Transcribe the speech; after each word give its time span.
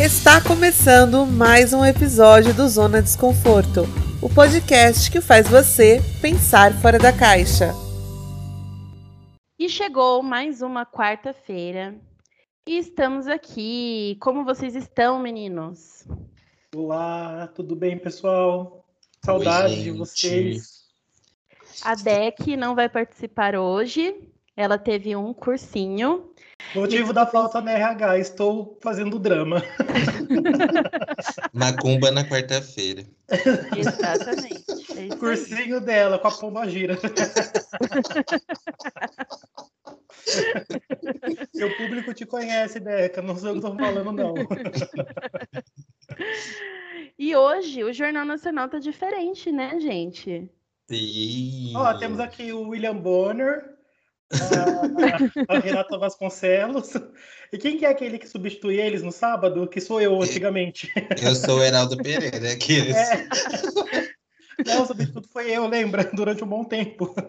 Está 0.00 0.42
começando 0.42 1.26
mais 1.26 1.74
um 1.74 1.84
episódio 1.84 2.54
do 2.54 2.66
Zona 2.66 3.02
Desconforto, 3.02 3.82
o 4.22 4.28
podcast 4.28 5.10
que 5.10 5.20
faz 5.20 5.46
você 5.46 6.00
pensar 6.20 6.72
fora 6.80 6.98
da 6.98 7.12
caixa. 7.12 7.72
E 9.58 9.68
chegou 9.68 10.22
mais 10.22 10.62
uma 10.62 10.86
quarta-feira 10.86 11.94
e 12.66 12.78
estamos 12.78 13.26
aqui. 13.26 14.16
Como 14.20 14.44
vocês 14.44 14.74
estão, 14.74 15.20
meninos? 15.20 16.04
Olá, 16.74 17.48
tudo 17.54 17.76
bem, 17.76 17.98
pessoal? 17.98 18.84
Saudade 19.22 19.74
Oi, 19.74 19.82
de 19.82 19.90
vocês. 19.90 20.86
A 21.82 21.94
Deck 21.94 22.56
não 22.56 22.74
vai 22.74 22.88
participar 22.88 23.54
hoje. 23.54 24.14
Ela 24.56 24.78
teve 24.78 25.14
um 25.14 25.34
cursinho. 25.34 26.31
Motivo 26.74 27.12
da 27.12 27.26
falta 27.26 27.60
na 27.60 27.72
RH, 27.72 28.18
estou 28.18 28.78
fazendo 28.82 29.18
drama. 29.18 29.62
Macumba 31.52 32.10
na 32.10 32.24
quarta-feira. 32.24 33.04
Exatamente. 33.76 34.64
É 34.70 34.74
isso 34.74 34.92
aí. 34.98 35.08
Cursinho 35.10 35.80
dela 35.80 36.18
com 36.18 36.28
a 36.28 36.32
pomba 36.32 36.68
gira. 36.68 36.98
Seu 41.54 41.76
público 41.76 42.14
te 42.14 42.24
conhece, 42.24 42.80
Deca, 42.80 43.20
não 43.20 43.36
sei 43.36 43.50
o 43.50 43.60
que 43.60 43.66
eu 43.66 43.70
tô 43.70 43.76
falando, 43.76 44.12
não. 44.12 44.34
E 47.18 47.36
hoje 47.36 47.84
o 47.84 47.92
Jornal 47.92 48.24
Nacional 48.24 48.68
tá 48.68 48.78
diferente, 48.78 49.52
né, 49.52 49.78
gente? 49.78 50.50
Sim. 50.88 51.72
Ó, 51.76 51.94
temos 51.94 52.18
aqui 52.18 52.52
o 52.52 52.68
William 52.68 52.96
Bonner, 52.96 53.76
a, 55.48 55.54
a 55.54 55.58
Renata 55.58 55.98
Vasconcelos. 55.98 56.92
E 57.52 57.58
quem 57.58 57.76
que 57.76 57.84
é 57.84 57.90
aquele 57.90 58.18
que 58.18 58.28
substitui 58.28 58.80
eles 58.80 59.02
no 59.02 59.12
sábado? 59.12 59.66
Que 59.68 59.80
sou 59.80 60.00
eu 60.00 60.20
antigamente. 60.20 60.90
Eu 61.22 61.34
sou 61.34 61.58
o 61.58 61.62
Heraldo 61.64 61.96
Pereira, 61.98 62.52
aqueles. 62.52 62.96
É. 62.96 63.28
Não, 64.66 64.82
o 64.82 64.86
substituto 64.86 65.28
foi 65.28 65.50
eu, 65.50 65.66
lembra? 65.66 66.04
Durante 66.12 66.44
um 66.44 66.48
bom 66.48 66.64
tempo. 66.64 67.14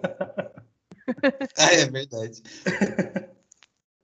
Ah, 1.58 1.74
é 1.74 1.86
verdade. 1.86 2.42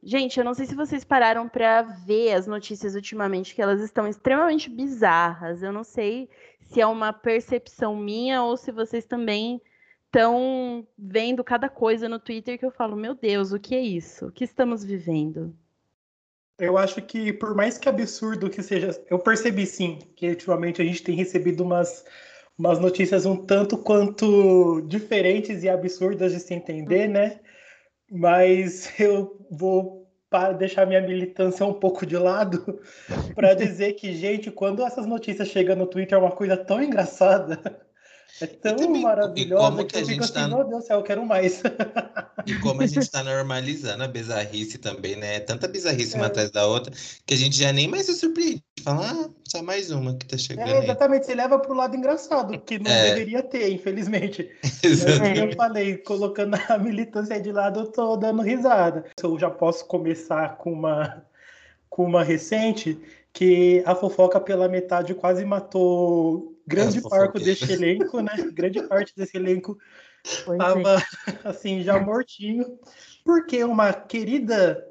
Gente, 0.04 0.38
eu 0.38 0.44
não 0.44 0.54
sei 0.54 0.66
se 0.66 0.76
vocês 0.76 1.06
pararam 1.06 1.48
para 1.48 1.82
ver 1.82 2.34
as 2.34 2.46
notícias 2.46 2.94
ultimamente, 2.94 3.56
que 3.56 3.62
elas 3.62 3.80
estão 3.80 4.06
extremamente 4.06 4.70
bizarras. 4.70 5.64
Eu 5.64 5.72
não 5.72 5.84
sei 5.86 6.30
se 6.68 6.82
é 6.82 6.86
uma 6.86 7.14
percepção 7.14 7.96
minha 7.96 8.44
ou 8.44 8.58
se 8.58 8.74
vocês 8.74 9.06
também 9.06 9.62
estão 10.10 10.88
vendo 10.98 11.44
cada 11.44 11.70
coisa 11.70 12.10
no 12.10 12.20
Twitter 12.20 12.58
que 12.60 12.66
eu 12.66 12.72
falo, 12.72 12.96
meu 12.96 13.14
Deus, 13.16 13.52
o 13.52 13.60
que 13.60 13.76
é 13.76 13.82
isso? 13.82 14.28
O 14.28 14.32
que 14.32 14.44
estamos 14.44 14.84
vivendo? 14.84 15.56
Eu 16.58 16.78
acho 16.78 17.02
que, 17.02 17.32
por 17.32 17.56
mais 17.56 17.78
que 17.78 17.88
absurdo 17.88 18.50
que 18.50 18.62
seja, 18.62 18.90
eu 19.10 19.18
percebi 19.20 19.66
sim 19.66 20.00
que 20.16 20.30
ultimamente 20.30 20.82
a 20.82 20.86
gente 20.86 21.02
tem 21.04 21.16
recebido 21.16 21.64
umas, 21.64 22.04
umas 22.58 22.80
notícias 22.80 23.26
um 23.26 23.46
tanto 23.46 23.78
quanto 23.78 24.82
diferentes 24.82 25.64
e 25.64 25.70
absurdas 25.70 26.34
de 26.34 26.40
se 26.40 26.54
entender, 26.54 27.08
né? 27.08 27.40
Mas 28.12 28.90
eu 29.00 29.46
vou 29.52 30.12
pa- 30.30 30.54
deixar 30.54 30.86
minha 30.88 31.02
militância 31.02 31.66
um 31.66 31.74
pouco 31.80 32.06
de 32.06 32.18
lado 32.18 32.80
para 33.36 33.54
dizer 33.56 33.94
que, 33.94 34.14
gente, 34.14 34.52
quando 34.52 34.84
essas 34.84 35.06
notícias 35.08 35.50
chegam 35.50 35.76
no 35.76 35.88
Twitter 35.88 36.18
é 36.18 36.22
uma 36.22 36.32
coisa 36.36 36.58
tão 36.58 36.82
engraçada, 36.84 37.88
é 38.42 38.48
tão 38.48 38.76
também, 38.76 39.02
maravilhosa 39.02 39.64
como 39.70 39.86
que 39.86 39.92
que 39.94 39.98
a 39.98 40.00
eu 40.02 40.06
fico 40.08 40.24
gente 40.24 40.24
assim, 40.24 40.34
tá- 40.34 40.48
meu 40.48 40.68
Deus 40.68 40.84
do 40.84 40.88
céu, 40.88 40.98
eu 41.00 41.04
quero 41.04 41.26
mais. 41.26 41.62
E 42.48 42.56
como 42.60 42.82
a 42.82 42.88
gente 42.88 43.12
tá 43.12 43.22
normalizando 43.22 44.02
a 44.04 44.08
bizarrice 44.08 44.78
também, 44.78 45.16
né? 45.18 45.40
Tanta 45.42 45.68
bizarrice 45.68 46.16
uma 46.16 46.26
É. 46.26 46.28
atrás 46.28 46.50
da 46.50 46.66
outra, 46.66 46.92
que 47.26 47.34
a 47.34 47.38
gente 47.38 47.56
já 47.58 47.72
nem 47.74 47.88
mais 47.88 48.06
se 48.06 48.14
surpreende. 48.14 48.64
Fala, 48.82 49.06
ah, 49.12 49.30
só 49.46 49.62
mais 49.62 49.92
uma 49.92 50.16
que 50.16 50.26
tá 50.26 50.38
chegando 50.38 50.70
É, 50.70 50.78
aí. 50.78 50.84
exatamente, 50.86 51.26
você 51.26 51.36
leva 51.36 51.60
pro 51.60 51.74
lado 51.76 51.96
engraçado, 51.98 52.58
que 52.62 52.80
não 52.80 52.90
É. 52.90 53.10
deveria 53.12 53.44
ter, 53.44 53.70
infelizmente. 53.72 54.50
É, 55.38 55.44
eu 55.44 55.54
falei, 55.56 55.98
colocando 55.98 56.56
a 56.70 56.78
militância 56.78 57.40
de 57.42 57.52
lado, 57.52 57.82
eu 57.82 57.88
tô 57.88 58.16
dando 58.16 58.42
risada. 58.42 59.04
Eu 59.22 59.38
já 59.38 59.50
posso 59.52 59.86
começar 59.86 60.56
com 60.58 60.72
uma, 60.72 61.24
com 61.90 62.06
uma 62.06 62.24
recente, 62.24 62.98
que 63.34 63.84
a 63.86 63.94
fofoca 63.94 64.40
pela 64.40 64.68
metade 64.70 65.14
quase 65.14 65.44
matou 65.46 66.58
grande 66.70 67.02
parte 67.02 67.44
desse 67.44 67.72
elenco, 67.72 68.22
né? 68.22 68.32
Grande 68.54 68.82
parte 68.84 69.14
desse 69.16 69.36
elenco 69.38 69.78
Pois 70.46 70.60
é. 70.60 71.48
assim, 71.48 71.82
já 71.82 72.00
mortinho. 72.00 72.80
Porque 73.24 73.64
uma 73.64 73.94
querida 73.94 74.86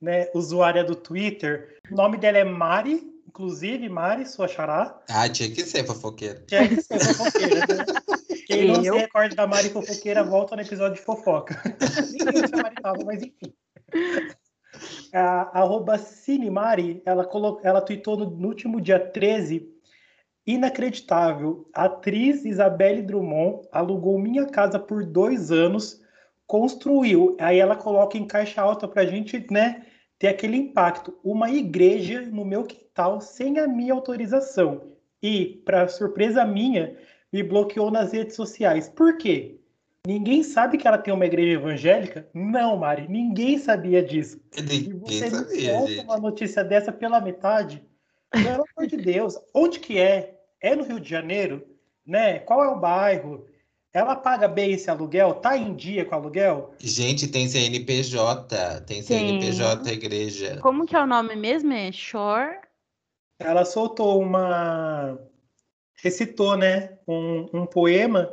né, 0.00 0.28
usuária 0.34 0.84
do 0.84 0.94
Twitter, 0.94 1.78
o 1.90 1.94
nome 1.94 2.16
dela 2.16 2.38
é 2.38 2.44
Mari, 2.44 3.02
inclusive, 3.26 3.88
Mari, 3.88 4.26
sua 4.26 4.48
xará, 4.48 5.00
Ah, 5.08 5.28
tinha 5.28 5.50
que 5.50 5.64
ser 5.64 5.84
fofoqueira. 5.86 6.42
tinha 6.46 6.68
que 6.68 6.80
ser 6.82 6.98
fofoqueira, 7.00 7.66
né? 7.66 7.84
Quem 8.46 8.66
não 8.68 8.82
se 8.82 8.90
recorda 8.90 9.34
da 9.34 9.46
Mari 9.46 9.70
fofoqueira, 9.70 10.24
volta 10.24 10.56
no 10.56 10.62
episódio 10.62 10.94
de 10.96 11.02
fofoca. 11.02 11.60
Nem 12.12 12.32
sei 12.32 12.48
se 12.48 12.54
a 12.54 12.62
Mari 12.62 12.74
tava, 12.82 13.04
mas 13.04 13.22
enfim. 13.22 13.52
A 15.12 15.60
arroba 15.60 15.98
Cinemari, 15.98 17.02
ela, 17.04 17.24
colocou, 17.24 17.60
ela 17.64 17.80
tweetou 17.80 18.16
no, 18.16 18.30
no 18.30 18.48
último 18.48 18.80
dia 18.80 18.98
13, 18.98 19.68
inacreditável, 20.46 21.68
a 21.74 21.84
atriz 21.84 22.44
Isabelle 22.44 23.02
Drummond 23.02 23.66
alugou 23.70 24.18
minha 24.18 24.46
casa 24.46 24.78
por 24.78 25.04
dois 25.04 25.50
anos, 25.52 26.00
construiu, 26.46 27.36
aí 27.38 27.58
ela 27.58 27.76
coloca 27.76 28.18
em 28.18 28.26
caixa 28.26 28.60
alta 28.60 28.88
pra 28.88 29.06
gente, 29.06 29.46
né, 29.50 29.82
ter 30.18 30.28
aquele 30.28 30.56
impacto, 30.56 31.16
uma 31.22 31.50
igreja 31.50 32.22
no 32.22 32.44
meu 32.44 32.64
quintal 32.64 33.20
sem 33.20 33.58
a 33.58 33.68
minha 33.68 33.94
autorização. 33.94 34.82
E, 35.22 35.62
para 35.64 35.88
surpresa 35.88 36.44
minha, 36.44 36.96
me 37.32 37.42
bloqueou 37.42 37.90
nas 37.90 38.12
redes 38.12 38.34
sociais. 38.34 38.88
Por 38.88 39.16
quê? 39.18 39.60
Ninguém 40.06 40.42
sabe 40.42 40.78
que 40.78 40.88
ela 40.88 40.96
tem 40.98 41.12
uma 41.12 41.26
igreja 41.26 41.58
evangélica? 41.58 42.26
Não, 42.32 42.76
Mari, 42.76 43.06
ninguém 43.08 43.58
sabia 43.58 44.02
disso. 44.02 44.40
E 44.56 44.62
Ninguém 44.62 44.98
você 44.98 45.24
me 45.24 45.30
sabia, 45.30 45.72
solta 45.72 45.92
gente. 45.92 46.04
uma 46.04 46.16
notícia 46.18 46.64
dessa 46.64 46.90
pela 46.90 47.20
metade? 47.20 47.84
Pelo 48.30 48.64
amor 48.76 48.86
de 48.88 48.96
Deus, 48.96 49.36
onde 49.54 49.80
que 49.80 49.98
é? 49.98 50.38
É 50.60 50.74
no 50.76 50.84
Rio 50.84 51.00
de 51.00 51.08
Janeiro? 51.08 51.66
Né? 52.06 52.38
Qual 52.40 52.62
é 52.62 52.68
o 52.68 52.78
bairro? 52.78 53.46
Ela 53.92 54.14
paga 54.14 54.46
bem 54.46 54.72
esse 54.72 54.88
aluguel? 54.88 55.34
Tá 55.34 55.56
em 55.56 55.74
dia 55.74 56.04
com 56.04 56.14
o 56.14 56.18
aluguel? 56.18 56.74
Gente, 56.78 57.26
tem 57.26 57.48
CNPJ. 57.48 58.82
Tem 58.82 59.02
CNPJ 59.02 59.88
a 59.88 59.92
igreja. 59.92 60.58
Como 60.60 60.86
que 60.86 60.94
é 60.94 61.02
o 61.02 61.06
nome 61.06 61.34
mesmo? 61.34 61.72
É 61.72 61.90
Shore? 61.90 62.58
ela 63.40 63.64
soltou 63.64 64.20
uma. 64.20 65.18
recitou, 66.02 66.56
né? 66.56 66.98
Um, 67.08 67.48
um 67.52 67.66
poema 67.66 68.32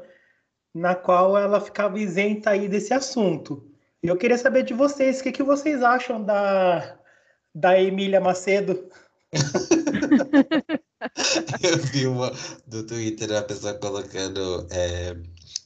na 0.76 0.94
qual 0.94 1.38
ela 1.38 1.60
ficava 1.60 1.98
isenta 1.98 2.52
aí 2.52 2.68
desse 2.68 2.94
assunto. 2.94 3.72
E 4.04 4.08
eu 4.08 4.18
queria 4.18 4.38
saber 4.38 4.64
de 4.64 4.74
vocês, 4.74 5.20
o 5.20 5.24
que, 5.24 5.32
que 5.32 5.42
vocês 5.42 5.82
acham 5.82 6.24
da, 6.24 7.00
da 7.56 7.82
Emília 7.82 8.20
Macedo? 8.20 8.88
Eu 11.64 11.78
vi 11.78 12.08
uma 12.08 12.32
do 12.68 12.84
Twitter 12.84 13.32
a 13.34 13.42
pessoa 13.42 13.74
colocando 13.76 14.68
é, 14.72 15.16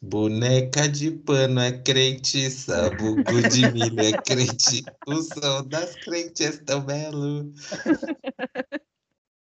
boneca 0.02 0.88
de 0.90 1.12
pano 1.12 1.60
é 1.60 1.72
crente, 1.72 2.50
sabugo 2.50 3.42
de 3.50 3.72
milho 3.72 4.00
é 4.00 4.14
crente, 4.14 4.84
o 5.08 5.22
som 5.22 5.64
das 5.68 5.96
crentes 5.96 6.42
é 6.42 6.52
tão 6.64 6.82
belo. 6.82 7.52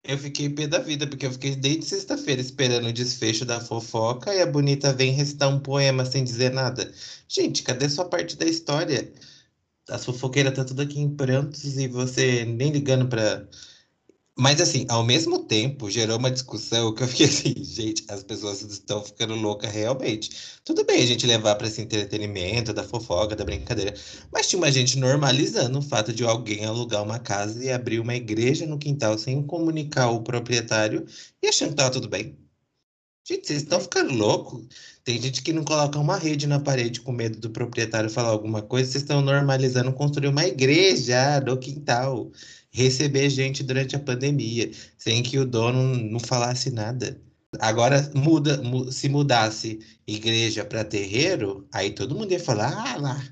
Eu 0.02 0.18
fiquei 0.18 0.48
pé 0.48 0.66
da 0.66 0.78
vida, 0.78 1.06
porque 1.06 1.26
eu 1.26 1.32
fiquei 1.32 1.54
desde 1.54 1.84
sexta-feira 1.84 2.40
esperando 2.40 2.88
o 2.88 2.92
desfecho 2.92 3.44
da 3.44 3.60
fofoca 3.60 4.34
e 4.34 4.40
a 4.40 4.46
bonita 4.46 4.92
vem 4.92 5.12
recitar 5.12 5.48
um 5.48 5.60
poema 5.60 6.04
sem 6.04 6.24
dizer 6.24 6.52
nada. 6.52 6.92
Gente, 7.28 7.62
cadê 7.62 7.88
sua 7.88 8.06
parte 8.06 8.36
da 8.36 8.44
história? 8.44 9.12
As 9.88 10.04
fofoqueiras 10.04 10.54
tá 10.54 10.64
tudo 10.64 10.82
aqui 10.82 10.98
em 10.98 11.14
prantos 11.14 11.76
e 11.76 11.86
você 11.86 12.44
nem 12.44 12.72
ligando 12.72 13.08
pra. 13.08 13.46
Mas 14.40 14.58
assim, 14.58 14.86
ao 14.88 15.04
mesmo 15.04 15.40
tempo, 15.40 15.90
gerou 15.90 16.16
uma 16.16 16.30
discussão 16.30 16.94
que 16.94 17.02
eu 17.02 17.08
fiquei 17.08 17.26
assim, 17.26 17.52
gente, 17.62 18.06
as 18.08 18.22
pessoas 18.22 18.62
estão 18.62 19.04
ficando 19.04 19.34
loucas 19.34 19.70
realmente. 19.70 20.30
Tudo 20.64 20.82
bem 20.82 21.02
a 21.02 21.06
gente 21.06 21.26
levar 21.26 21.56
para 21.56 21.66
esse 21.66 21.82
entretenimento, 21.82 22.72
da 22.72 22.82
fofoca, 22.82 23.36
da 23.36 23.44
brincadeira, 23.44 23.94
mas 24.32 24.48
tinha 24.48 24.58
uma 24.58 24.72
gente 24.72 24.98
normalizando 24.98 25.78
o 25.78 25.82
fato 25.82 26.10
de 26.10 26.24
alguém 26.24 26.64
alugar 26.64 27.02
uma 27.02 27.18
casa 27.18 27.62
e 27.62 27.70
abrir 27.70 28.00
uma 28.00 28.14
igreja 28.16 28.64
no 28.66 28.78
quintal 28.78 29.18
sem 29.18 29.42
comunicar 29.42 30.08
o 30.08 30.22
proprietário 30.22 31.04
e 31.42 31.46
achando 31.46 31.70
que 31.70 31.76
tava 31.76 31.90
tudo 31.90 32.08
bem. 32.08 32.38
Gente, 33.28 33.46
vocês 33.46 33.62
estão 33.62 33.78
ficando 33.78 34.14
loucos. 34.14 34.66
Tem 35.04 35.20
gente 35.20 35.42
que 35.42 35.52
não 35.52 35.64
coloca 35.64 35.98
uma 35.98 36.16
rede 36.16 36.46
na 36.46 36.58
parede 36.58 37.02
com 37.02 37.12
medo 37.12 37.38
do 37.38 37.50
proprietário 37.50 38.08
falar 38.08 38.30
alguma 38.30 38.62
coisa. 38.62 38.90
Vocês 38.90 39.02
estão 39.02 39.20
normalizando 39.20 39.92
construir 39.92 40.28
uma 40.28 40.46
igreja 40.46 41.40
no 41.40 41.58
quintal 41.58 42.30
receber 42.70 43.28
gente 43.30 43.62
durante 43.62 43.96
a 43.96 44.00
pandemia, 44.00 44.70
sem 44.96 45.22
que 45.22 45.38
o 45.38 45.44
dono 45.44 45.96
não 45.96 46.20
falasse 46.20 46.70
nada. 46.70 47.20
Agora, 47.58 48.10
muda, 48.14 48.62
mu- 48.62 48.92
se 48.92 49.08
mudasse 49.08 49.80
igreja 50.06 50.64
para 50.64 50.84
terreiro, 50.84 51.66
aí 51.72 51.90
todo 51.90 52.14
mundo 52.14 52.30
ia 52.32 52.38
falar, 52.40 52.72
ah 52.72 52.96
lá, 52.96 53.24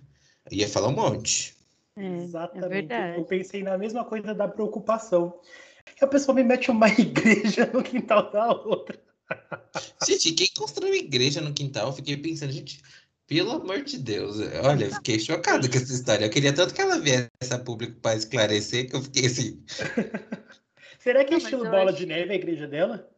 ia 0.51 0.69
falar 0.69 0.89
um 0.89 0.97
monte. 0.97 1.57
É, 1.97 2.17
Exatamente. 2.25 2.93
é. 2.93 3.17
Eu 3.19 3.25
pensei 3.25 3.63
na 3.63 3.79
mesma 3.79 4.05
coisa 4.05 4.35
da 4.35 4.49
preocupação. 4.49 5.41
E 6.01 6.05
a 6.05 6.07
pessoa 6.07 6.35
me 6.35 6.43
mete 6.45 6.71
uma 6.71 6.89
igreja 6.99 7.71
no 7.73 7.83
quintal 7.83 8.31
da 8.31 8.49
outra. 8.53 8.99
Gente, 10.07 10.33
quem 10.33 10.49
construiu 10.57 10.95
igreja 10.95 11.41
no 11.41 11.53
quintal? 11.53 11.89
Eu 11.89 11.93
fiquei 11.93 12.17
pensando, 12.17 12.53
gente, 12.53 12.81
pelo 13.29 13.53
amor 13.53 13.83
de 13.83 13.99
Deus. 13.99 14.39
Olha, 14.65 14.87
eu 14.87 14.95
fiquei 14.95 15.21
chocado 15.21 15.71
com 15.71 15.77
essa 15.77 15.93
história. 15.93 16.25
Eu 16.25 16.31
queria 16.31 16.53
tanto 16.53 16.75
que 16.75 16.81
ela 16.81 16.99
viesse 16.99 17.29
a 17.53 17.59
público 17.59 18.01
para 18.01 18.17
esclarecer 18.17 18.89
que 18.91 18.97
eu 18.97 19.03
fiquei 19.03 19.27
assim. 19.27 19.63
Será 20.99 21.25
que 21.25 21.35
é 21.35 21.37
estilo 21.39 21.65
bola 21.65 21.91
acho- 21.91 21.99
de 21.99 22.07
neve 22.07 22.33
a 22.33 22.37
igreja 22.37 22.67
dela? 22.67 23.09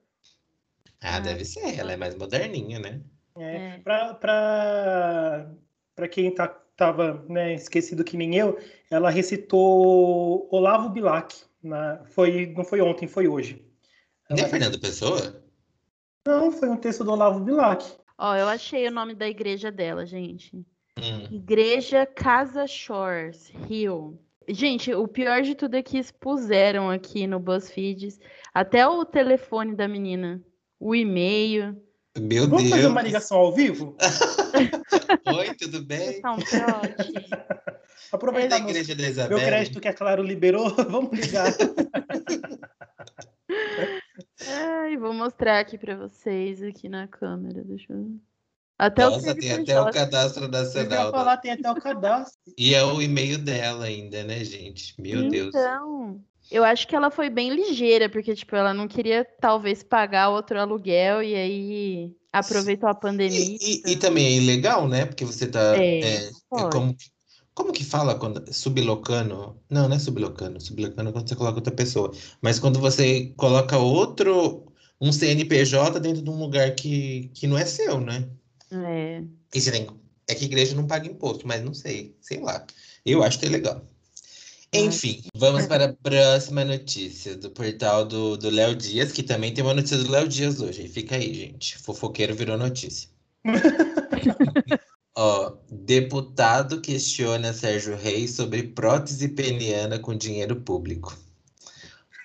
Ah, 1.01 1.17
Ah. 1.17 1.21
deve 1.21 1.45
ser. 1.47 1.79
Ela 1.79 1.93
é 1.93 1.97
mais 1.97 2.15
moderninha, 2.15 2.79
né? 2.79 3.01
É. 3.39 3.57
É. 3.57 3.79
Pra, 3.79 4.13
pra, 4.15 5.51
pra 5.95 6.09
quem 6.09 6.35
tá, 6.35 6.47
tava 6.77 7.25
né, 7.29 7.55
esquecido 7.55 8.05
que 8.05 8.17
nem 8.17 8.37
eu, 8.37 8.59
ela 8.91 9.09
recitou 9.11 10.49
Olavo 10.51 10.91
Bilac. 10.91 11.35
Na, 11.63 12.05
foi, 12.07 12.47
não 12.57 12.65
foi 12.65 12.81
ontem, 12.81 13.07
foi 13.07 13.29
hoje. 13.29 13.65
Não 14.29 14.37
é 14.45 14.49
Fernando 14.49 14.79
Pessoa? 14.81 15.43
Não, 16.27 16.51
foi 16.53 16.69
um 16.69 16.77
texto 16.77 17.03
do 17.05 17.13
Olavo 17.13 17.41
Bilac. 17.41 17.85
Ó, 18.23 18.37
eu 18.37 18.47
achei 18.49 18.87
o 18.87 18.91
nome 18.91 19.15
da 19.15 19.27
igreja 19.27 19.73
dela, 19.73 20.05
gente. 20.05 20.55
Hum. 20.99 21.27
Igreja 21.31 22.05
Casa 22.05 22.67
Shores, 22.67 23.51
Rio. 23.67 24.21
Gente, 24.47 24.93
o 24.93 25.09
pior 25.09 25.41
de 25.41 25.55
tudo 25.55 25.77
é 25.77 25.83
que 25.83 25.97
expuseram 25.97 26.91
aqui 26.91 27.27
no 27.27 27.41
BuzzFeed 27.41 28.19
até 28.53 28.87
o 28.87 29.07
telefone 29.07 29.75
da 29.75 29.89
menina, 29.89 30.39
o 30.79 30.95
e-mail. 30.95 31.81
Meu 32.19 32.45
Vamos 32.47 32.65
Deus. 32.65 32.75
fazer 32.75 32.87
uma 32.89 33.01
ligação 33.01 33.39
ao 33.39 33.55
vivo? 33.55 33.97
Oi, 35.39 35.55
tudo 35.55 35.83
bem? 35.83 36.21
Tá 36.21 36.33
um 36.33 36.39
trote. 36.39 37.13
É 38.11 38.13
da 38.13 38.17
Aproveitar 38.17 38.59
meu, 38.59 38.71
igreja 38.71 38.93
da 38.97 39.03
meu 39.03 39.11
Isabel. 39.11 39.39
crédito 39.39 39.81
que 39.81 39.87
a 39.87 39.95
Claro 39.95 40.25
liberou, 40.25 40.69
vamos 40.91 41.13
ligar. 41.17 41.47
Ai, 44.47 44.97
vou 44.97 45.13
mostrar 45.13 45.61
aqui 45.61 45.77
pra 45.79 45.97
vocês 45.97 46.63
aqui 46.63 46.89
na 46.89 47.07
câmera. 47.07 47.63
Deixa 47.63 47.93
eu. 47.93 48.11
Até 48.79 49.07
o 49.07 49.11
Nossa, 49.11 49.35
tem 49.35 49.53
até 49.53 49.79
o 49.81 49.91
cadastro 49.91 50.49
nacional. 50.49 51.11
falar, 51.11 51.37
tem 51.37 51.53
até 51.53 51.71
o 51.71 51.75
cadastro. 51.75 52.41
E 52.57 52.75
é 52.75 52.83
o 52.83 53.03
e-mail 53.03 53.37
dela 53.39 53.85
ainda, 53.85 54.25
né, 54.25 54.43
gente? 54.43 54.99
Meu 55.01 55.29
Deus. 55.29 55.49
Então, 55.55 56.19
eu 56.51 56.65
acho 56.65 56.89
que 56.89 56.97
ela 56.97 57.11
foi 57.11 57.29
bem 57.29 57.55
ligeira, 57.55 58.09
porque, 58.09 58.35
tipo, 58.35 58.57
ela 58.57 58.73
não 58.73 58.89
queria, 58.89 59.25
talvez, 59.39 59.83
pagar 59.83 60.31
outro 60.31 60.59
aluguel 60.59 61.23
e 61.23 61.35
aí 61.35 62.17
aproveitou 62.33 62.89
a 62.89 62.95
pandemia. 62.95 63.39
E, 63.39 63.83
e- 63.87 63.93
e 63.93 63.97
também 63.97 64.27
é 64.27 64.33
ilegal, 64.33 64.89
né? 64.89 65.05
Porque 65.05 65.27
você 65.27 65.47
tá. 65.47 65.77
É, 65.77 66.01
é, 66.01 66.29
é 66.29 66.71
como, 66.73 66.97
como 67.61 67.73
que 67.75 67.85
fala 67.85 68.15
quando. 68.15 68.43
Sublocando? 68.55 69.55
Não, 69.69 69.87
não 69.87 69.95
é 69.95 69.99
sublocando. 69.99 70.59
Sublocando 70.59 71.11
é 71.11 71.13
quando 71.13 71.29
você 71.29 71.37
coloca 71.37 71.57
outra 71.57 71.75
pessoa. 71.75 72.11
Mas 72.41 72.59
quando 72.59 72.81
você 72.81 73.35
coloca 73.37 73.77
outro. 73.77 74.67
Um 75.03 75.13
CNPJ 75.13 75.99
dentro 75.99 76.21
de 76.21 76.29
um 76.29 76.39
lugar 76.39 76.75
que, 76.75 77.31
que 77.33 77.47
não 77.47 77.57
é 77.57 77.65
seu, 77.65 78.01
né? 78.01 78.29
É. 78.71 79.23
E 79.55 79.61
você 79.61 79.71
tem. 79.71 79.87
É 80.29 80.35
que 80.35 80.45
igreja 80.45 80.75
não 80.75 80.87
paga 80.87 81.07
imposto, 81.07 81.47
mas 81.47 81.63
não 81.63 81.73
sei. 81.73 82.17
Sei 82.21 82.41
lá. 82.41 82.67
Eu 83.05 83.23
acho 83.23 83.39
que 83.39 83.47
é 83.47 83.49
legal. 83.49 83.83
Enfim, 84.73 85.23
vamos 85.35 85.67
para 85.67 85.87
a 85.87 85.93
próxima 85.93 86.65
notícia 86.65 87.37
do 87.37 87.51
portal 87.51 88.05
do 88.05 88.37
do 88.37 88.51
Léo 88.51 88.75
Dias, 88.75 89.11
que 89.11 89.23
também 89.23 89.53
tem 89.53 89.65
uma 89.65 89.75
notícia 89.75 89.99
do 89.99 90.11
Léo 90.11 90.29
Dias 90.29 90.61
hoje. 90.61 90.87
Fica 90.89 91.17
aí, 91.17 91.33
gente. 91.35 91.79
Fofoqueiro 91.79 92.35
virou 92.35 92.57
notícia. 92.57 93.09
Ó, 95.17 95.57
deputado 95.71 96.81
questiona 96.81 97.53
Sérgio 97.53 97.97
Reis 97.97 98.33
sobre 98.33 98.63
prótese 98.63 99.29
peniana 99.29 99.99
com 99.99 100.17
dinheiro 100.17 100.61
público. 100.61 101.17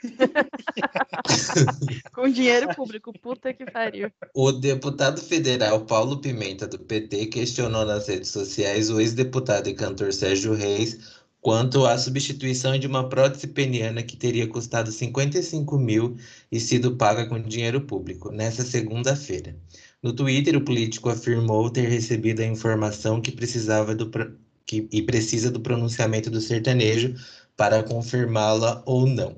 Com 2.13 2.29
dinheiro 2.29 2.73
público, 2.75 3.11
puta 3.19 3.51
que 3.51 3.65
pariu. 3.65 4.11
O 4.35 4.51
deputado 4.51 5.19
federal 5.19 5.83
Paulo 5.85 6.21
Pimenta, 6.21 6.67
do 6.67 6.77
PT, 6.77 7.25
questionou 7.27 7.85
nas 7.85 8.07
redes 8.07 8.29
sociais 8.29 8.91
o 8.91 8.99
ex-deputado 8.99 9.67
e 9.67 9.73
cantor 9.73 10.13
Sérgio 10.13 10.53
Reis 10.53 11.23
quanto 11.41 11.85
à 11.85 11.95
substituição 11.95 12.77
de 12.77 12.87
uma 12.87 13.07
prótese 13.07 13.45
peniana 13.45 14.01
que 14.01 14.17
teria 14.17 14.47
custado 14.47 14.91
55 14.91 15.77
mil 15.77 16.17
e 16.51 16.59
sido 16.59 16.95
paga 16.95 17.27
com 17.27 17.39
dinheiro 17.39 17.81
público, 17.81 18.31
nessa 18.31 18.63
segunda-feira. 18.63 19.55
No 20.05 20.13
Twitter, 20.13 20.55
o 20.55 20.61
político 20.61 21.09
afirmou 21.09 21.67
ter 21.67 21.89
recebido 21.89 22.39
a 22.39 22.45
informação 22.45 23.19
que 23.19 23.31
precisava 23.31 23.95
do 23.95 24.07
que, 24.63 24.87
e 24.91 25.01
precisa 25.01 25.49
do 25.49 25.59
pronunciamento 25.59 26.29
do 26.29 26.39
sertanejo 26.39 27.15
para 27.57 27.81
confirmá-la 27.81 28.83
ou 28.85 29.07
não. 29.07 29.35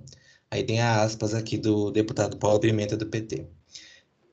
Aí 0.52 0.62
tem 0.66 0.81
a 0.81 1.04
aspas 1.04 1.34
aqui 1.34 1.58
do 1.58 1.90
deputado 1.90 2.36
Paulo 2.36 2.60
Pimenta, 2.60 2.98
do 2.98 3.06
PT. 3.06 3.46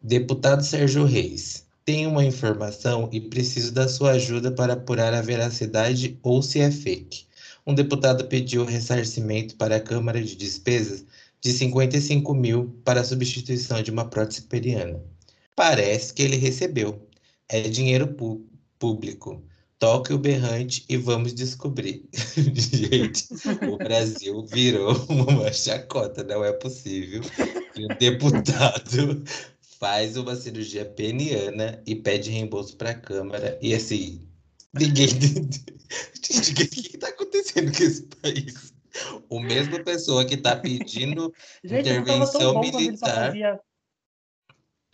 Deputado 0.02 0.64
Sérgio 0.64 1.04
Reis, 1.04 1.68
tenho 1.84 2.10
uma 2.10 2.24
informação 2.24 3.08
e 3.12 3.20
preciso 3.20 3.70
da 3.70 3.86
sua 3.86 4.14
ajuda 4.14 4.50
para 4.50 4.72
apurar 4.72 5.14
a 5.14 5.22
veracidade 5.22 6.18
ou 6.20 6.42
se 6.42 6.58
é 6.58 6.68
fake. 6.68 7.26
Um 7.64 7.72
deputado 7.72 8.24
pediu 8.24 8.64
ressarcimento 8.64 9.54
para 9.54 9.76
a 9.76 9.80
Câmara 9.80 10.20
de 10.20 10.34
Despesas 10.34 11.04
de 11.40 11.52
55 11.52 12.34
mil 12.34 12.76
para 12.84 13.02
a 13.02 13.04
substituição 13.04 13.80
de 13.80 13.92
uma 13.92 14.06
prótese 14.06 14.42
periana. 14.42 15.13
Parece 15.56 16.12
que 16.12 16.22
ele 16.22 16.36
recebeu. 16.36 17.08
É 17.48 17.62
dinheiro 17.62 18.16
público. 18.78 19.44
Toque 19.78 20.12
o 20.12 20.18
berrante 20.18 20.84
e 20.88 20.96
vamos 20.96 21.34
descobrir. 21.34 22.08
Gente, 22.12 23.26
o 23.70 23.76
Brasil 23.76 24.44
virou 24.46 24.94
uma 25.08 25.52
chacota, 25.52 26.24
não 26.24 26.44
é 26.44 26.52
possível 26.52 27.20
que 27.74 27.84
um 27.84 27.88
deputado 27.98 29.22
faz 29.78 30.16
uma 30.16 30.34
cirurgia 30.36 30.84
peniana 30.84 31.82
e 31.86 31.94
pede 31.94 32.30
reembolso 32.30 32.76
para 32.76 32.90
a 32.90 32.94
Câmara. 32.94 33.58
E 33.60 33.74
assim, 33.74 34.26
ninguém. 34.72 35.08
Gente, 36.22 36.52
o 36.52 36.54
que, 36.54 36.66
que 36.66 36.98
tá 36.98 37.08
acontecendo 37.08 37.76
com 37.76 37.84
esse 37.84 38.02
país? 38.22 38.72
O 39.28 39.40
mesma 39.40 39.80
pessoa 39.80 40.24
que 40.24 40.36
tá 40.36 40.56
pedindo. 40.56 41.32
Gente, 41.62 41.90
Intervenção 41.90 42.60
militar. 42.60 43.34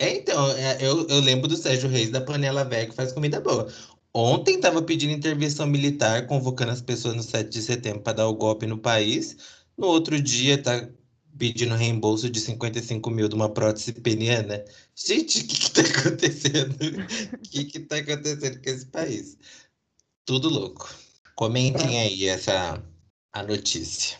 É, 0.01 0.17
então, 0.17 0.49
é, 0.53 0.79
eu, 0.81 1.07
eu 1.07 1.19
lembro 1.19 1.47
do 1.47 1.55
Sérgio 1.55 1.87
Reis 1.87 2.09
da 2.09 2.19
panela 2.19 2.63
velha 2.63 2.89
que 2.89 2.95
faz 2.95 3.11
comida 3.11 3.39
boa. 3.39 3.71
Ontem 4.11 4.59
tava 4.59 4.81
pedindo 4.81 5.13
intervenção 5.13 5.67
militar, 5.67 6.25
convocando 6.25 6.71
as 6.71 6.81
pessoas 6.81 7.15
no 7.15 7.21
7 7.21 7.47
de 7.51 7.61
setembro 7.61 8.01
para 8.01 8.13
dar 8.13 8.27
o 8.27 8.33
golpe 8.33 8.65
no 8.65 8.79
país. 8.79 9.37
No 9.77 9.85
outro 9.85 10.19
dia 10.19 10.57
tá 10.57 10.89
pedindo 11.37 11.75
reembolso 11.75 12.31
de 12.31 12.39
55 12.39 13.11
mil 13.11 13.29
de 13.29 13.35
uma 13.35 13.47
prótese 13.47 13.93
peniana. 13.93 14.65
Gente, 14.95 15.43
o 15.43 15.47
que 15.47 15.59
que 15.59 15.71
tá 15.71 15.81
acontecendo? 15.81 16.75
O 17.37 17.49
que 17.51 17.65
que 17.65 17.79
tá 17.81 17.97
acontecendo 17.97 18.59
com 18.59 18.69
esse 18.71 18.87
país? 18.87 19.37
Tudo 20.25 20.49
louco. 20.49 20.89
Comentem 21.35 21.99
aí 21.99 22.25
essa 22.25 22.83
a 23.31 23.43
notícia. 23.43 24.17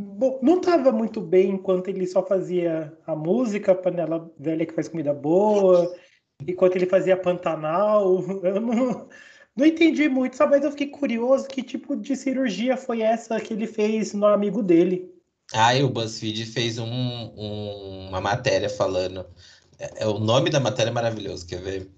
Bom, 0.00 0.38
não 0.40 0.60
tava 0.60 0.92
muito 0.92 1.20
bem 1.20 1.50
enquanto 1.50 1.88
ele 1.88 2.06
só 2.06 2.24
fazia 2.24 2.96
a 3.04 3.16
música, 3.16 3.74
panela 3.74 4.30
velha 4.38 4.64
que 4.64 4.72
faz 4.72 4.86
comida 4.86 5.12
boa, 5.12 5.92
enquanto 6.46 6.76
ele 6.76 6.86
fazia 6.86 7.16
Pantanal. 7.16 8.22
Eu 8.44 8.60
não, 8.60 9.08
não 9.56 9.66
entendi 9.66 10.08
muito, 10.08 10.36
sabe? 10.36 10.52
Mas 10.52 10.64
eu 10.64 10.70
fiquei 10.70 10.86
curioso 10.86 11.48
que 11.48 11.64
tipo 11.64 11.96
de 11.96 12.14
cirurgia 12.14 12.76
foi 12.76 13.02
essa 13.02 13.40
que 13.40 13.52
ele 13.52 13.66
fez 13.66 14.14
no 14.14 14.26
amigo 14.26 14.62
dele. 14.62 15.12
Ah, 15.52 15.74
e 15.74 15.82
o 15.82 15.88
BuzzFeed 15.88 16.46
fez 16.46 16.78
um- 16.78 16.86
um- 16.86 18.08
uma 18.08 18.20
matéria 18.20 18.70
falando. 18.70 19.26
É, 19.80 20.04
é- 20.04 20.06
o 20.06 20.20
nome 20.20 20.48
da 20.48 20.60
matéria 20.60 20.90
é 20.90 20.92
maravilhoso, 20.92 21.44
quer 21.44 21.60
ver? 21.60 21.90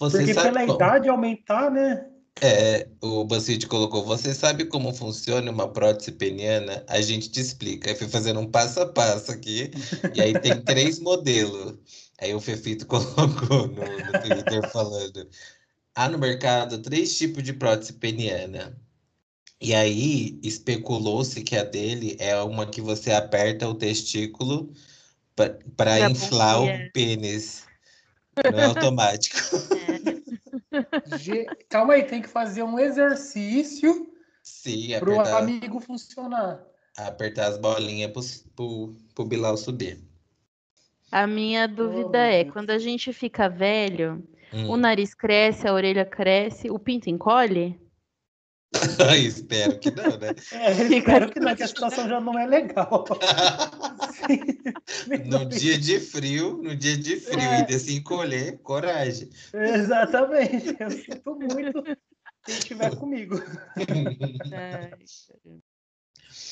Você 0.00 0.18
Porque 0.18 0.34
sabe 0.34 0.48
pela 0.48 0.66
como- 0.66 0.74
idade 0.74 1.08
aumentar, 1.08 1.70
né? 1.70 2.08
É, 2.40 2.88
o 3.00 3.24
BuzzFeed 3.24 3.66
colocou, 3.68 4.04
você 4.04 4.34
sabe 4.34 4.64
como 4.64 4.92
funciona 4.92 5.50
uma 5.50 5.72
prótese 5.72 6.12
peniana? 6.12 6.84
A 6.88 7.00
gente 7.00 7.30
te 7.30 7.40
explica. 7.40 7.90
Aí 7.90 7.96
fui 7.96 8.08
fazendo 8.08 8.40
um 8.40 8.50
passo 8.50 8.80
a 8.80 8.86
passo 8.86 9.30
aqui, 9.30 9.70
e 10.14 10.20
aí 10.20 10.38
tem 10.40 10.60
três 10.62 10.98
modelos. 10.98 11.78
Aí 12.20 12.34
o 12.34 12.40
Fefito 12.40 12.86
colocou 12.88 13.68
no, 13.68 13.76
no 13.76 14.22
Twitter 14.22 14.70
falando, 14.70 15.28
há 15.94 16.08
no 16.08 16.18
mercado 16.18 16.82
três 16.82 17.16
tipos 17.16 17.42
de 17.42 17.52
prótese 17.52 17.92
peniana. 17.92 18.76
E 19.60 19.74
aí 19.74 20.38
especulou-se 20.42 21.40
que 21.42 21.56
a 21.56 21.62
dele 21.62 22.16
é 22.18 22.36
uma 22.42 22.66
que 22.66 22.80
você 22.80 23.12
aperta 23.12 23.68
o 23.68 23.74
testículo 23.74 24.70
para 25.76 26.10
inflar 26.10 26.62
o 26.62 26.68
pênis. 26.92 27.64
Não 28.52 28.58
é 28.58 28.64
automático. 28.64 29.38
Ge- 31.18 31.46
Calma 31.68 31.94
aí, 31.94 32.04
tem 32.04 32.22
que 32.22 32.28
fazer 32.28 32.62
um 32.62 32.78
exercício 32.78 34.10
pro 35.00 35.14
apertar. 35.20 35.38
amigo 35.42 35.80
funcionar. 35.80 36.64
apertar 36.96 37.46
as 37.46 37.58
bolinhas 37.58 38.10
pro, 38.12 38.22
pro, 38.54 38.96
pro 39.14 39.24
Bilal 39.24 39.56
subir. 39.56 39.98
A 41.10 41.26
minha 41.26 41.66
dúvida 41.68 42.18
meu 42.18 42.20
é, 42.20 42.44
quando 42.44 42.70
a 42.70 42.78
gente 42.78 43.12
fica 43.12 43.48
velho, 43.48 44.26
Hum. 44.52 44.70
o 44.70 44.76
nariz 44.76 45.14
cresce, 45.14 45.66
a 45.66 45.72
orelha 45.72 46.04
cresce, 46.04 46.70
o 46.70 46.78
pinto 46.78 47.10
encolhe? 47.10 47.80
Espero 49.16 49.78
que 49.78 49.90
não, 49.90 50.18
né? 50.18 50.34
É, 50.52 50.72
espero 50.96 51.30
que 51.30 51.40
não, 51.40 51.54
que 51.54 51.62
a 51.62 51.68
situação 51.68 52.08
já 52.08 52.20
não 52.20 52.38
é 52.38 52.46
legal. 52.46 53.04
no 55.26 55.44
dia 55.46 55.78
de 55.78 56.00
frio, 56.00 56.60
no 56.62 56.74
dia 56.74 56.96
de 56.96 57.16
frio, 57.16 57.40
é. 57.40 57.60
e 57.60 57.66
de 57.66 57.78
se 57.78 57.96
encolher, 57.96 58.58
coragem. 58.62 59.30
Exatamente. 59.52 60.76
Eu 60.78 60.90
sinto 60.90 61.36
muito 61.36 61.82
quem 62.44 62.54
estiver 62.54 62.96
comigo. 62.96 63.36
É. 64.52 64.90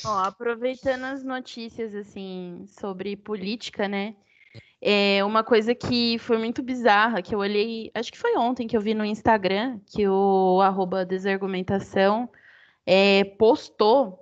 Ó, 0.05 0.19
aproveitando 0.19 1.05
as 1.05 1.23
notícias 1.23 1.95
assim 1.95 2.65
sobre 2.67 3.15
política, 3.15 3.87
né? 3.87 4.15
É 4.85 5.23
uma 5.23 5.45
coisa 5.45 5.73
que 5.73 6.17
foi 6.19 6.37
muito 6.37 6.61
bizarra, 6.61 7.21
que 7.21 7.33
eu 7.33 7.39
olhei, 7.39 7.89
acho 7.93 8.11
que 8.11 8.17
foi 8.17 8.35
ontem 8.37 8.67
que 8.67 8.75
eu 8.75 8.81
vi 8.81 8.93
no 8.93 9.05
Instagram, 9.05 9.79
que 9.85 10.05
o 10.05 10.59
arroba 10.61 11.05
desargumentação 11.05 12.29
é, 12.85 13.23
postou, 13.23 14.19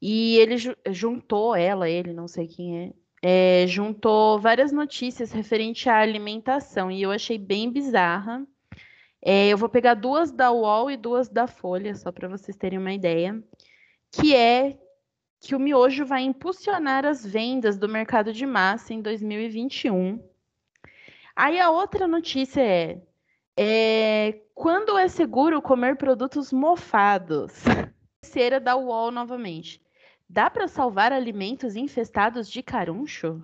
e 0.00 0.38
ele 0.38 0.56
juntou, 0.88 1.54
ela, 1.54 1.86
ele, 1.86 2.14
não 2.14 2.26
sei 2.26 2.48
quem 2.48 2.94
é, 3.22 3.62
é, 3.62 3.66
juntou 3.66 4.38
várias 4.38 4.72
notícias 4.72 5.32
referente 5.32 5.86
à 5.86 5.98
alimentação, 5.98 6.90
e 6.90 7.02
eu 7.02 7.10
achei 7.10 7.36
bem 7.36 7.70
bizarra. 7.70 8.42
É, 9.22 9.48
eu 9.48 9.58
vou 9.58 9.68
pegar 9.68 9.92
duas 9.92 10.32
da 10.32 10.50
UOL 10.50 10.90
e 10.90 10.96
duas 10.96 11.28
da 11.28 11.46
Folha, 11.46 11.94
só 11.94 12.10
para 12.10 12.26
vocês 12.26 12.56
terem 12.56 12.78
uma 12.78 12.94
ideia, 12.94 13.38
que 14.10 14.34
é 14.34 14.78
que 15.44 15.54
o 15.54 15.60
miojo 15.60 16.06
vai 16.06 16.22
impulsionar 16.22 17.04
as 17.04 17.24
vendas 17.24 17.76
do 17.76 17.86
mercado 17.86 18.32
de 18.32 18.46
massa 18.46 18.94
em 18.94 19.02
2021. 19.02 20.18
Aí 21.36 21.60
a 21.60 21.70
outra 21.70 22.08
notícia 22.08 22.62
é, 22.62 23.02
é 23.54 24.40
quando 24.54 24.96
é 24.96 25.06
seguro 25.06 25.60
comer 25.60 25.96
produtos 25.96 26.50
mofados? 26.50 27.52
Terceira 28.22 28.58
da 28.58 28.74
UOL 28.74 29.10
novamente. 29.10 29.82
Dá 30.26 30.48
para 30.48 30.66
salvar 30.66 31.12
alimentos 31.12 31.76
infestados 31.76 32.48
de 32.50 32.62
caruncho? 32.62 33.42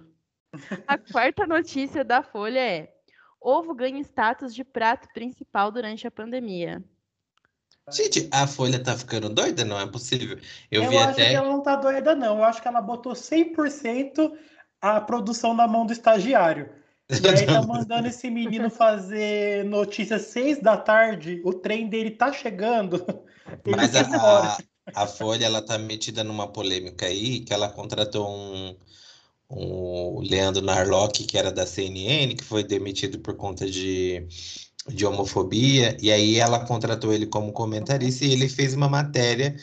A 0.88 0.96
quarta 1.12 1.46
notícia 1.46 2.02
da 2.02 2.22
Folha 2.22 2.60
é: 2.60 2.94
ovo 3.38 3.74
ganha 3.74 4.00
status 4.00 4.54
de 4.54 4.64
prato 4.64 5.06
principal 5.12 5.70
durante 5.70 6.06
a 6.06 6.10
pandemia. 6.10 6.82
Gente, 7.90 8.28
a 8.30 8.46
Folha 8.46 8.82
tá 8.82 8.96
ficando 8.96 9.28
doida? 9.28 9.64
Não 9.64 9.78
é 9.78 9.86
possível. 9.86 10.38
Eu, 10.70 10.84
eu 10.84 10.90
vi 10.90 10.96
acho 10.96 11.10
até... 11.10 11.30
que 11.30 11.34
ela 11.34 11.48
não 11.48 11.62
tá 11.62 11.76
doida, 11.76 12.14
não. 12.14 12.38
Eu 12.38 12.44
acho 12.44 12.62
que 12.62 12.68
ela 12.68 12.80
botou 12.80 13.12
100% 13.12 14.32
a 14.80 15.00
produção 15.00 15.54
na 15.54 15.66
mão 15.66 15.84
do 15.84 15.92
estagiário. 15.92 16.70
E 17.10 17.28
aí 17.28 17.46
tá 17.46 17.62
mandando 17.66 18.08
esse 18.08 18.30
menino 18.30 18.70
fazer 18.70 19.64
notícias 19.64 20.22
seis 20.22 20.60
da 20.60 20.76
tarde, 20.76 21.42
o 21.44 21.52
trem 21.52 21.88
dele 21.88 22.12
tá 22.12 22.32
chegando. 22.32 23.04
Mas 23.66 23.94
a, 23.96 24.02
a, 24.02 24.58
a, 24.94 25.06
Folha, 25.06 25.44
ela 25.44 25.60
tá 25.60 25.76
metida 25.76 26.22
numa 26.22 26.46
polêmica 26.46 27.06
aí, 27.06 27.40
que 27.40 27.52
ela 27.52 27.68
contratou 27.68 28.28
um, 28.30 28.76
um 29.50 30.20
Leandro 30.20 30.62
Narlock, 30.62 31.24
que 31.24 31.36
era 31.36 31.50
da 31.50 31.66
CNN, 31.66 32.36
que 32.36 32.44
foi 32.44 32.62
demitido 32.62 33.18
por 33.18 33.36
conta 33.36 33.68
de 33.68 34.24
de 34.94 35.06
homofobia, 35.06 35.96
e 36.00 36.10
aí 36.10 36.36
ela 36.36 36.64
contratou 36.66 37.12
ele 37.12 37.26
como 37.26 37.52
comentarista 37.52 38.24
e 38.24 38.32
ele 38.32 38.48
fez 38.48 38.74
uma 38.74 38.88
matéria, 38.88 39.56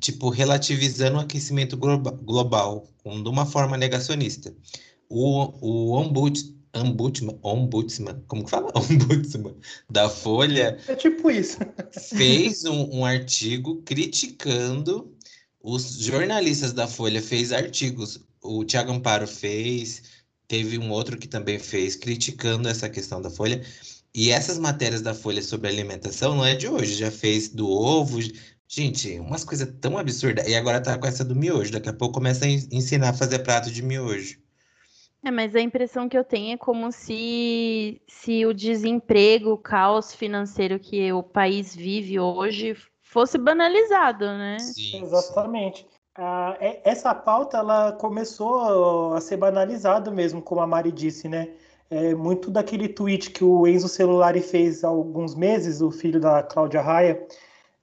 tipo, 0.00 0.28
relativizando 0.28 1.16
o 1.16 1.20
aquecimento 1.20 1.76
global, 1.76 2.86
de 3.04 3.28
uma 3.28 3.46
forma 3.46 3.76
negacionista. 3.76 4.54
O, 5.08 5.52
o 5.60 5.92
ombud, 5.92 6.56
ombudsman, 6.74 7.38
ombudsman, 7.42 8.22
como 8.26 8.44
que 8.44 8.50
fala? 8.50 8.72
Ombudsman 8.76 9.54
da 9.90 10.08
Folha. 10.08 10.78
É 10.88 10.94
tipo 10.94 11.30
isso. 11.30 11.58
fez 11.92 12.64
um, 12.64 12.98
um 12.98 13.04
artigo 13.04 13.82
criticando 13.82 15.16
os 15.62 15.98
jornalistas 15.98 16.72
da 16.72 16.86
Folha, 16.86 17.20
fez 17.20 17.52
artigos. 17.52 18.20
O 18.42 18.64
Tiago 18.64 18.92
Amparo 18.92 19.26
fez, 19.26 20.02
teve 20.46 20.78
um 20.78 20.90
outro 20.90 21.18
que 21.18 21.26
também 21.26 21.58
fez, 21.58 21.96
criticando 21.96 22.68
essa 22.68 22.88
questão 22.88 23.20
da 23.20 23.30
Folha. 23.30 23.60
E 24.16 24.30
essas 24.30 24.58
matérias 24.58 25.02
da 25.02 25.12
Folha 25.12 25.42
sobre 25.42 25.68
alimentação 25.68 26.34
não 26.34 26.42
é 26.42 26.54
de 26.54 26.66
hoje, 26.66 26.94
já 26.94 27.10
fez 27.10 27.50
do 27.50 27.68
ovo. 27.68 28.18
Gente, 28.66 29.20
umas 29.20 29.44
coisas 29.44 29.68
tão 29.78 29.98
absurdas. 29.98 30.48
E 30.48 30.54
agora 30.54 30.82
tá 30.82 30.96
com 30.96 31.06
essa 31.06 31.22
do 31.22 31.36
miojo. 31.36 31.70
Daqui 31.70 31.90
a 31.90 31.92
pouco 31.92 32.14
começa 32.14 32.46
a 32.46 32.48
ensinar 32.48 33.10
a 33.10 33.12
fazer 33.12 33.40
prato 33.40 33.70
de 33.70 33.82
miojo. 33.82 34.38
É, 35.22 35.30
mas 35.30 35.54
a 35.54 35.60
impressão 35.60 36.08
que 36.08 36.16
eu 36.16 36.24
tenho 36.24 36.54
é 36.54 36.56
como 36.56 36.90
se, 36.90 38.00
se 38.08 38.46
o 38.46 38.54
desemprego, 38.54 39.50
o 39.50 39.58
caos 39.58 40.14
financeiro 40.14 40.78
que 40.80 41.12
o 41.12 41.22
país 41.22 41.76
vive 41.76 42.18
hoje 42.18 42.74
fosse 43.02 43.36
banalizado, 43.36 44.24
né? 44.24 44.58
Sim, 44.60 45.02
Exatamente. 45.02 45.86
Ah, 46.14 46.56
essa 46.82 47.14
pauta 47.14 47.58
ela 47.58 47.92
começou 47.92 49.12
a 49.12 49.20
ser 49.20 49.36
banalizada 49.36 50.10
mesmo, 50.10 50.40
como 50.40 50.62
a 50.62 50.66
Mari 50.66 50.90
disse, 50.90 51.28
né? 51.28 51.50
É 51.90 52.14
muito 52.14 52.50
daquele 52.50 52.88
tweet 52.88 53.30
que 53.30 53.44
o 53.44 53.66
Enzo 53.66 53.88
Celulari 53.88 54.40
fez 54.40 54.82
há 54.82 54.88
alguns 54.88 55.34
meses, 55.34 55.80
o 55.80 55.90
filho 55.90 56.20
da 56.20 56.42
Cláudia 56.42 56.80
Raia, 56.80 57.26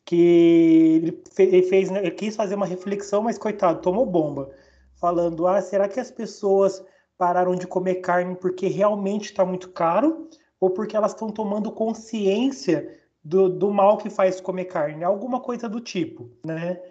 que 0.06 1.22
ele 1.38 1.64
fez, 1.64 1.90
né, 1.90 2.00
ele 2.00 2.12
quis 2.12 2.36
fazer 2.36 2.56
uma 2.56 2.66
reflexão, 2.66 3.24
mas 3.24 3.38
coitado, 3.38 3.82
tomou 3.82 4.06
bomba, 4.06 4.52
falando: 4.96 5.48
ah, 5.48 5.62
será 5.62 5.88
que 5.88 6.00
as 6.00 6.12
pessoas 6.12 6.84
pararam 7.18 7.56
de 7.56 7.68
comer 7.68 7.96
carne 7.96 8.36
porque 8.36 8.68
realmente 8.68 9.26
está 9.26 9.46
muito 9.46 9.70
caro 9.70 10.28
ou 10.60 10.70
porque 10.70 10.96
elas 10.96 11.12
estão 11.12 11.30
tomando 11.30 11.72
consciência 11.72 13.00
do, 13.24 13.48
do 13.50 13.72
mal 13.72 13.98
que 13.98 14.10
faz 14.10 14.42
comer 14.42 14.66
carne? 14.66 15.04
Alguma 15.04 15.40
coisa 15.40 15.70
do 15.70 15.80
tipo, 15.80 16.30
né? 16.46 16.82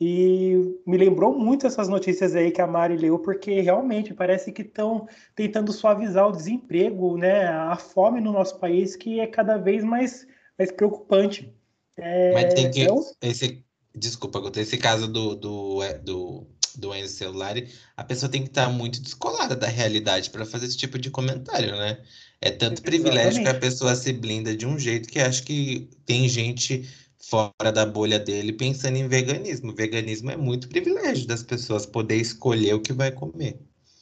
E 0.00 0.80
me 0.86 0.96
lembrou 0.96 1.38
muito 1.38 1.66
essas 1.66 1.88
notícias 1.88 2.34
aí 2.34 2.50
que 2.50 2.60
a 2.60 2.66
Mari 2.66 2.96
leu, 2.96 3.18
porque 3.18 3.60
realmente 3.60 4.14
parece 4.14 4.50
que 4.50 4.62
estão 4.62 5.06
tentando 5.34 5.72
suavizar 5.72 6.28
o 6.28 6.32
desemprego, 6.32 7.16
né? 7.16 7.46
A 7.46 7.76
fome 7.76 8.20
no 8.20 8.32
nosso 8.32 8.58
país, 8.58 8.96
que 8.96 9.20
é 9.20 9.26
cada 9.26 9.56
vez 9.56 9.84
mais, 9.84 10.26
mais 10.58 10.72
preocupante. 10.72 11.54
É, 11.96 12.32
Mas 12.32 12.54
tem 12.54 12.70
que. 12.70 12.86
Esse, 13.20 13.64
desculpa, 13.94 14.40
esse 14.56 14.78
caso 14.78 15.06
do, 15.06 15.36
do, 15.36 15.82
é, 15.82 15.94
do, 15.94 16.46
do 16.74 16.94
Enzo 16.94 17.14
Celular, 17.14 17.54
a 17.96 18.04
pessoa 18.04 18.30
tem 18.30 18.42
que 18.42 18.48
estar 18.48 18.68
muito 18.68 19.00
descolada 19.00 19.54
da 19.54 19.66
realidade 19.66 20.30
para 20.30 20.46
fazer 20.46 20.66
esse 20.66 20.76
tipo 20.76 20.98
de 20.98 21.10
comentário, 21.10 21.72
né? 21.76 21.98
É 22.40 22.50
tanto 22.50 22.82
privilégio 22.82 23.42
que 23.42 23.48
a 23.48 23.54
pessoa 23.54 23.94
se 23.94 24.12
blinda 24.12 24.56
de 24.56 24.66
um 24.66 24.76
jeito 24.76 25.08
que 25.08 25.20
acho 25.20 25.44
que 25.44 25.88
tem 26.04 26.28
gente 26.28 26.88
fora 27.32 27.72
da 27.72 27.86
bolha 27.86 28.18
dele 28.18 28.52
pensando 28.52 28.96
em 28.96 29.08
veganismo. 29.08 29.74
veganismo 29.74 30.30
é 30.30 30.36
muito 30.36 30.68
privilégio 30.68 31.26
das 31.26 31.42
pessoas 31.42 31.86
poder 31.86 32.16
escolher 32.16 32.74
o 32.74 32.82
que 32.82 32.92
vai 32.92 33.10
comer. 33.10 33.58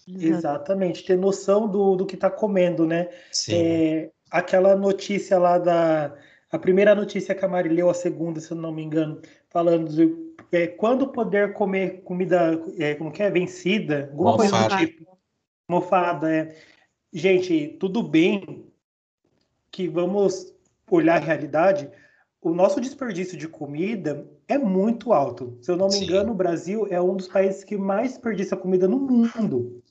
Exatamente, 0.09 1.05
ter 1.05 1.17
noção 1.17 1.69
do, 1.69 1.95
do 1.95 2.05
que 2.05 2.17
está 2.17 2.29
comendo, 2.29 2.85
né? 2.85 3.09
Sim. 3.31 3.55
É, 3.55 4.11
aquela 4.29 4.75
notícia 4.75 5.39
lá 5.39 5.59
da. 5.59 6.13
A 6.51 6.59
primeira 6.59 6.93
notícia 6.97 7.33
que 7.33 7.45
a 7.45 7.49
Mari 7.49 7.69
leu, 7.69 7.89
a 7.89 7.95
segunda, 7.95 8.41
se 8.41 8.51
eu 8.51 8.57
não 8.57 8.73
me 8.73 8.83
engano, 8.83 9.23
falando 9.49 9.89
de 9.89 10.13
é, 10.51 10.67
quando 10.67 11.07
poder 11.07 11.53
comer 11.53 12.03
comida, 12.03 12.61
é, 12.77 12.97
como 12.97 13.13
que 13.13 13.23
é? 13.23 13.31
Vencida, 13.31 14.09
alguma 14.11 14.33
Mofada. 14.33 14.51
coisa 14.51 14.69
do 14.69 14.77
tipo. 14.79 15.19
Mofada, 15.69 16.35
é. 16.35 16.57
Gente, 17.13 17.77
tudo 17.79 18.03
bem 18.03 18.67
que 19.71 19.87
vamos 19.87 20.53
olhar 20.91 21.23
a 21.23 21.25
realidade, 21.25 21.89
o 22.43 22.55
nosso 22.55 22.81
desperdício 22.81 23.37
de 23.37 23.47
comida 23.47 24.27
é 24.49 24.57
muito 24.57 25.13
alto. 25.13 25.59
Se 25.61 25.71
eu 25.71 25.77
não 25.77 25.87
me 25.87 25.93
Sim. 25.93 26.05
engano, 26.05 26.33
o 26.33 26.35
Brasil 26.35 26.87
é 26.91 27.01
um 27.01 27.15
dos 27.15 27.29
países 27.29 27.63
que 27.63 27.77
mais 27.77 28.13
desperdiça 28.13 28.57
comida 28.57 28.89
no 28.89 28.99
mundo, 28.99 29.83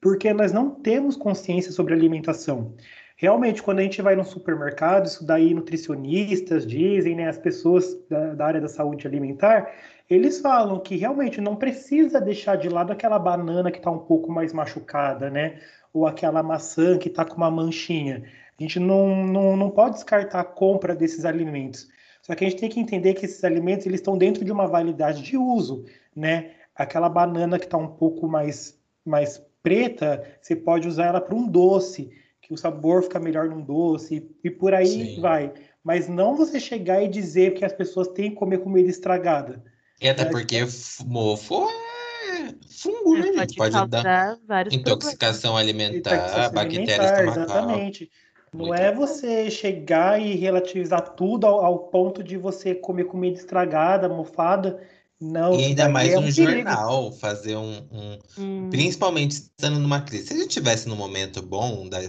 porque 0.00 0.32
nós 0.32 0.52
não 0.52 0.70
temos 0.70 1.16
consciência 1.16 1.70
sobre 1.70 1.94
alimentação. 1.94 2.74
Realmente, 3.16 3.62
quando 3.62 3.78
a 3.78 3.82
gente 3.82 4.02
vai 4.02 4.16
no 4.16 4.24
supermercado, 4.24 5.06
isso 5.06 5.24
daí 5.24 5.54
nutricionistas 5.54 6.66
dizem, 6.66 7.14
né, 7.14 7.28
as 7.28 7.38
pessoas 7.38 7.96
da, 8.10 8.34
da 8.34 8.46
área 8.46 8.60
da 8.60 8.66
saúde 8.66 9.06
alimentar, 9.06 9.72
eles 10.10 10.40
falam 10.40 10.80
que 10.80 10.96
realmente 10.96 11.40
não 11.40 11.54
precisa 11.54 12.20
deixar 12.20 12.56
de 12.56 12.68
lado 12.68 12.92
aquela 12.92 13.20
banana 13.20 13.70
que 13.70 13.78
está 13.78 13.92
um 13.92 14.00
pouco 14.00 14.30
mais 14.32 14.52
machucada, 14.52 15.30
né? 15.30 15.60
Ou 15.94 16.04
aquela 16.04 16.42
maçã 16.42 16.98
que 16.98 17.08
está 17.08 17.24
com 17.24 17.36
uma 17.36 17.50
manchinha. 17.50 18.24
A 18.58 18.62
gente 18.62 18.80
não, 18.80 19.24
não, 19.24 19.56
não 19.56 19.70
pode 19.70 19.94
descartar 19.94 20.40
a 20.40 20.44
compra 20.44 20.92
desses 20.92 21.24
alimentos. 21.24 21.91
Só 22.22 22.34
que 22.34 22.44
a 22.44 22.48
gente 22.48 22.60
tem 22.60 22.70
que 22.70 22.80
entender 22.80 23.14
que 23.14 23.26
esses 23.26 23.42
alimentos 23.42 23.84
eles 23.84 24.00
estão 24.00 24.16
dentro 24.16 24.44
de 24.44 24.52
uma 24.52 24.66
validade 24.66 25.22
de 25.22 25.36
uso, 25.36 25.84
né? 26.14 26.52
Aquela 26.74 27.08
banana 27.08 27.58
que 27.58 27.64
está 27.64 27.76
um 27.76 27.88
pouco 27.88 28.28
mais, 28.28 28.78
mais 29.04 29.44
preta, 29.62 30.24
você 30.40 30.54
pode 30.54 30.86
usar 30.86 31.06
ela 31.06 31.20
para 31.20 31.34
um 31.34 31.46
doce, 31.46 32.10
que 32.40 32.54
o 32.54 32.56
sabor 32.56 33.02
fica 33.02 33.18
melhor 33.18 33.48
num 33.48 33.60
doce, 33.60 34.28
e 34.42 34.50
por 34.50 34.72
aí 34.72 34.86
Sim. 34.86 35.20
vai. 35.20 35.52
Mas 35.82 36.08
não 36.08 36.36
você 36.36 36.60
chegar 36.60 37.02
e 37.02 37.08
dizer 37.08 37.54
que 37.54 37.64
as 37.64 37.72
pessoas 37.72 38.08
têm 38.08 38.30
que 38.30 38.36
comer 38.36 38.58
comida 38.58 38.88
estragada. 38.88 39.62
É, 40.00 40.10
até 40.10 40.24
porque 40.24 40.60
mofo 41.04 41.68
é 41.68 42.54
fungo, 42.82 43.16
né? 43.16 43.32
Pode, 43.34 43.54
pode 43.54 43.86
dar 43.88 44.38
intoxicação 44.70 45.56
alimentar, 45.56 46.16
intoxicação 46.16 46.52
bactérias 46.52 47.12
alimentar, 47.12 47.40
Exatamente. 47.42 48.10
Não 48.54 48.66
Muito 48.66 48.80
é 48.80 48.94
você 48.94 49.50
chegar 49.50 50.20
e 50.20 50.34
relativizar 50.36 51.14
tudo 51.14 51.46
ao, 51.46 51.64
ao 51.64 51.78
ponto 51.88 52.22
de 52.22 52.36
você 52.36 52.74
comer 52.74 53.04
comida 53.04 53.38
estragada, 53.38 54.08
mofada. 54.08 54.78
Não, 55.18 55.54
E 55.54 55.60
isso 55.60 55.68
ainda 55.68 55.88
mais 55.88 56.12
é 56.12 56.18
um 56.18 56.22
perigo. 56.22 56.42
jornal, 56.42 57.12
fazer 57.12 57.56
um, 57.56 57.78
um- 57.90 58.18
Hum. 58.36 58.68
Principalmente 58.70 59.30
estando 59.32 59.78
numa 59.78 60.00
crise. 60.02 60.26
Se 60.26 60.32
a 60.34 60.36
gente 60.36 60.48
estivesse 60.48 60.88
num 60.88 60.96
momento 60.96 61.40
bom 61.40 61.88
da, 61.88 62.00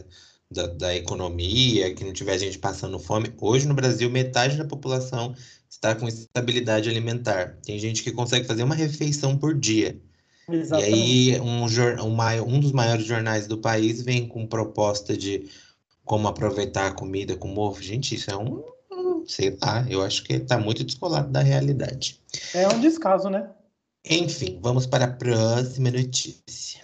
da, 0.51 0.67
da 0.67 0.95
economia, 0.95 1.93
que 1.93 2.03
não 2.03 2.11
tiver 2.11 2.37
gente 2.37 2.57
passando 2.59 2.99
fome, 2.99 3.31
hoje 3.39 3.67
no 3.67 3.73
Brasil 3.73 4.09
metade 4.09 4.57
da 4.57 4.65
população 4.65 5.33
está 5.69 5.95
com 5.95 6.07
instabilidade 6.07 6.89
alimentar. 6.89 7.57
Tem 7.63 7.77
gente 7.79 8.03
que 8.03 8.11
consegue 8.11 8.45
fazer 8.47 8.63
uma 8.63 8.75
refeição 8.75 9.37
por 9.37 9.53
dia. 9.57 9.97
E 10.49 10.55
Exatamente. 10.55 10.93
aí 11.35 11.39
um, 11.39 11.63
um, 11.65 12.55
um 12.55 12.59
dos 12.59 12.71
maiores 12.71 13.05
jornais 13.05 13.47
do 13.47 13.57
país 13.59 14.01
vem 14.01 14.27
com 14.27 14.45
proposta 14.45 15.15
de 15.15 15.49
como 16.05 16.27
aproveitar 16.27 16.87
a 16.87 16.93
comida 16.93 17.35
com 17.35 17.47
mofo. 17.47 17.81
Gente, 17.81 18.15
isso 18.15 18.31
é 18.31 18.37
um, 18.37 18.63
sei 19.25 19.57
lá, 19.61 19.85
eu 19.89 20.01
acho 20.01 20.23
que 20.23 20.33
está 20.33 20.57
muito 20.57 20.83
descolado 20.83 21.31
da 21.31 21.41
realidade. 21.41 22.19
É 22.53 22.67
um 22.67 22.79
descaso, 22.79 23.29
né? 23.29 23.49
Enfim, 24.05 24.59
vamos 24.61 24.85
para 24.85 25.05
a 25.05 25.11
próxima 25.11 25.91
notícia. 25.91 26.81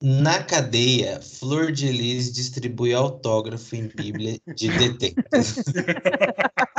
Na 0.00 0.42
cadeia, 0.42 1.20
Flor 1.20 1.72
de 1.72 1.90
Lis 1.90 2.30
distribui 2.30 2.92
autógrafo 2.92 3.74
em 3.74 3.88
Bíblia 3.88 4.38
de 4.54 4.68
detentos. 4.76 5.54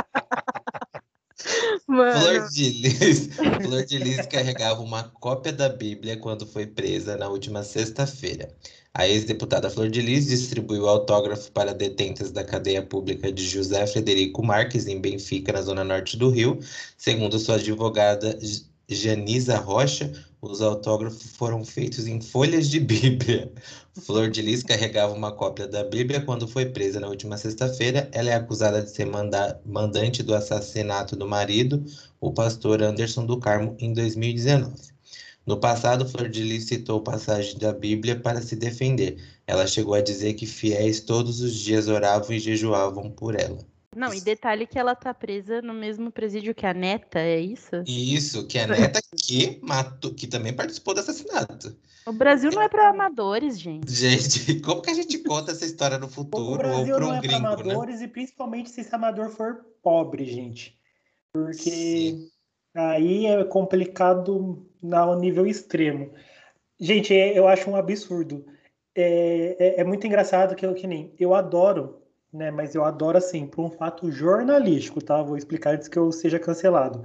Mano, 1.96 2.20
Flor 2.20 2.50
de 2.50 2.70
Lis, 2.70 3.30
Flor 3.64 3.86
de 3.86 3.98
Lis 3.98 4.26
carregava 4.28 4.82
uma 4.82 5.04
cópia 5.04 5.54
da 5.54 5.70
Bíblia 5.70 6.18
quando 6.18 6.46
foi 6.46 6.68
presa 6.68 7.16
na 7.16 7.30
última 7.30 7.64
sexta-feira. 7.64 8.54
A 8.94 9.08
ex-deputada 9.08 9.70
Flor 9.70 9.90
de 9.90 10.02
Lis 10.02 10.28
distribuiu 10.28 10.88
autógrafo 10.88 11.52
para 11.52 11.74
detentas 11.74 12.32
da 12.32 12.44
cadeia 12.44 12.82
pública 12.82 13.32
de 13.32 13.46
José 13.46 13.88
Frederico 13.88 14.44
Marques, 14.44 14.88
em 14.88 15.00
Benfica, 15.00 15.54
na 15.54 15.62
zona 15.62 15.84
norte 15.84 16.18
do 16.18 16.30
Rio. 16.30 16.60
Segundo 16.98 17.40
sua 17.40 17.56
advogada 17.56 18.38
Janisa 18.88 19.58
Rocha, 19.58 20.12
os 20.52 20.62
autógrafos 20.62 21.24
foram 21.36 21.64
feitos 21.66 22.08
em 22.08 22.22
folhas 22.22 22.70
de 22.70 22.80
Bíblia. 22.80 23.52
Flor 24.06 24.30
de 24.30 24.42
Lis 24.42 24.64
carregava 24.64 25.14
uma 25.14 25.32
cópia 25.32 25.68
da 25.68 25.84
Bíblia 25.84 26.22
quando 26.22 26.48
foi 26.48 26.66
presa 26.68 27.00
na 27.00 27.08
última 27.08 27.38
sexta-feira. 27.38 28.10
Ela 28.12 28.30
é 28.32 28.36
acusada 28.36 28.82
de 28.82 28.90
ser 28.92 29.06
manda- 29.06 29.60
mandante 29.66 30.22
do 30.24 30.36
assassinato 30.36 31.16
do 31.16 31.28
marido, 31.28 31.84
o 32.20 32.32
pastor 32.34 32.82
Anderson 32.84 33.26
do 33.26 33.40
Carmo, 33.40 33.76
em 33.80 33.94
2019. 33.94 34.74
No 35.46 35.60
passado, 35.60 36.08
Flor 36.08 36.30
de 36.30 36.42
Lis 36.44 36.66
citou 36.66 37.02
passagem 37.02 37.58
da 37.58 37.72
Bíblia 37.74 38.20
para 38.20 38.42
se 38.42 38.56
defender. 38.56 39.18
Ela 39.48 39.68
chegou 39.68 39.94
a 39.94 40.02
dizer 40.02 40.34
que 40.34 40.46
fiéis 40.46 41.00
todos 41.00 41.42
os 41.42 41.54
dias 41.54 41.88
oravam 41.88 42.32
e 42.34 42.40
jejuavam 42.40 43.12
por 43.12 43.36
ela. 43.40 43.60
Não, 43.96 44.14
e 44.14 44.20
detalhe 44.20 44.68
que 44.68 44.78
ela 44.78 44.94
tá 44.94 45.14
presa 45.14 45.62
no 45.62 45.74
mesmo 45.74 46.12
presídio 46.12 46.54
que 46.54 46.66
a 46.66 46.74
neta, 46.74 47.20
é 47.20 47.40
isso? 47.40 47.84
Isso, 47.88 48.46
que 48.46 48.60
a 48.60 48.68
neta 48.68 49.00
que 49.18 49.60
matou, 49.64 50.14
que 50.14 50.28
também 50.28 50.54
participou 50.54 50.94
do 50.94 51.00
assassinato. 51.00 51.76
O 52.06 52.14
Brasil 52.14 52.52
não 52.52 52.62
é 52.62 52.70
pra 52.70 52.90
amadores, 52.90 53.60
gente. 53.60 53.92
Gente, 53.92 54.60
como 54.62 54.82
que 54.82 54.92
a 54.92 54.94
gente 54.94 55.18
conta 55.20 55.52
essa 55.52 55.66
história 55.66 55.98
no 55.98 56.08
futuro 56.08 56.52
ou 56.52 56.58
Brasil 56.58 56.96
para 56.96 57.06
não 57.06 57.12
um 57.12 57.16
é 57.16 57.20
para 57.20 57.28
gringo, 57.28 57.42
né? 57.42 57.54
amadores 57.54 58.02
e 58.02 58.08
principalmente 58.08 58.70
se 58.70 58.82
esse 58.82 58.94
amador 58.94 59.30
for 59.30 59.66
pobre, 59.82 60.26
gente. 60.26 60.78
Porque 61.34 61.54
Sim. 61.54 62.30
aí 62.76 63.26
é 63.26 63.44
complicado 63.44 64.68
no 64.82 65.16
nível 65.16 65.48
extremo. 65.48 66.14
Gente, 66.80 67.14
é- 67.14 67.38
eu 67.38 67.48
acho 67.48 67.70
um 67.70 67.76
absurdo. 67.76 68.46
É, 68.94 69.56
é- 69.60 69.82
é 69.82 69.84
muito 69.84 70.06
engraçado 70.06 70.56
que 70.56 70.66
eu 70.66 70.74
que 70.74 70.86
nem 70.86 71.14
eu 71.20 71.34
adoro, 71.34 72.05
né? 72.36 72.52
Mas 72.52 72.76
eu 72.76 72.84
adoro 72.84 73.18
assim 73.18 73.48
por 73.48 73.64
um 73.64 73.70
fato 73.70 74.12
jornalístico, 74.12 75.02
tá? 75.04 75.22
Vou 75.22 75.38
explicar 75.38 75.76
antes 75.76 75.88
que 75.88 75.98
eu 75.98 76.12
seja 76.12 76.38
cancelado. 76.40 77.04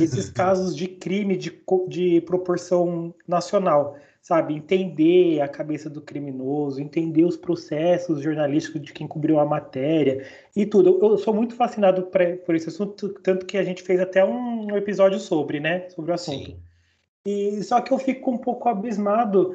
Esses 0.00 0.30
casos 0.30 0.74
de 0.74 0.86
crime 0.88 1.36
de, 1.36 1.60
de 1.88 2.20
proporção 2.22 3.14
nacional, 3.26 3.96
sabe? 4.22 4.54
Entender 4.54 5.40
a 5.40 5.48
cabeça 5.48 5.90
do 5.90 6.00
criminoso, 6.00 6.80
entender 6.80 7.24
os 7.24 7.36
processos 7.36 8.22
jornalísticos 8.22 8.80
de 8.80 8.92
quem 8.92 9.06
cobriu 9.06 9.38
a 9.38 9.44
matéria 9.44 10.26
e 10.54 10.64
tudo. 10.64 10.98
Eu 11.02 11.18
sou 11.18 11.34
muito 11.34 11.54
fascinado 11.54 12.04
pra- 12.04 12.36
por 12.36 12.54
esse 12.54 12.68
assunto, 12.68 13.08
tanto 13.22 13.46
que 13.46 13.58
a 13.58 13.64
gente 13.64 13.82
fez 13.82 14.00
até 14.00 14.24
um 14.24 14.76
episódio 14.76 15.18
sobre, 15.18 15.60
né? 15.60 15.88
Sobre 15.90 16.12
o 16.12 16.14
assunto. 16.14 16.50
Sim. 16.50 16.62
E 17.26 17.62
só 17.62 17.80
que 17.80 17.92
eu 17.92 17.98
fico 17.98 18.30
um 18.30 18.38
pouco 18.38 18.68
abismado 18.68 19.54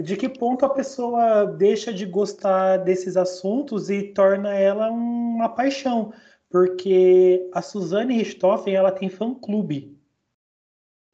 de 0.00 0.16
que 0.16 0.28
ponto 0.28 0.64
a 0.64 0.70
pessoa 0.70 1.46
deixa 1.46 1.92
de 1.92 2.04
gostar 2.04 2.78
desses 2.78 3.16
assuntos 3.16 3.88
e 3.88 4.02
torna 4.02 4.54
ela 4.54 4.90
uma 4.90 5.48
paixão, 5.48 6.12
porque 6.50 7.48
a 7.52 7.62
Suzane 7.62 8.16
Richthofen, 8.16 8.74
ela 8.74 8.92
tem 8.92 9.08
fã-clube. 9.08 9.98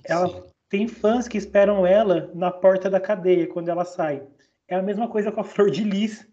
Ela 0.04 0.28
Sim. 0.28 0.42
tem 0.68 0.88
fãs 0.88 1.28
que 1.28 1.38
esperam 1.38 1.86
ela 1.86 2.30
na 2.34 2.50
porta 2.50 2.90
da 2.90 3.00
cadeia 3.00 3.46
quando 3.46 3.68
ela 3.68 3.84
sai. 3.84 4.26
É 4.66 4.74
a 4.74 4.82
mesma 4.82 5.08
coisa 5.08 5.30
com 5.30 5.40
a 5.40 5.44
Flor 5.44 5.70
de 5.70 5.84
Lis. 5.84 6.28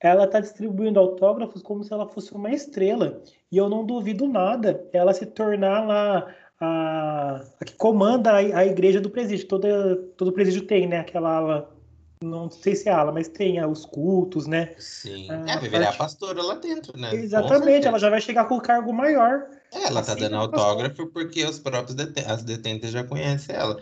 Ela 0.00 0.24
está 0.24 0.38
distribuindo 0.38 1.00
autógrafos 1.00 1.60
como 1.60 1.82
se 1.82 1.92
ela 1.92 2.06
fosse 2.06 2.32
uma 2.32 2.52
estrela. 2.52 3.20
E 3.50 3.56
eu 3.56 3.68
não 3.68 3.84
duvido 3.84 4.28
nada 4.28 4.88
ela 4.92 5.12
se 5.12 5.26
tornar 5.26 5.84
lá 5.84 6.34
a, 6.60 7.44
a 7.60 7.64
que 7.64 7.74
comanda 7.74 8.32
a, 8.32 8.36
a 8.36 8.66
igreja 8.66 9.00
do 9.00 9.10
presídio. 9.10 9.46
Toda, 9.46 9.96
todo 10.16 10.32
presídio 10.32 10.66
tem, 10.66 10.86
né? 10.86 11.00
Aquela 11.00 11.36
ala, 11.36 11.76
não 12.22 12.50
sei 12.50 12.74
se 12.74 12.88
é 12.88 12.92
ala, 12.92 13.12
mas 13.12 13.28
tem 13.28 13.58
ah, 13.58 13.68
os 13.68 13.84
cultos, 13.84 14.46
né? 14.46 14.74
Sim. 14.78 15.28
Ah, 15.30 15.52
é, 15.52 15.58
vai 15.58 15.68
virar 15.68 15.84
parte- 15.86 15.98
pastora 15.98 16.42
lá 16.42 16.54
dentro, 16.54 16.98
né? 16.98 17.14
Exatamente, 17.14 17.86
ela 17.86 17.98
já 17.98 18.10
vai 18.10 18.20
chegar 18.20 18.46
com 18.46 18.56
o 18.56 18.60
cargo 18.60 18.92
maior. 18.92 19.46
É, 19.72 19.86
ela 19.86 20.02
tá 20.02 20.12
Assim 20.12 20.22
dando 20.22 20.36
autógrafo 20.36 21.06
porque 21.08 21.44
os 21.44 21.58
próprios 21.58 21.94
deten 21.94 22.24
as 22.26 22.42
detentas 22.42 22.90
já 22.90 23.04
conhecem 23.04 23.54
ela. 23.54 23.80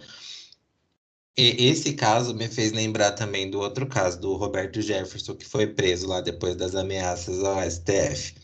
E 1.39 1.69
esse 1.69 1.93
caso 1.93 2.35
me 2.35 2.49
fez 2.49 2.73
lembrar 2.73 3.13
também 3.13 3.51
do 3.51 3.61
outro 3.61 3.87
caso, 3.87 4.19
do 4.19 4.35
Roberto 4.37 4.81
Jefferson, 4.81 5.35
que 5.35 5.45
foi 5.45 5.67
preso 5.67 6.09
lá 6.09 6.23
depois 6.23 6.57
das 6.57 6.75
ameaças 6.75 7.45
ao 7.45 7.61
STF. 7.61 8.35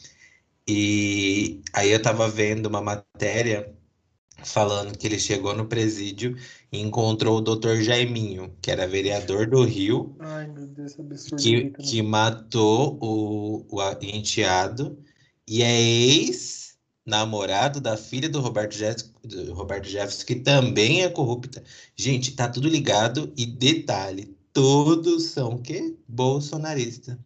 E 0.68 1.62
aí 1.72 1.90
eu 1.90 2.02
tava 2.02 2.28
vendo 2.28 2.66
uma 2.66 2.82
matéria 2.82 3.74
falando 4.44 4.96
que 4.96 5.06
ele 5.06 5.18
chegou 5.18 5.54
no 5.54 5.66
presídio 5.66 6.36
e 6.70 6.80
encontrou 6.80 7.38
o 7.38 7.40
doutor 7.40 7.76
Jaiminho, 7.82 8.54
que 8.60 8.70
era 8.70 8.86
vereador 8.86 9.46
do 9.46 9.64
Rio, 9.64 10.14
Ai, 10.18 10.46
meu 10.48 10.66
Deus, 10.66 10.94
que, 11.38 11.50
irrita-me. 11.50 11.88
que 11.88 12.02
matou 12.02 12.98
o, 13.00 13.66
o 13.70 13.80
enteado 14.02 14.98
e 15.46 15.62
é 15.62 15.80
ex-namorado 15.80 17.80
da 17.80 17.96
filha 17.96 18.28
do 18.28 18.40
Roberto, 18.40 18.74
Jefferson, 18.74 19.10
do 19.24 19.54
Roberto 19.54 19.88
Jefferson, 19.88 20.26
que 20.26 20.36
também 20.36 21.02
é 21.02 21.08
corrupta. 21.08 21.62
Gente, 21.96 22.32
tá 22.32 22.48
tudo 22.48 22.68
ligado 22.68 23.32
e 23.36 23.46
detalhe, 23.46 24.36
todos 24.52 25.24
são 25.24 25.54
o 25.54 25.62
quê? 25.62 25.96
Bolsonarista. 26.08 27.18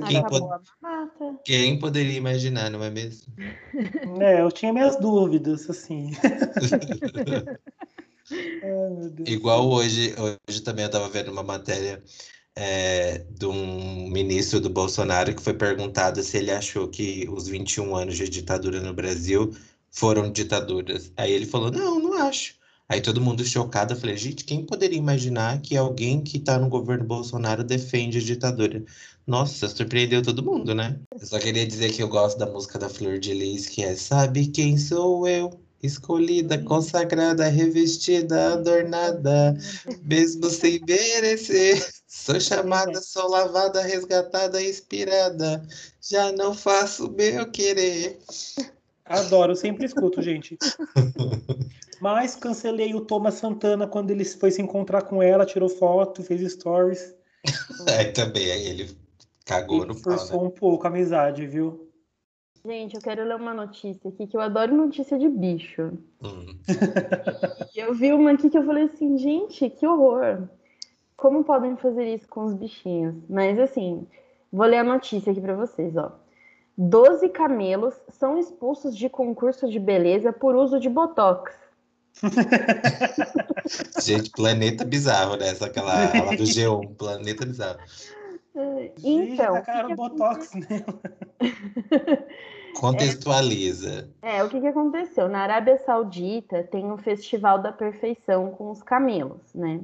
Quem 0.00 0.16
a 0.18 0.22
mamata. 0.22 1.38
Quem 1.44 1.78
poderia 1.78 2.16
imaginar, 2.16 2.70
não 2.70 2.82
é 2.82 2.90
mesmo? 2.90 3.32
É, 4.20 4.40
eu 4.40 4.50
tinha 4.50 4.72
minhas 4.72 4.96
dúvidas, 4.96 5.68
assim. 5.68 6.12
Ai. 8.32 9.24
Igual 9.26 9.68
hoje, 9.68 10.14
hoje 10.48 10.62
também 10.62 10.84
eu 10.84 10.86
estava 10.86 11.08
vendo 11.08 11.30
uma 11.30 11.42
matéria 11.42 12.02
é, 12.54 13.24
de 13.30 13.46
um 13.46 14.08
ministro 14.08 14.60
do 14.60 14.70
Bolsonaro 14.70 15.34
que 15.34 15.42
foi 15.42 15.54
perguntado 15.54 16.22
se 16.22 16.36
ele 16.38 16.50
achou 16.50 16.88
que 16.88 17.28
os 17.30 17.48
21 17.48 17.96
anos 17.96 18.16
de 18.16 18.28
ditadura 18.28 18.80
no 18.80 18.94
Brasil 18.94 19.52
foram 19.90 20.30
ditaduras. 20.30 21.12
Aí 21.16 21.32
ele 21.32 21.46
falou: 21.46 21.70
Não, 21.70 21.98
não 21.98 22.14
acho. 22.14 22.54
Aí 22.88 23.00
todo 23.00 23.20
mundo 23.20 23.44
chocado, 23.44 23.94
eu 23.94 23.98
falei: 23.98 24.16
Gente, 24.16 24.44
quem 24.44 24.64
poderia 24.64 24.98
imaginar 24.98 25.60
que 25.60 25.76
alguém 25.76 26.22
que 26.22 26.36
está 26.38 26.58
no 26.58 26.68
governo 26.68 27.04
Bolsonaro 27.04 27.64
defende 27.64 28.18
a 28.18 28.22
ditadura? 28.22 28.84
Nossa, 29.26 29.68
surpreendeu 29.68 30.20
todo 30.20 30.42
mundo, 30.42 30.74
né? 30.74 30.98
Eu 31.18 31.26
só 31.26 31.38
queria 31.38 31.66
dizer 31.66 31.92
que 31.92 32.02
eu 32.02 32.08
gosto 32.08 32.38
da 32.38 32.46
música 32.46 32.78
da 32.78 32.88
Flor 32.88 33.18
de 33.18 33.32
Lis, 33.32 33.68
que 33.68 33.84
é 33.84 33.94
Sabe 33.94 34.48
quem 34.48 34.76
sou 34.76 35.26
eu? 35.28 35.60
Escolhida, 35.80 36.58
consagrada, 36.58 37.48
revestida, 37.48 38.54
adornada, 38.54 39.56
mesmo 40.02 40.48
sem 40.48 40.80
merecer. 40.86 41.88
Sou 42.06 42.38
chamada, 42.38 43.00
sou 43.00 43.28
lavada, 43.28 43.82
resgatada, 43.82 44.62
inspirada. 44.62 45.66
Já 46.00 46.30
não 46.32 46.54
faço 46.54 47.06
o 47.06 47.10
meu 47.12 47.50
querer. 47.50 48.20
Adoro, 49.04 49.56
sempre 49.56 49.86
escuto, 49.86 50.22
gente. 50.22 50.56
Mas 52.00 52.36
cancelei 52.36 52.94
o 52.94 53.00
Thomas 53.00 53.34
Santana 53.34 53.86
quando 53.86 54.10
ele 54.10 54.24
foi 54.24 54.50
se 54.50 54.62
encontrar 54.62 55.02
com 55.02 55.22
ela, 55.22 55.46
tirou 55.46 55.68
foto, 55.68 56.22
fez 56.22 56.52
stories. 56.52 57.14
Aí 57.88 58.10
também, 58.12 58.50
aí 58.52 58.66
ele 58.68 59.01
cagou 59.44 59.84
E 59.84 59.86
no 59.86 60.00
pau, 60.00 60.12
né? 60.12 60.18
forçou 60.18 60.44
um 60.44 60.50
pouco 60.50 60.86
a 60.86 60.90
amizade, 60.90 61.46
viu? 61.46 61.88
Gente, 62.64 62.94
eu 62.94 63.00
quero 63.00 63.24
ler 63.24 63.36
uma 63.36 63.52
notícia 63.52 64.08
aqui, 64.08 64.26
que 64.26 64.36
eu 64.36 64.40
adoro 64.40 64.74
notícia 64.74 65.18
de 65.18 65.28
bicho. 65.28 65.98
Hum. 66.22 66.46
E 67.74 67.78
eu 67.80 67.92
vi 67.92 68.12
uma 68.12 68.32
aqui 68.32 68.48
que 68.48 68.56
eu 68.56 68.64
falei 68.64 68.84
assim, 68.84 69.18
gente, 69.18 69.68
que 69.68 69.86
horror. 69.86 70.48
Como 71.16 71.42
podem 71.42 71.76
fazer 71.76 72.14
isso 72.14 72.28
com 72.28 72.44
os 72.44 72.54
bichinhos? 72.54 73.16
Mas 73.28 73.58
assim, 73.58 74.06
Vou 74.52 74.66
ler 74.66 74.78
a 74.78 74.84
notícia 74.84 75.32
aqui 75.32 75.40
para 75.40 75.56
vocês, 75.56 75.96
ó. 75.96 76.12
Doze 76.76 77.28
camelos 77.30 77.94
são 78.10 78.38
expulsos 78.38 78.94
de 78.94 79.08
concurso 79.08 79.68
de 79.68 79.78
beleza 79.78 80.30
por 80.30 80.54
uso 80.54 80.78
de 80.78 80.90
botox. 80.90 81.54
Gente, 84.04 84.30
planeta 84.30 84.84
bizarro, 84.84 85.36
né? 85.36 85.50
Aquela 85.58 85.94
lá 85.94 86.36
do 86.36 86.42
G1, 86.42 86.94
planeta 86.96 87.46
bizarro. 87.46 87.78
Então, 88.54 89.56
Gente, 89.56 89.64
que 89.64 89.86
que 89.86 89.94
botox 89.94 90.50
nela. 90.54 91.00
Contextualiza. 92.78 94.08
É, 94.22 94.42
o 94.42 94.48
que, 94.48 94.60
que 94.60 94.66
aconteceu? 94.66 95.28
Na 95.28 95.40
Arábia 95.40 95.78
Saudita 95.78 96.62
tem 96.64 96.90
um 96.90 96.96
festival 96.96 97.60
da 97.60 97.70
perfeição 97.70 98.50
com 98.50 98.70
os 98.70 98.82
camelos, 98.82 99.54
né? 99.54 99.80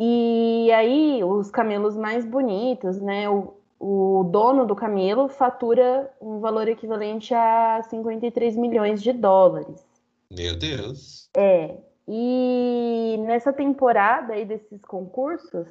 E 0.00 0.70
aí, 0.72 1.22
os 1.22 1.50
camelos 1.50 1.96
mais 1.96 2.24
bonitos, 2.24 3.00
né? 3.00 3.28
O, 3.28 3.54
o 3.78 4.24
dono 4.24 4.66
do 4.66 4.74
camelo 4.74 5.28
fatura 5.28 6.10
um 6.20 6.40
valor 6.40 6.68
equivalente 6.68 7.34
a 7.34 7.82
53 7.88 8.56
milhões 8.56 9.02
de 9.02 9.12
dólares. 9.12 9.84
Meu 10.30 10.56
Deus. 10.56 11.28
É. 11.36 11.76
E 12.08 13.16
nessa 13.20 13.52
temporada 13.52 14.32
aí 14.32 14.44
desses 14.44 14.84
concursos, 14.84 15.68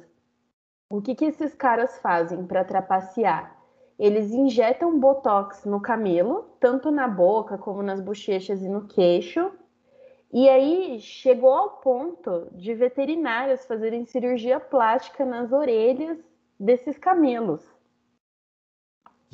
o 0.98 1.00
que, 1.00 1.14
que 1.14 1.24
esses 1.24 1.54
caras 1.54 1.98
fazem 1.98 2.44
para 2.44 2.64
trapacear? 2.64 3.56
Eles 3.98 4.30
injetam 4.30 5.00
botox 5.00 5.64
no 5.64 5.80
camelo, 5.80 6.50
tanto 6.60 6.90
na 6.90 7.08
boca 7.08 7.56
como 7.56 7.82
nas 7.82 8.00
bochechas 8.00 8.62
e 8.62 8.68
no 8.68 8.86
queixo. 8.86 9.50
E 10.30 10.48
aí 10.48 11.00
chegou 11.00 11.50
ao 11.50 11.70
ponto 11.80 12.48
de 12.52 12.74
veterinários 12.74 13.64
fazerem 13.64 14.04
cirurgia 14.04 14.60
plástica 14.60 15.24
nas 15.24 15.50
orelhas 15.50 16.18
desses 16.58 16.98
camelos. 16.98 17.62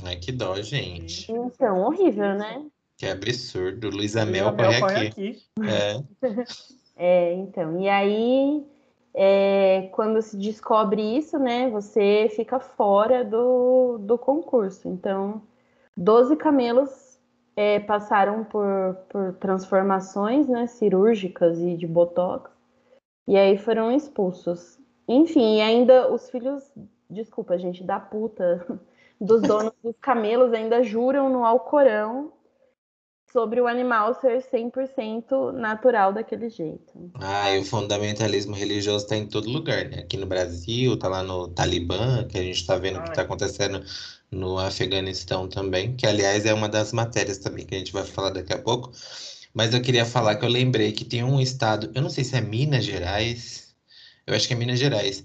Ai, 0.05 0.16
que 0.16 0.31
dó, 0.31 0.55
gente. 0.57 1.31
Então, 1.33 1.83
horrível, 1.83 2.35
né? 2.35 2.66
Que 2.97 3.07
absurdo. 3.07 3.90
Luísa 3.90 4.25
Mel 4.25 4.55
corre 4.57 5.07
aqui. 5.07 5.07
aqui. 5.07 5.42
É. 5.62 6.29
É, 7.01 7.33
então. 7.33 7.81
E 7.81 7.88
aí, 7.88 8.66
é, 9.14 9.88
quando 9.92 10.23
se 10.23 10.37
descobre 10.37 11.03
isso, 11.16 11.38
né, 11.38 11.68
você 11.71 12.31
fica 12.35 12.61
fora 12.61 13.25
do, 13.25 13.99
do 13.99 14.16
concurso. 14.18 14.88
Então, 14.88 15.42
12 15.97 16.37
camelos 16.37 17.18
é, 17.57 17.81
passaram 17.81 18.44
por, 18.44 18.97
por 19.09 19.35
transformações 19.35 20.47
né, 20.49 20.66
cirúrgicas 20.66 21.59
e 21.59 21.77
de 21.77 21.87
botox, 21.87 22.51
e 23.27 23.37
aí 23.37 23.59
foram 23.59 23.90
expulsos. 23.90 24.79
Enfim, 25.07 25.57
e 25.57 25.61
ainda 25.61 26.12
os 26.12 26.31
filhos, 26.31 26.71
desculpa, 27.11 27.59
gente, 27.59 27.83
da 27.83 27.99
puta, 27.99 28.64
dos 29.21 29.42
donos 29.42 29.73
dos 29.83 29.97
camelos 30.01 30.53
ainda 30.53 30.83
juram 30.83 31.29
no 31.29 31.44
Alcorão 31.44 32.33
sobre 33.33 33.61
o 33.61 33.67
animal 33.67 34.14
ser 34.14 34.43
100% 34.43 35.53
natural 35.53 36.12
daquele 36.12 36.49
jeito. 36.49 37.11
Ah, 37.14 37.55
e 37.55 37.61
o 37.61 37.64
fundamentalismo 37.64 38.55
religioso 38.55 39.05
está 39.05 39.17
em 39.17 39.27
todo 39.27 39.51
lugar, 39.51 39.88
né? 39.88 40.01
Aqui 40.01 40.17
no 40.17 40.27
Brasil, 40.27 40.99
tá 40.99 41.09
lá 41.09 41.23
no 41.23 41.49
Talibã, 41.49 42.27
que 42.27 42.38
a 42.38 42.43
gente 42.43 42.61
está 42.61 42.77
vendo 42.77 42.99
o 42.99 43.03
que 43.03 43.11
está 43.11 43.23
acontecendo 43.23 43.85
no 44.31 44.59
Afeganistão 44.59 45.49
também, 45.49 45.95
que 45.95 46.07
aliás 46.07 46.47
é 46.47 46.55
uma 46.55 46.69
das 46.69 46.93
matérias 46.93 47.38
também 47.38 47.67
que 47.67 47.75
a 47.75 47.79
gente 47.79 47.93
vai 47.93 48.05
falar 48.05 48.31
daqui 48.31 48.53
a 48.53 48.59
pouco. 48.59 48.93
Mas 49.55 49.75
eu 49.75 49.83
queria 49.83 50.05
falar 50.05 50.37
que 50.37 50.45
eu 50.45 50.49
lembrei 50.49 50.93
que 50.93 51.05
tem 51.05 51.23
um 51.23 51.41
estado, 51.41 51.91
eu 51.95 52.03
não 52.03 52.11
sei 52.11 52.25
se 52.25 52.37
é 52.37 52.41
Minas 52.41 52.85
Gerais, 52.85 53.75
eu 54.27 54.35
acho 54.35 54.47
que 54.47 54.55
é 54.55 54.57
Minas 54.57 54.79
Gerais, 54.79 55.25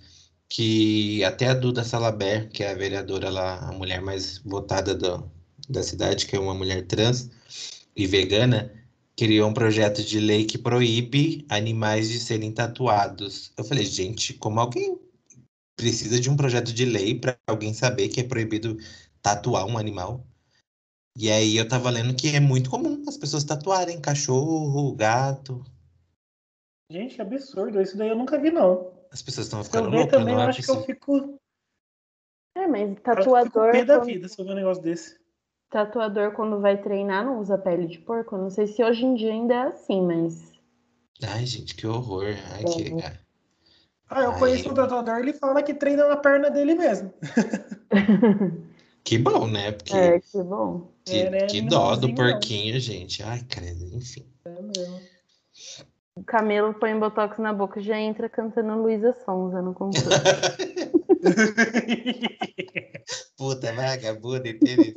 que 0.50 1.24
até 1.24 1.48
a 1.48 1.54
Duda 1.54 1.84
Salaber, 1.84 2.50
que 2.50 2.64
é 2.64 2.72
a 2.72 2.76
vereadora 2.76 3.30
lá, 3.30 3.60
a 3.60 3.72
mulher 3.72 4.02
mais 4.02 4.40
votada 4.40 4.96
do, 4.96 5.30
da 5.70 5.84
cidade, 5.84 6.26
que 6.26 6.36
é 6.36 6.40
uma 6.40 6.54
mulher 6.54 6.86
trans 6.88 7.30
e 7.96 8.08
vegana, 8.08 8.74
criou 9.16 9.50
um 9.50 9.54
projeto 9.54 10.04
de 10.04 10.20
lei 10.20 10.46
que 10.46 10.58
proíbe 10.58 11.46
animais 11.50 12.10
de 12.10 12.20
serem 12.20 12.52
tatuados. 12.52 13.52
Eu 13.58 13.64
falei, 13.64 13.86
gente, 13.86 14.34
como 14.34 14.60
alguém 14.60 15.00
precisa 15.76 16.20
de 16.20 16.30
um 16.30 16.36
projeto 16.38 16.74
de 16.74 16.86
lei 16.86 17.20
para 17.20 17.38
alguém 17.48 17.74
saber 17.74 18.10
que 18.10 18.22
é 18.22 18.24
proibido 18.24 18.78
tatuar 19.22 19.66
um 19.66 19.78
animal? 19.78 20.26
E 21.16 21.30
aí 21.32 21.58
eu 21.58 21.68
tava 21.68 21.92
lendo 21.92 22.16
que 22.16 22.36
é 22.36 22.40
muito 22.40 22.70
comum 22.70 23.04
as 23.08 23.18
pessoas 23.18 23.44
tatuarem 23.44 24.02
cachorro, 24.02 24.96
gato. 24.96 25.64
Gente, 26.92 27.22
absurdo. 27.22 27.80
Isso 27.80 27.98
daí 27.98 28.10
eu 28.10 28.18
nunca 28.18 28.40
vi, 28.40 28.50
não. 28.50 28.92
As 29.12 29.22
pessoas 29.22 29.46
estão 29.46 29.60
eu 29.60 29.66
ficando 29.66 29.90
loucas, 29.90 30.12
também, 30.12 30.34
não 30.34 30.42
eu 30.42 30.48
é 30.48 30.50
acho 30.50 30.64
que 30.64 30.72
eu 30.72 30.76
possível. 30.76 30.96
fico, 30.96 31.40
É, 32.58 32.68
mas 32.68 32.82
que 32.82 32.88
eu 32.88 32.94
fico 32.94 33.04
tatuador, 33.04 33.72
pé 33.72 33.86
da 33.86 34.00
vida 34.00 34.28
se 34.28 34.40
eu 34.40 34.46
ver 34.46 34.52
um 34.52 34.56
negócio 34.56 34.82
desse. 34.82 35.23
Tatuador 35.74 36.32
quando 36.34 36.62
vai 36.62 36.78
treinar 36.78 37.26
não 37.26 37.40
usa 37.40 37.58
pele 37.58 37.88
de 37.88 37.98
porco. 37.98 38.36
Eu 38.36 38.44
Não 38.44 38.50
sei 38.50 38.68
se 38.68 38.84
hoje 38.84 39.04
em 39.06 39.16
dia 39.16 39.32
ainda 39.32 39.54
é 39.56 39.62
assim, 39.64 40.02
mas 40.02 40.54
Ai, 41.24 41.46
gente, 41.46 41.76
que 41.76 41.88
horror. 41.88 42.36
Ai, 42.54 42.64
que... 42.64 42.92
Uhum. 42.92 43.00
Ah, 44.10 44.22
eu 44.22 44.32
Ai. 44.32 44.40
conheço 44.40 44.70
um 44.70 44.74
tatuador, 44.74 45.18
ele 45.18 45.34
fala 45.34 45.64
que 45.64 45.74
treina 45.74 46.08
na 46.08 46.18
perna 46.18 46.52
dele 46.52 46.76
mesmo. 46.76 47.12
que 49.04 49.18
bom, 49.18 49.48
né? 49.48 49.72
Porque 49.72 49.96
é 49.96 50.20
que 50.20 50.44
bom. 50.44 50.92
que, 51.04 51.18
É, 51.18 51.30
né? 51.30 51.48
que 51.48 51.62
Não 51.62 51.70
dó 51.70 51.96
do 51.96 52.08
bonzinho, 52.08 52.18
não. 52.18 52.34
porquinho, 52.34 52.80
gente. 52.80 53.24
Ai, 53.24 53.42
credo, 53.50 53.96
enfim. 53.96 54.26
É 54.46 54.62
mesmo. 54.62 55.00
O 56.16 56.24
camelo 56.24 56.74
põe 56.76 56.98
botox 56.98 57.40
na 57.40 57.52
boca 57.52 57.80
e 57.80 57.84
já 57.84 58.00
entra 58.00 58.30
cantando 58.30 58.82
Luísa 58.82 59.14
Sonza 59.26 59.62
no 59.62 59.74
concurso. 59.74 60.10
Puta 63.38 63.74
vagabunda 63.74 64.48
interesseira. 64.48 64.96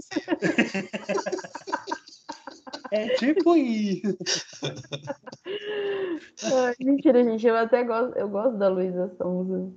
é 2.93 3.09
tipo 3.17 3.57
isso. 3.57 4.17
Ai, 6.43 6.75
mentira, 6.81 7.25
gente, 7.25 7.47
eu 7.47 7.57
até 7.57 7.83
gosto, 7.83 8.17
eu 8.19 8.29
gosto 8.29 8.59
da 8.59 8.69
Luísa 8.69 9.11
Sonza. 9.17 9.73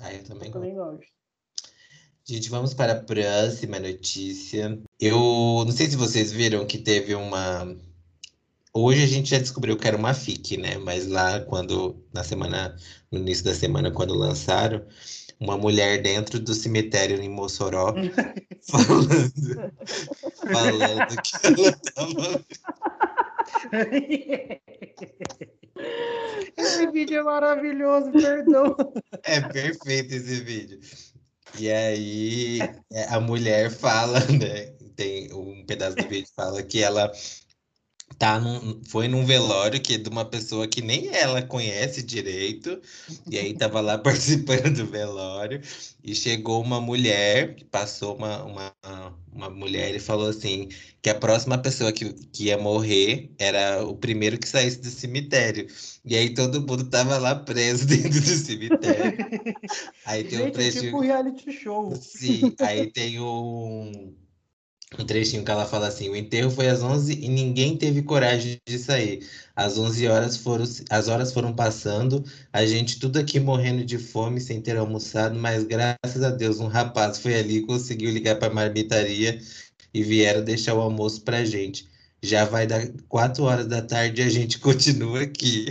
Ai, 0.00 0.18
eu 0.18 0.24
também 0.24 0.48
Eu 0.48 0.52
gosto. 0.52 0.54
também 0.54 0.74
gosto. 0.74 1.06
Gente, 2.24 2.50
vamos 2.50 2.74
para 2.74 2.92
a 2.94 3.02
próxima 3.02 3.78
notícia. 3.78 4.76
Eu 4.98 5.16
não 5.64 5.70
sei 5.72 5.86
se 5.86 5.96
vocês 5.96 6.32
viram 6.32 6.66
que 6.66 6.78
teve 6.78 7.14
uma. 7.14 7.76
Hoje 8.82 9.04
a 9.04 9.06
gente 9.06 9.28
já 9.28 9.38
descobriu 9.38 9.76
que 9.76 9.86
era 9.86 9.94
uma 9.94 10.14
FIC, 10.14 10.56
né? 10.56 10.78
Mas 10.78 11.06
lá 11.06 11.38
quando, 11.40 12.02
na 12.14 12.24
semana, 12.24 12.74
no 13.12 13.18
início 13.18 13.44
da 13.44 13.54
semana, 13.54 13.90
quando 13.90 14.14
lançaram, 14.14 14.82
uma 15.38 15.58
mulher 15.58 16.00
dentro 16.00 16.40
do 16.40 16.54
cemitério 16.54 17.20
em 17.20 17.28
Mossoró 17.28 17.92
falando, 18.70 19.32
falando 20.50 21.22
que 21.22 21.46
ela 21.46 21.72
tava. 21.94 22.44
Esse 26.56 26.86
vídeo 26.90 27.18
é 27.18 27.22
maravilhoso, 27.22 28.10
perdão. 28.12 28.74
É 29.24 29.42
perfeito 29.42 30.14
esse 30.14 30.40
vídeo. 30.40 30.80
E 31.58 31.70
aí 31.70 32.60
é, 32.92 33.04
a 33.08 33.20
mulher 33.20 33.70
fala, 33.70 34.20
né? 34.20 34.72
Tem 34.96 35.32
um 35.32 35.64
pedaço 35.66 35.96
do 35.96 36.08
vídeo 36.08 36.26
que 36.26 36.34
fala 36.34 36.62
que 36.62 36.82
ela 36.82 37.10
tá 38.18 38.38
num, 38.38 38.80
foi 38.84 39.08
num 39.08 39.24
velório 39.24 39.80
que 39.80 39.94
é 39.94 39.98
de 39.98 40.08
uma 40.08 40.24
pessoa 40.24 40.66
que 40.68 40.82
nem 40.82 41.08
ela 41.14 41.42
conhece 41.42 42.02
direito, 42.02 42.80
e 43.30 43.38
aí 43.38 43.54
tava 43.54 43.80
lá 43.80 43.96
participando 43.98 44.74
do 44.76 44.86
velório, 44.86 45.60
e 46.02 46.14
chegou 46.14 46.62
uma 46.62 46.80
mulher, 46.80 47.54
que 47.54 47.64
passou 47.64 48.16
uma, 48.16 48.44
uma, 48.44 48.74
uma 49.32 49.50
mulher 49.50 49.94
e 49.94 49.98
falou 50.00 50.28
assim, 50.28 50.68
que 51.02 51.08
a 51.08 51.14
próxima 51.14 51.56
pessoa 51.58 51.92
que, 51.92 52.12
que 52.12 52.44
ia 52.44 52.58
morrer 52.58 53.30
era 53.38 53.82
o 53.84 53.96
primeiro 53.96 54.38
que 54.38 54.48
saísse 54.48 54.80
do 54.80 54.90
cemitério. 54.90 55.66
E 56.04 56.16
aí 56.16 56.34
todo 56.34 56.60
mundo 56.60 56.88
tava 56.90 57.16
lá 57.18 57.34
preso 57.34 57.86
dentro 57.88 58.20
do 58.20 58.26
cemitério. 58.26 59.18
Aí 60.04 60.24
tem 60.24 60.40
um 60.40 60.44
Gente, 60.44 60.48
é 60.48 60.50
trechinho. 60.50 60.82
tipo 60.84 61.00
reality 61.00 61.52
show. 61.52 61.94
Sim, 61.96 62.54
aí 62.60 62.90
tem 62.90 63.20
um, 63.20 64.14
um 64.98 65.04
trechinho 65.04 65.44
que 65.44 65.50
ela 65.50 65.66
fala 65.66 65.88
assim: 65.88 66.08
o 66.08 66.16
enterro 66.16 66.50
foi 66.50 66.68
às 66.68 66.82
11 66.82 67.12
e 67.12 67.28
ninguém 67.28 67.76
teve 67.76 68.02
coragem 68.02 68.60
de 68.66 68.78
sair. 68.78 69.26
Às 69.54 69.78
11 69.78 70.06
horas 70.08 70.36
foram, 70.36 70.64
as 70.90 71.08
horas 71.08 71.32
foram 71.32 71.52
passando, 71.54 72.24
a 72.52 72.64
gente 72.66 72.98
tudo 72.98 73.18
aqui 73.18 73.38
morrendo 73.38 73.84
de 73.84 73.98
fome 73.98 74.40
sem 74.40 74.60
ter 74.60 74.76
almoçado, 74.76 75.38
mas 75.38 75.64
graças 75.64 76.22
a 76.22 76.30
Deus 76.30 76.60
um 76.60 76.66
rapaz 76.66 77.18
foi 77.18 77.34
ali 77.34 77.58
e 77.58 77.66
conseguiu 77.66 78.10
ligar 78.10 78.36
para 78.36 78.48
a 78.48 78.54
marmitaria 78.54 79.40
e 79.94 80.02
vieram 80.02 80.42
deixar 80.42 80.74
o 80.74 80.80
almoço 80.80 81.22
pra 81.22 81.44
gente. 81.44 81.88
Já 82.22 82.44
vai 82.44 82.66
dar 82.66 82.86
4 83.08 83.44
horas 83.44 83.66
da 83.66 83.80
tarde 83.82 84.20
e 84.20 84.24
a 84.24 84.28
gente 84.28 84.58
continua 84.60 85.22
aqui. 85.22 85.68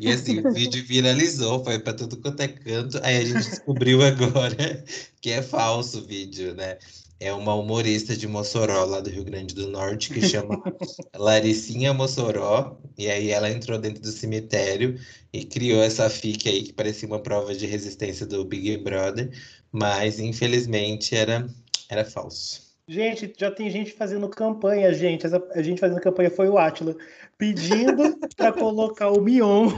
E 0.00 0.10
assim, 0.10 0.40
o 0.40 0.52
vídeo 0.52 0.82
viralizou, 0.84 1.62
foi 1.62 1.78
para 1.78 1.92
tudo 1.92 2.16
quanto 2.16 2.40
é 2.40 2.48
canto. 2.48 2.98
Aí 3.02 3.18
a 3.18 3.24
gente 3.24 3.50
descobriu 3.50 4.02
agora 4.02 4.84
que 5.20 5.30
é 5.30 5.42
falso 5.42 5.98
o 5.98 6.06
vídeo, 6.06 6.54
né? 6.54 6.78
É 7.20 7.32
uma 7.32 7.54
humorista 7.54 8.16
de 8.16 8.28
Mossoró, 8.28 8.84
lá 8.84 9.00
do 9.00 9.10
Rio 9.10 9.24
Grande 9.24 9.54
do 9.54 9.68
Norte, 9.68 10.12
que 10.12 10.20
chama 10.26 10.62
Laricinha 11.16 11.92
Mossoró. 11.92 12.78
E 12.96 13.10
aí 13.10 13.30
ela 13.30 13.50
entrou 13.50 13.78
dentro 13.78 14.00
do 14.00 14.12
cemitério 14.12 14.98
e 15.32 15.44
criou 15.44 15.82
essa 15.82 16.08
fic 16.08 16.48
aí, 16.48 16.62
que 16.62 16.72
parecia 16.72 17.08
uma 17.08 17.20
prova 17.20 17.54
de 17.54 17.66
resistência 17.66 18.24
do 18.24 18.44
Big 18.44 18.76
Brother. 18.78 19.30
Mas, 19.72 20.20
infelizmente, 20.20 21.14
era 21.14 21.48
era 21.88 22.04
falso. 22.04 22.68
Gente, 22.86 23.34
já 23.36 23.50
tem 23.50 23.70
gente 23.70 23.92
fazendo 23.92 24.28
campanha, 24.28 24.92
gente. 24.94 25.26
Essa, 25.26 25.42
a 25.54 25.62
gente 25.62 25.80
fazendo 25.80 26.00
campanha 26.00 26.30
foi 26.30 26.48
o 26.48 26.56
Atila, 26.56 26.96
pedindo 27.38 28.18
para 28.36 28.52
colocar 28.52 29.10
o 29.10 29.20
Mion 29.20 29.70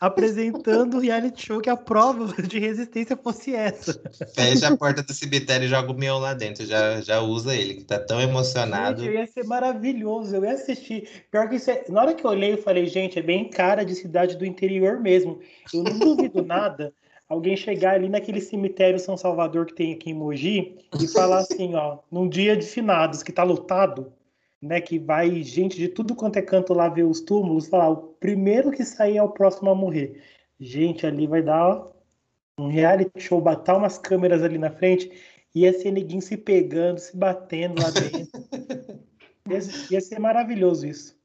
apresentando 0.00 0.96
o 0.96 1.00
reality 1.00 1.46
show 1.46 1.60
que 1.60 1.70
a 1.70 1.76
prova 1.76 2.42
de 2.42 2.58
resistência 2.58 3.16
fosse 3.16 3.54
essa. 3.54 4.02
Fecha 4.34 4.68
a 4.68 4.76
porta 4.76 5.02
do 5.02 5.14
cemitério 5.14 5.66
e 5.66 5.68
joga 5.68 5.92
o 5.92 5.94
Mion 5.94 6.18
lá 6.18 6.34
dentro. 6.34 6.66
Já, 6.66 7.00
já 7.00 7.20
usa 7.20 7.54
ele, 7.54 7.74
que 7.74 7.84
tá 7.84 7.98
tão 7.98 8.20
emocionado. 8.20 9.04
Gente, 9.04 9.14
ia 9.14 9.26
ser 9.28 9.44
maravilhoso. 9.44 10.34
Eu 10.34 10.44
ia 10.44 10.52
assistir. 10.52 11.08
Pior 11.30 11.48
que 11.48 11.56
isso 11.56 11.70
é... 11.70 11.84
Na 11.88 12.02
hora 12.02 12.14
que 12.14 12.26
eu 12.26 12.30
olhei, 12.30 12.54
eu 12.54 12.58
falei, 12.58 12.86
gente, 12.86 13.18
é 13.18 13.22
bem 13.22 13.48
cara 13.48 13.84
de 13.84 13.94
cidade 13.94 14.36
do 14.36 14.44
interior 14.44 14.98
mesmo. 14.98 15.38
Eu 15.72 15.84
não 15.84 15.96
duvido 15.96 16.44
nada 16.44 16.92
alguém 17.28 17.56
chegar 17.56 17.94
ali 17.94 18.08
naquele 18.08 18.40
cemitério 18.40 18.98
São 18.98 19.16
Salvador 19.16 19.64
que 19.64 19.74
tem 19.74 19.92
aqui 19.92 20.10
em 20.10 20.14
Mogi 20.14 20.76
e 21.00 21.06
falar 21.06 21.38
assim, 21.38 21.76
ó, 21.76 21.98
num 22.10 22.28
dia 22.28 22.56
de 22.56 22.66
finados 22.66 23.22
que 23.22 23.30
tá 23.30 23.44
lotado, 23.44 24.12
né, 24.60 24.80
que 24.80 24.98
vai 24.98 25.42
gente 25.42 25.76
de 25.76 25.88
tudo 25.88 26.14
quanto 26.14 26.36
é 26.36 26.42
canto 26.42 26.74
lá 26.74 26.88
ver 26.88 27.04
os 27.04 27.20
túmulos, 27.20 27.66
falar, 27.66 27.90
o 27.90 27.96
primeiro 27.96 28.70
que 28.70 28.84
sair 28.84 29.16
é 29.16 29.22
o 29.22 29.28
próximo 29.28 29.70
a 29.70 29.74
morrer. 29.74 30.22
Gente, 30.58 31.06
ali 31.06 31.26
vai 31.26 31.42
dar 31.42 31.86
um 32.58 32.68
reality 32.68 33.18
show, 33.18 33.40
batar 33.40 33.78
umas 33.78 33.96
câmeras 33.96 34.42
ali 34.42 34.58
na 34.58 34.70
frente, 34.70 35.10
ia 35.54 35.72
ser 35.72 35.90
neguinho 35.90 36.20
se 36.20 36.36
pegando, 36.36 36.98
se 36.98 37.16
batendo 37.16 37.82
lá 37.82 37.90
dentro. 37.90 38.28
ia, 39.48 39.58
ia 39.90 40.00
ser 40.00 40.18
maravilhoso 40.18 40.86
isso. 40.86 41.18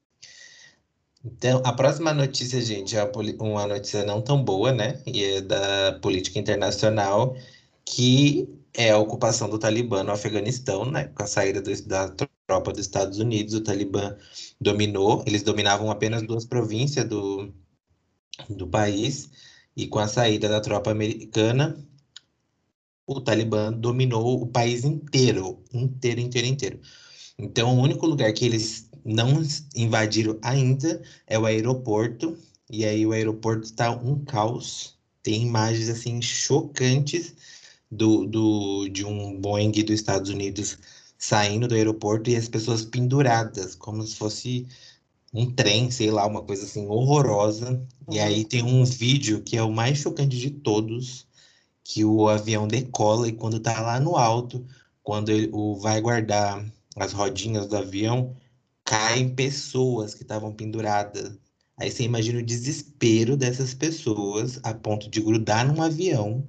Então, 1.22 1.60
a 1.64 1.72
próxima 1.72 2.14
notícia, 2.14 2.60
gente, 2.60 2.96
é 2.96 3.04
uma 3.40 3.66
notícia 3.66 4.04
não 4.04 4.22
tão 4.22 4.42
boa, 4.42 4.72
né? 4.72 5.02
E 5.04 5.24
é 5.24 5.40
da 5.40 5.98
política 6.00 6.38
internacional, 6.38 7.36
que 7.84 8.48
é 8.72 8.92
a 8.92 8.98
ocupação 8.98 9.50
do 9.50 9.58
Talibã 9.58 10.04
no 10.04 10.12
Afeganistão, 10.12 10.84
né? 10.84 11.10
Com 11.14 11.24
a 11.24 11.26
saída 11.26 11.60
do, 11.60 11.82
da 11.82 12.08
tropa 12.46 12.72
dos 12.72 12.82
Estados 12.82 13.18
Unidos, 13.18 13.54
o 13.54 13.60
Talibã 13.60 14.16
dominou, 14.60 15.22
eles 15.26 15.42
dominavam 15.42 15.90
apenas 15.90 16.22
duas 16.22 16.44
províncias 16.44 17.06
do, 17.06 17.52
do 18.48 18.66
país, 18.66 19.28
e 19.76 19.86
com 19.86 19.98
a 19.98 20.08
saída 20.08 20.48
da 20.48 20.60
tropa 20.60 20.90
americana, 20.90 21.76
o 23.06 23.20
Talibã 23.20 23.72
dominou 23.72 24.42
o 24.42 24.46
país 24.46 24.84
inteiro, 24.84 25.62
inteiro, 25.72 26.20
inteiro, 26.20 26.46
inteiro. 26.46 26.80
Então, 27.38 27.76
o 27.76 27.82
único 27.82 28.06
lugar 28.06 28.32
que 28.32 28.44
eles 28.44 28.88
não 29.04 29.42
invadiram 29.74 30.38
ainda 30.42 31.00
é 31.26 31.38
o 31.38 31.46
aeroporto. 31.46 32.36
E 32.68 32.84
aí 32.84 33.06
o 33.06 33.12
aeroporto 33.12 33.64
está 33.64 33.90
um 33.90 34.24
caos. 34.24 34.98
Tem 35.22 35.42
imagens 35.42 35.88
assim 35.88 36.20
chocantes 36.20 37.34
do, 37.90 38.26
do, 38.26 38.88
de 38.88 39.04
um 39.04 39.40
Boeing 39.40 39.70
dos 39.70 39.94
Estados 39.94 40.30
Unidos 40.30 40.78
saindo 41.18 41.68
do 41.68 41.74
aeroporto 41.74 42.30
e 42.30 42.36
as 42.36 42.48
pessoas 42.48 42.84
penduradas, 42.84 43.74
como 43.74 44.02
se 44.02 44.16
fosse 44.16 44.66
um 45.32 45.50
trem, 45.50 45.90
sei 45.90 46.10
lá, 46.10 46.26
uma 46.26 46.42
coisa 46.42 46.64
assim 46.64 46.86
horrorosa. 46.86 47.72
Uhum. 48.06 48.14
E 48.14 48.20
aí 48.20 48.44
tem 48.44 48.62
um 48.62 48.84
vídeo 48.84 49.42
que 49.42 49.56
é 49.56 49.62
o 49.62 49.72
mais 49.72 49.98
chocante 49.98 50.36
de 50.38 50.50
todos, 50.50 51.26
que 51.84 52.04
o 52.04 52.28
avião 52.28 52.66
decola 52.66 53.28
e 53.28 53.32
quando 53.32 53.60
tá 53.60 53.80
lá 53.80 54.00
no 54.00 54.16
alto, 54.16 54.64
quando 55.02 55.30
ele 55.30 55.48
o, 55.52 55.76
vai 55.76 56.00
guardar 56.00 56.64
as 56.96 57.12
rodinhas 57.12 57.66
do 57.66 57.76
avião, 57.76 58.34
caem 58.84 59.34
pessoas 59.34 60.14
que 60.14 60.22
estavam 60.22 60.52
penduradas. 60.52 61.38
Aí 61.78 61.90
você 61.90 62.04
imagina 62.04 62.38
o 62.38 62.44
desespero 62.44 63.36
dessas 63.36 63.74
pessoas 63.74 64.58
a 64.62 64.72
ponto 64.72 65.10
de 65.10 65.20
grudar 65.20 65.66
num 65.66 65.82
avião 65.82 66.46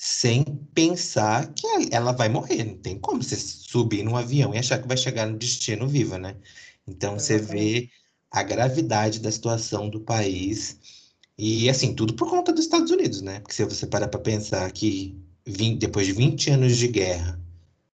sem 0.00 0.44
pensar 0.72 1.52
que 1.52 1.66
ela 1.90 2.12
vai 2.12 2.28
morrer. 2.28 2.62
Não 2.62 2.78
tem 2.78 3.00
como 3.00 3.20
você 3.20 3.36
subir 3.36 4.04
num 4.04 4.16
avião 4.16 4.54
e 4.54 4.58
achar 4.58 4.80
que 4.80 4.86
vai 4.86 4.96
chegar 4.96 5.26
no 5.26 5.36
destino 5.36 5.88
viva, 5.88 6.16
né? 6.16 6.36
Então 6.86 7.18
você 7.18 7.36
vê 7.36 7.90
a 8.30 8.44
gravidade 8.44 9.18
da 9.18 9.32
situação 9.32 9.90
do 9.90 10.00
país. 10.00 10.78
E 11.36 11.68
assim, 11.68 11.94
tudo 11.94 12.14
por 12.14 12.30
conta 12.30 12.52
dos 12.52 12.64
Estados 12.64 12.92
Unidos, 12.92 13.22
né? 13.22 13.40
Porque 13.40 13.54
se 13.54 13.64
você 13.64 13.86
parar 13.88 14.06
para 14.08 14.20
pensar 14.20 14.70
que 14.70 15.18
20, 15.44 15.80
depois 15.80 16.06
de 16.06 16.12
20 16.12 16.50
anos 16.50 16.76
de 16.76 16.88
guerra, 16.88 17.40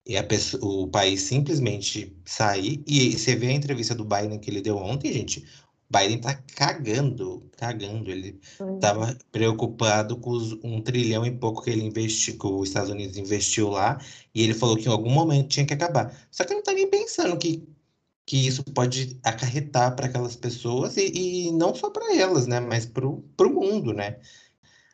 e 0.06 0.16
a 0.16 0.24
pessoa, 0.24 0.84
o 0.84 0.88
país 0.88 1.22
simplesmente 1.22 2.16
sair. 2.24 2.82
E 2.86 3.12
você 3.18 3.36
vê 3.36 3.48
a 3.48 3.52
entrevista 3.52 3.94
do 3.94 4.04
Biden 4.04 4.38
que 4.38 4.50
ele 4.50 4.62
deu 4.62 4.76
ontem, 4.76 5.12
gente. 5.12 5.44
Biden 5.90 6.20
tá 6.20 6.34
cagando, 6.54 7.50
cagando. 7.56 8.10
Ele 8.10 8.40
estava 8.74 9.16
preocupado 9.32 10.18
com 10.18 10.30
os, 10.30 10.52
um 10.62 10.80
trilhão 10.82 11.24
e 11.24 11.30
pouco 11.30 11.62
que 11.62 11.70
ele 11.70 11.84
investiu, 11.84 12.38
que 12.38 12.46
os 12.46 12.68
Estados 12.68 12.90
Unidos 12.90 13.16
investiu 13.16 13.70
lá, 13.70 13.98
e 14.34 14.42
ele 14.42 14.54
falou 14.54 14.76
que 14.76 14.86
em 14.86 14.92
algum 14.92 15.10
momento 15.10 15.48
tinha 15.48 15.66
que 15.66 15.74
acabar. 15.74 16.14
Só 16.30 16.44
que 16.44 16.50
ele 16.52 16.58
não 16.58 16.64
tá 16.64 16.72
nem 16.72 16.88
pensando 16.90 17.38
que, 17.38 17.66
que 18.26 18.46
isso 18.46 18.62
pode 18.64 19.18
acarretar 19.24 19.96
para 19.96 20.06
aquelas 20.06 20.36
pessoas, 20.36 20.96
e, 20.96 21.48
e 21.48 21.52
não 21.52 21.74
só 21.74 21.90
para 21.90 22.16
elas, 22.16 22.46
né? 22.46 22.60
Mas 22.60 22.86
para 22.86 23.06
o 23.06 23.50
mundo, 23.50 23.92
né? 23.94 24.18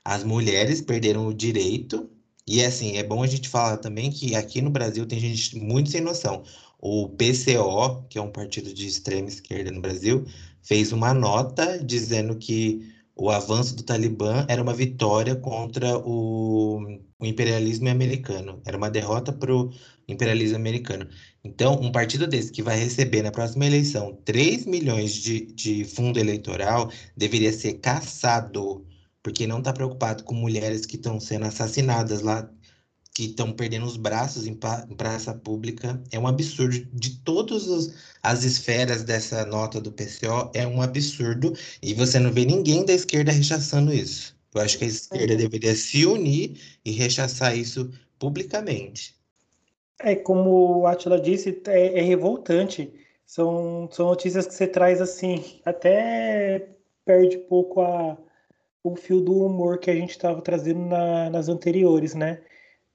As 0.05 0.23
mulheres 0.25 0.81
perderam 0.81 1.27
o 1.27 1.35
direito 1.35 2.11
e 2.47 2.63
assim, 2.63 2.97
é 2.99 3.03
bom 3.03 3.23
a 3.23 3.27
gente 3.27 3.49
falar 3.49 3.79
também 3.79 4.11
que 4.11 4.35
aqui 4.37 4.61
no 4.61 4.71
Brasil 4.71 5.07
tem 5.07 5.19
gente 5.19 5.59
muito 5.59 5.91
sem 5.91 6.01
noção. 6.01 6.45
O 6.79 7.09
PCO, 7.09 8.05
que 8.09 8.19
é 8.19 8.23
um 8.23 8.31
partido 8.31 8.73
de 8.75 8.87
extrema 8.87 9.29
esquerda 9.29 9.71
no 9.71 9.81
Brasil, 9.81 10.27
fez 10.65 10.93
uma 10.93 11.15
nota 11.15 11.79
dizendo 11.79 12.37
que 12.37 12.93
o 13.17 13.31
avanço 13.31 13.77
do 13.77 13.83
Talibã 13.85 14.45
era 14.49 14.63
uma 14.63 14.75
vitória 14.75 15.37
contra 15.37 15.97
o, 15.99 16.81
o 17.19 17.27
imperialismo 17.27 17.89
americano, 17.89 18.61
era 18.65 18.77
uma 18.77 18.91
derrota 18.91 19.33
para 19.33 19.55
o 19.55 19.73
imperialismo 20.09 20.57
americano. 20.57 21.09
Então, 21.45 21.75
um 21.81 21.93
partido 21.93 22.27
desse 22.27 22.51
que 22.51 22.63
vai 22.63 22.77
receber 22.77 23.23
na 23.23 23.31
próxima 23.31 23.67
eleição 23.67 24.19
3 24.25 24.67
milhões 24.67 25.13
de, 25.13 25.47
de 25.47 25.85
fundo 25.85 26.19
eleitoral 26.19 26.91
deveria 27.17 27.53
ser 27.53 27.75
caçado 27.75 28.85
porque 29.25 29.47
não 29.47 29.59
está 29.59 29.73
preocupado 29.73 30.23
com 30.25 30.35
mulheres 30.35 30.85
que 30.85 30.97
estão 30.97 31.19
sendo 31.19 31.47
assassinadas 31.47 32.21
lá, 32.21 32.49
que 33.15 33.27
estão 33.27 33.53
perdendo 33.53 33.87
os 33.87 33.97
braços 33.97 34.45
em, 34.45 34.55
praça 34.55 35.33
pública. 35.33 36.03
É 36.11 36.19
um 36.19 36.27
absurdo. 36.27 36.85
De 36.93 37.17
todas 37.21 37.95
as 38.21 38.43
esferas 38.43 39.05
dessa 39.05 39.47
nota 39.47 39.81
do 39.81 39.93
PCO, 39.93 40.51
é 40.53 40.67
um 40.67 40.83
absurdo. 40.83 41.55
E 41.81 41.95
você 41.95 42.19
não 42.19 42.33
vê 42.33 42.45
ninguém 42.45 42.85
da 42.85 42.93
esquerda 42.93 43.31
rechaçando 43.31 43.95
isso. 43.95 44.37
Eu 44.53 44.61
acho 44.61 44.77
que 44.79 44.85
a 44.85 44.89
esquerda 44.89 45.35
é. 45.35 45.37
deveria 45.37 45.75
se 45.77 46.05
unir 46.05 46.61
e 46.85 46.91
rechaçar 46.91 47.57
isso 47.57 47.91
publicamente. 48.19 49.15
É, 50.01 50.17
como 50.17 50.81
o 50.81 50.87
Atila 50.87 51.21
disse, 51.21 51.63
é, 51.69 52.01
é 52.01 52.03
revoltante. 52.03 52.93
São, 53.25 53.89
são 53.93 54.07
notícias 54.09 54.47
que 54.47 54.55
você 54.55 54.67
traz 54.67 55.01
assim, 55.01 55.61
até 55.65 56.69
perde 57.05 57.39
pouco 57.39 57.81
a, 57.81 58.19
o 58.83 58.97
fio 58.97 59.21
do 59.21 59.45
humor 59.45 59.79
que 59.79 59.91
a 59.91 59.95
gente 59.95 60.11
estava 60.11 60.43
trazendo 60.43 60.81
na, 60.81 61.31
nas 61.31 61.49
anteriores, 61.49 62.15
né? 62.15 62.43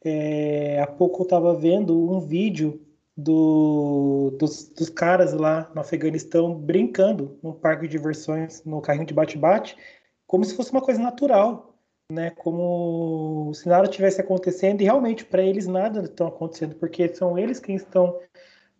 É, 0.03 0.79
há 0.79 0.87
pouco 0.87 1.21
eu 1.21 1.23
estava 1.23 1.53
vendo 1.53 2.09
um 2.09 2.19
vídeo 2.19 2.81
do, 3.15 4.35
dos, 4.39 4.69
dos, 4.69 4.89
caras 4.89 5.33
lá 5.33 5.69
no 5.75 5.81
Afeganistão 5.81 6.55
brincando 6.55 7.37
no 7.43 7.53
parque 7.53 7.83
de 7.83 7.97
diversões, 7.97 8.63
no 8.63 8.81
carrinho 8.81 9.05
de 9.05 9.13
bate-bate, 9.13 9.75
como 10.25 10.45
se 10.45 10.55
fosse 10.55 10.71
uma 10.71 10.81
coisa 10.81 11.01
natural, 11.01 11.75
né? 12.11 12.31
Como 12.31 13.51
se 13.53 13.67
nada 13.67 13.87
tivesse 13.87 14.21
acontecendo 14.21 14.81
e 14.81 14.85
realmente 14.85 15.25
para 15.25 15.43
eles 15.43 15.67
nada 15.67 16.01
está 16.01 16.27
acontecendo, 16.27 16.75
porque 16.75 17.07
são 17.09 17.37
eles 17.37 17.59
quem 17.59 17.75
estão 17.75 18.19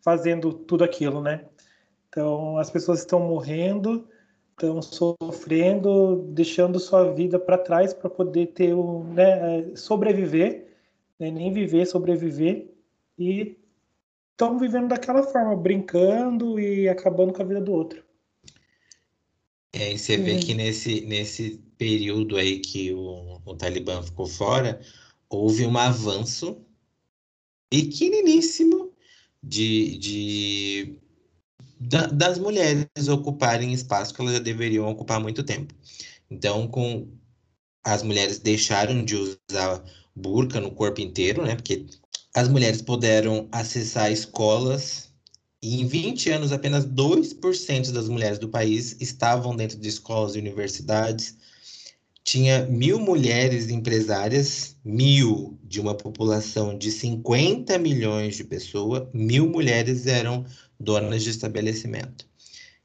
fazendo 0.01 0.53
tudo 0.53 0.83
aquilo, 0.83 1.21
né? 1.21 1.45
Então 2.07 2.57
as 2.57 2.69
pessoas 2.69 2.99
estão 2.99 3.19
morrendo, 3.19 4.07
estão 4.51 4.81
sofrendo, 4.81 6.23
deixando 6.33 6.79
sua 6.79 7.11
vida 7.13 7.39
para 7.39 7.57
trás 7.57 7.93
para 7.93 8.09
poder 8.09 8.47
ter 8.47 8.73
o, 8.73 9.03
né, 9.03 9.75
sobreviver, 9.75 10.68
né, 11.19 11.29
nem 11.29 11.51
viver, 11.51 11.85
sobreviver 11.85 12.71
e 13.17 13.57
estão 14.31 14.57
vivendo 14.57 14.87
daquela 14.87 15.23
forma, 15.23 15.55
brincando 15.55 16.59
e 16.59 16.87
acabando 16.87 17.33
com 17.33 17.41
a 17.41 17.45
vida 17.45 17.61
do 17.61 17.73
outro. 17.73 18.03
É, 19.73 19.93
e 19.93 19.99
você 19.99 20.17
vê 20.17 20.39
que 20.39 20.53
nesse, 20.53 21.01
nesse 21.01 21.61
período 21.77 22.37
aí 22.37 22.59
que 22.59 22.91
o, 22.93 23.39
o 23.45 23.55
Talibã 23.55 24.01
ficou 24.01 24.25
fora, 24.25 24.81
houve 25.29 25.65
um 25.65 25.77
avanço 25.77 26.65
pequeniníssimo 27.69 28.91
de, 29.43 29.97
de 29.97 30.99
da, 31.79 32.07
das 32.07 32.39
mulheres 32.39 33.07
ocuparem 33.09 33.71
espaço 33.71 34.13
que 34.13 34.21
elas 34.21 34.33
já 34.33 34.39
deveriam 34.39 34.89
ocupar 34.89 35.17
há 35.17 35.19
muito 35.19 35.43
tempo. 35.43 35.73
Então, 36.31 36.67
com 36.67 37.07
as 37.83 38.03
mulheres 38.03 38.39
deixaram 38.39 39.03
de 39.03 39.15
usar 39.15 39.83
burca 40.19 40.59
no 40.59 40.71
corpo 40.71 41.01
inteiro, 41.01 41.45
né? 41.45 41.55
Porque 41.55 41.85
as 42.35 42.47
mulheres 42.47 42.81
puderam 42.81 43.47
acessar 43.51 44.11
escolas 44.11 45.09
e 45.61 45.81
em 45.81 45.87
20 45.87 46.29
anos 46.31 46.51
apenas 46.51 46.85
2% 46.85 47.91
das 47.91 48.07
mulheres 48.07 48.39
do 48.39 48.49
país 48.49 48.95
estavam 48.99 49.55
dentro 49.55 49.77
de 49.77 49.89
escolas 49.89 50.35
e 50.35 50.39
universidades. 50.39 51.37
tinha 52.23 52.65
mil 52.67 52.99
mulheres 52.99 53.69
empresárias, 53.69 54.75
mil 54.85 55.57
de 55.63 55.81
uma 55.81 55.95
população 55.95 56.77
de 56.77 56.91
50 56.91 57.77
milhões 57.79 58.35
de 58.35 58.43
pessoas, 58.43 59.07
mil 59.13 59.49
mulheres 59.49 60.05
eram 60.05 60.45
donas 60.79 61.23
de 61.23 61.31
estabelecimento. 61.31 62.27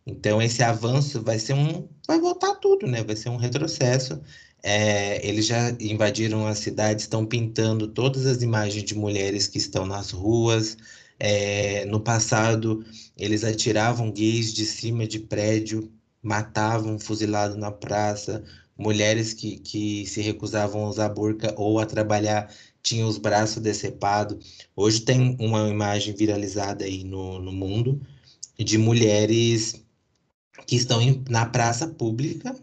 Então, 0.07 0.41
esse 0.43 0.63
avanço 0.63 1.23
vai 1.23 1.39
ser 1.39 1.55
um. 1.55 1.89
Vai 2.07 2.21
voltar 2.21 2.55
tudo, 2.57 2.87
né? 2.87 3.03
Vai 3.03 3.17
ser 3.17 3.31
um 3.31 3.37
retrocesso. 3.37 4.21
É, 4.67 5.27
eles 5.27 5.47
já 5.47 5.71
invadiram 5.79 6.47
a 6.47 6.55
cidade, 6.55 7.03
estão 7.03 7.27
pintando 7.27 7.87
todas 7.87 8.25
as 8.25 8.41
imagens 8.41 8.83
de 8.83 8.95
mulheres 8.95 9.47
que 9.47 9.59
estão 9.59 9.85
nas 9.85 10.11
ruas. 10.11 10.79
É, 11.21 11.85
no 11.85 12.01
passado, 12.01 12.83
eles 13.17 13.45
atiravam 13.45 14.11
gays 14.11 14.55
de 14.55 14.65
cima 14.65 15.07
de 15.07 15.19
prédio, 15.21 15.93
matavam 16.23 16.99
fuzilado 16.99 17.59
na 17.59 17.71
praça. 17.71 18.43
Mulheres 18.77 19.35
que, 19.35 19.59
que 19.59 20.07
se 20.07 20.23
recusavam 20.23 20.87
a 20.87 20.89
usar 20.89 21.11
burca 21.11 21.55
ou 21.59 21.79
a 21.79 21.85
trabalhar 21.87 22.51
tinham 22.83 23.07
os 23.09 23.19
braços 23.19 23.63
decepados. 23.63 24.65
Hoje 24.75 25.01
tem 25.03 25.37
uma 25.41 25.69
imagem 25.69 26.15
viralizada 26.15 26.87
aí 26.87 27.05
no, 27.05 27.39
no 27.39 27.53
mundo 27.53 28.01
de 28.59 28.79
mulheres 28.79 29.85
que 30.67 30.77
estão 30.77 31.03
em, 31.03 31.23
na 31.29 31.45
praça 31.47 31.87
pública 31.87 32.55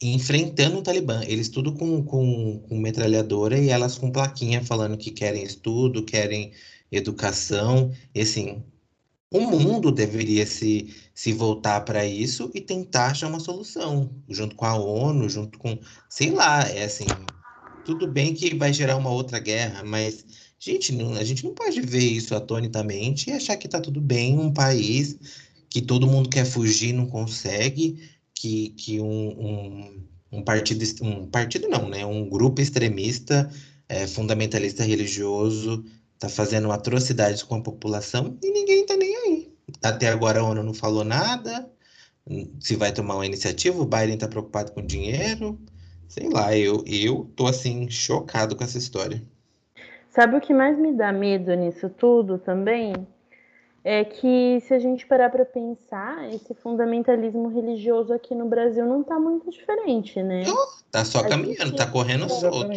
enfrentando 0.00 0.78
o 0.78 0.82
Talibã. 0.82 1.22
Eles 1.24 1.48
tudo 1.48 1.72
com, 1.72 2.02
com, 2.02 2.58
com 2.60 2.78
metralhadora 2.78 3.58
e 3.58 3.70
elas 3.70 3.96
com 3.96 4.10
plaquinha 4.10 4.62
falando 4.62 4.96
que 4.96 5.10
querem 5.10 5.42
estudo, 5.42 6.04
querem 6.04 6.52
educação. 6.90 7.90
E 8.14 8.20
assim, 8.20 8.62
o 9.30 9.40
mundo 9.40 9.90
deveria 9.90 10.46
se, 10.46 10.94
se 11.14 11.32
voltar 11.32 11.80
para 11.82 12.06
isso 12.06 12.50
e 12.54 12.60
tentar 12.60 13.08
achar 13.08 13.28
uma 13.28 13.40
solução, 13.40 14.10
junto 14.28 14.54
com 14.54 14.64
a 14.64 14.74
ONU, 14.74 15.28
junto 15.28 15.58
com, 15.58 15.78
sei 16.08 16.30
lá, 16.30 16.62
é 16.68 16.84
assim, 16.84 17.06
tudo 17.84 18.06
bem 18.06 18.34
que 18.34 18.54
vai 18.54 18.72
gerar 18.72 18.96
uma 18.96 19.10
outra 19.10 19.38
guerra, 19.38 19.82
mas 19.84 20.24
gente, 20.58 20.92
não, 20.92 21.14
a 21.14 21.24
gente 21.24 21.44
não 21.44 21.54
pode 21.54 21.80
ver 21.80 22.04
isso 22.04 22.34
atonitamente 22.34 23.30
e 23.30 23.32
achar 23.32 23.56
que 23.56 23.66
está 23.66 23.80
tudo 23.80 24.00
bem 24.00 24.38
um 24.38 24.52
país 24.52 25.16
que 25.68 25.82
todo 25.82 26.06
mundo 26.06 26.28
quer 26.28 26.44
fugir 26.44 26.92
não 26.92 27.06
consegue, 27.06 28.15
que, 28.36 28.70
que 28.70 29.00
um, 29.00 29.06
um, 29.08 30.06
um 30.30 30.42
partido, 30.42 30.84
um 31.02 31.26
partido 31.26 31.68
não, 31.68 31.88
né? 31.88 32.04
Um 32.04 32.28
grupo 32.28 32.60
extremista, 32.60 33.50
é, 33.88 34.06
fundamentalista 34.06 34.84
religioso, 34.84 35.84
está 36.14 36.28
fazendo 36.28 36.70
atrocidades 36.70 37.42
com 37.42 37.56
a 37.56 37.62
população 37.62 38.36
e 38.42 38.50
ninguém 38.50 38.82
está 38.82 38.96
nem 38.96 39.16
aí. 39.16 39.52
Até 39.82 40.08
agora 40.08 40.40
a 40.40 40.44
ONU 40.44 40.62
não 40.62 40.74
falou 40.74 41.02
nada, 41.02 41.68
se 42.60 42.76
vai 42.76 42.92
tomar 42.92 43.16
uma 43.16 43.26
iniciativa, 43.26 43.80
o 43.80 43.86
Biden 43.86 44.14
está 44.14 44.28
preocupado 44.28 44.72
com 44.72 44.84
dinheiro, 44.84 45.58
sei 46.08 46.28
lá, 46.28 46.56
eu, 46.56 46.84
eu 46.86 47.30
tô 47.34 47.46
assim, 47.46 47.88
chocado 47.88 48.54
com 48.54 48.64
essa 48.64 48.78
história. 48.78 49.22
Sabe 50.08 50.36
o 50.36 50.40
que 50.40 50.54
mais 50.54 50.78
me 50.78 50.92
dá 50.92 51.12
medo 51.12 51.54
nisso 51.54 51.88
tudo 51.90 52.38
também? 52.38 52.94
É 53.88 54.04
que 54.04 54.60
se 54.66 54.74
a 54.74 54.80
gente 54.80 55.06
parar 55.06 55.30
para 55.30 55.44
pensar, 55.44 56.28
esse 56.34 56.52
fundamentalismo 56.54 57.46
religioso 57.46 58.12
aqui 58.12 58.34
no 58.34 58.48
Brasil 58.48 58.84
não 58.84 59.02
está 59.02 59.16
muito 59.16 59.48
diferente, 59.48 60.20
né? 60.24 60.42
Tá 60.90 61.04
só 61.04 61.20
a 61.20 61.28
caminhando, 61.28 61.68
gente... 61.68 61.76
tá 61.76 61.86
correndo 61.86 62.28
solto. 62.28 62.68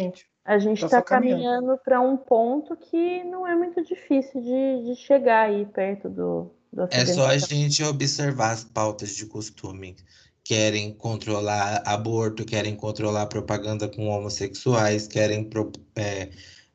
A 0.44 0.58
gente 0.60 0.84
está 0.84 1.02
tá 1.02 1.02
caminhando 1.02 1.76
para 1.84 2.00
um 2.00 2.16
ponto 2.16 2.76
que 2.76 3.24
não 3.24 3.44
é 3.44 3.56
muito 3.56 3.82
difícil 3.82 4.40
de, 4.40 4.84
de 4.84 4.94
chegar 4.94 5.48
aí 5.48 5.66
perto 5.66 6.08
do, 6.08 6.54
do 6.72 6.86
É 6.92 7.04
só 7.04 7.26
a 7.26 7.36
gente 7.36 7.82
observar 7.82 8.52
as 8.52 8.62
pautas 8.62 9.16
de 9.16 9.26
costume. 9.26 9.96
Querem 10.44 10.94
controlar 10.94 11.82
aborto, 11.86 12.44
querem 12.44 12.76
controlar 12.76 13.26
propaganda 13.26 13.88
com 13.88 14.06
homossexuais, 14.06 15.08
querem 15.08 15.50
é, 15.96 16.28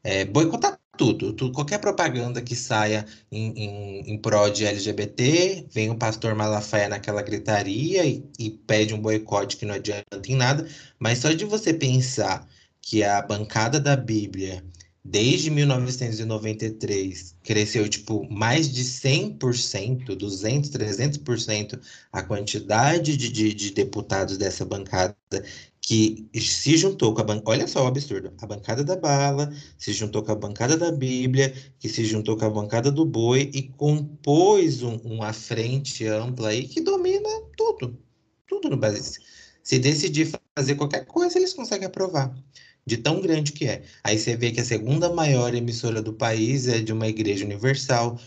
é, 0.04 0.26
boicotar 0.26 0.78
tudo, 0.98 1.34
tudo, 1.34 1.54
qualquer 1.54 1.80
propaganda 1.80 2.42
que 2.42 2.56
saia 2.56 3.06
em, 3.32 3.52
em, 3.52 4.14
em 4.14 4.18
prol 4.18 4.50
de 4.50 4.66
LGBT, 4.66 5.68
vem 5.72 5.90
o 5.90 5.98
pastor 5.98 6.36
Malafaia 6.36 6.90
naquela 6.90 7.22
gritaria 7.22 8.06
e, 8.06 8.24
e 8.40 8.50
pede 8.50 8.94
um 8.94 9.02
boicote 9.02 9.58
que 9.58 9.66
não 9.66 9.76
adianta 9.76 10.22
em 10.28 10.36
nada, 10.36 10.68
mas 11.00 11.20
só 11.20 11.32
de 11.32 11.46
você 11.46 11.74
pensar 11.74 12.48
que 12.82 13.04
a 13.04 13.22
bancada 13.22 13.80
da 13.80 13.96
Bíblia, 13.96 14.64
desde 15.04 15.50
1993, 15.50 17.36
cresceu 17.44 17.88
tipo 17.90 18.28
mais 18.32 18.72
de 18.72 18.84
100%, 18.84 20.16
200, 20.16 20.70
300% 20.70 21.80
a 22.12 22.22
quantidade 22.22 23.18
de, 23.18 23.30
de, 23.30 23.54
de 23.54 23.72
deputados 23.72 24.38
dessa 24.38 24.64
bancada 24.66 25.16
que 25.86 26.28
se 26.34 26.76
juntou 26.78 27.14
com 27.14 27.22
a 27.22 27.24
bancada, 27.24 27.52
olha 27.52 27.68
só 27.68 27.84
o 27.84 27.88
absurdo, 27.88 28.34
a 28.40 28.48
bancada 28.48 28.84
da 28.84 28.96
bala, 28.96 29.54
se 29.78 29.94
juntou 29.94 30.24
com 30.24 30.32
a 30.32 30.36
bancada 30.36 30.76
da 30.76 30.92
Bíblia, 30.92 31.54
que 31.78 31.88
se 31.88 32.04
juntou 32.06 32.36
com 32.36 32.44
a 32.44 32.50
bancada 32.50 32.92
do 32.92 33.06
boi 33.06 33.52
e 33.54 33.62
compôs 33.62 34.82
um, 34.82 34.96
uma 35.04 35.32
frente 35.32 36.08
ampla 36.08 36.50
aí 36.50 36.68
que 36.68 36.82
domina 36.82 37.30
tudo, 37.56 38.00
tudo 38.48 38.68
no 38.68 38.78
Brasil. 38.78 39.22
Se 39.62 39.78
decidir 39.78 40.32
fazer 40.58 40.74
qualquer 40.74 41.06
coisa, 41.06 41.38
eles 41.38 41.54
conseguem 41.54 41.86
aprovar, 41.86 42.36
de 42.84 42.98
tão 42.98 43.22
grande 43.22 43.52
que 43.52 43.68
é. 43.68 43.84
Aí 44.04 44.18
você 44.18 44.36
vê 44.36 44.52
que 44.52 44.62
a 44.62 44.66
segunda 44.66 45.14
maior 45.14 45.54
emissora 45.54 46.02
do 46.02 46.14
país 46.14 46.68
é 46.68 46.80
de 46.80 46.92
uma 46.92 47.08
igreja 47.08 47.46
universal, 47.46 48.20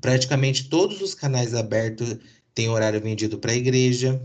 praticamente 0.00 0.68
todos 0.68 1.02
os 1.02 1.12
canais 1.12 1.56
abertos 1.56 2.18
têm 2.54 2.68
horário 2.68 3.00
vendido 3.00 3.36
para 3.36 3.50
a 3.50 3.56
igreja, 3.56 4.24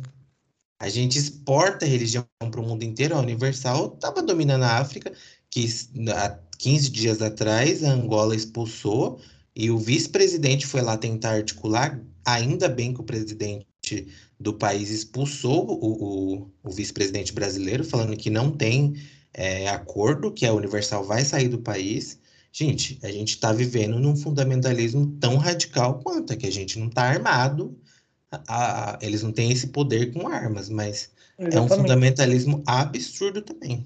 a 0.79 0.89
gente 0.89 1.17
exporta 1.17 1.85
a 1.85 1.87
religião 1.87 2.25
para 2.39 2.59
o 2.59 2.67
mundo 2.67 2.83
inteiro. 2.83 3.15
A 3.15 3.21
Universal 3.21 3.93
estava 3.95 4.21
dominando 4.21 4.63
a 4.63 4.77
África, 4.77 5.11
que 5.49 5.67
há 6.09 6.37
15 6.57 6.89
dias 6.89 7.21
atrás 7.21 7.83
a 7.83 7.91
Angola 7.91 8.35
expulsou 8.35 9.19
e 9.55 9.71
o 9.71 9.77
vice-presidente 9.77 10.65
foi 10.65 10.81
lá 10.81 10.97
tentar 10.97 11.31
articular. 11.31 12.01
Ainda 12.25 12.67
bem 12.67 12.93
que 12.93 13.01
o 13.01 13.05
presidente 13.05 14.07
do 14.39 14.53
país 14.53 14.89
expulsou 14.89 15.65
o, 15.69 16.43
o, 16.43 16.51
o 16.63 16.71
vice-presidente 16.71 17.31
brasileiro, 17.31 17.83
falando 17.83 18.17
que 18.17 18.29
não 18.29 18.51
tem 18.51 18.95
é, 19.33 19.69
acordo, 19.69 20.31
que 20.31 20.45
a 20.45 20.53
Universal 20.53 21.05
vai 21.05 21.23
sair 21.23 21.47
do 21.47 21.59
país. 21.59 22.19
Gente, 22.51 22.99
a 23.03 23.11
gente 23.11 23.29
está 23.29 23.53
vivendo 23.53 23.99
num 23.99 24.15
fundamentalismo 24.15 25.07
tão 25.19 25.37
radical 25.37 25.99
quanto 25.99 26.33
é 26.33 26.35
que 26.35 26.47
a 26.47 26.51
gente 26.51 26.79
não 26.79 26.87
está 26.87 27.03
armado 27.03 27.77
a, 28.31 28.97
eles 29.01 29.23
não 29.23 29.31
têm 29.31 29.51
esse 29.51 29.67
poder 29.67 30.13
com 30.13 30.27
armas, 30.27 30.69
mas 30.69 31.11
Exatamente. 31.37 31.57
é 31.57 31.61
um 31.61 31.77
fundamentalismo 31.77 32.63
absurdo 32.65 33.41
também. 33.41 33.85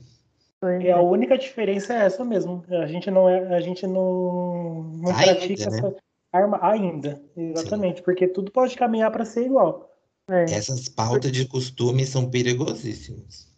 E 0.62 0.92
a 0.92 0.98
é. 0.98 1.00
única 1.00 1.38
diferença 1.38 1.94
é 1.94 2.06
essa 2.06 2.26
mesmo. 2.26 2.64
A 2.70 2.86
gente 2.86 3.10
não 3.10 3.30
é, 3.30 3.56
a 3.56 3.60
gente 3.62 3.88
não, 3.88 4.84
não 5.02 5.16
ainda, 5.16 5.36
pratica 5.36 5.70
né? 5.70 5.78
essa 5.78 5.96
arma 6.34 6.60
ainda. 6.62 7.22
Exatamente, 7.36 7.98
Sim. 7.98 8.04
porque 8.04 8.28
tudo 8.28 8.52
pode 8.52 8.76
caminhar 8.76 9.12
para 9.12 9.24
ser 9.24 9.46
igual. 9.46 9.96
É. 10.30 10.44
Essas 10.44 10.90
pautas 10.90 11.32
de 11.32 11.48
costume 11.48 12.06
são 12.06 12.30
perigosíssimas. 12.30 13.50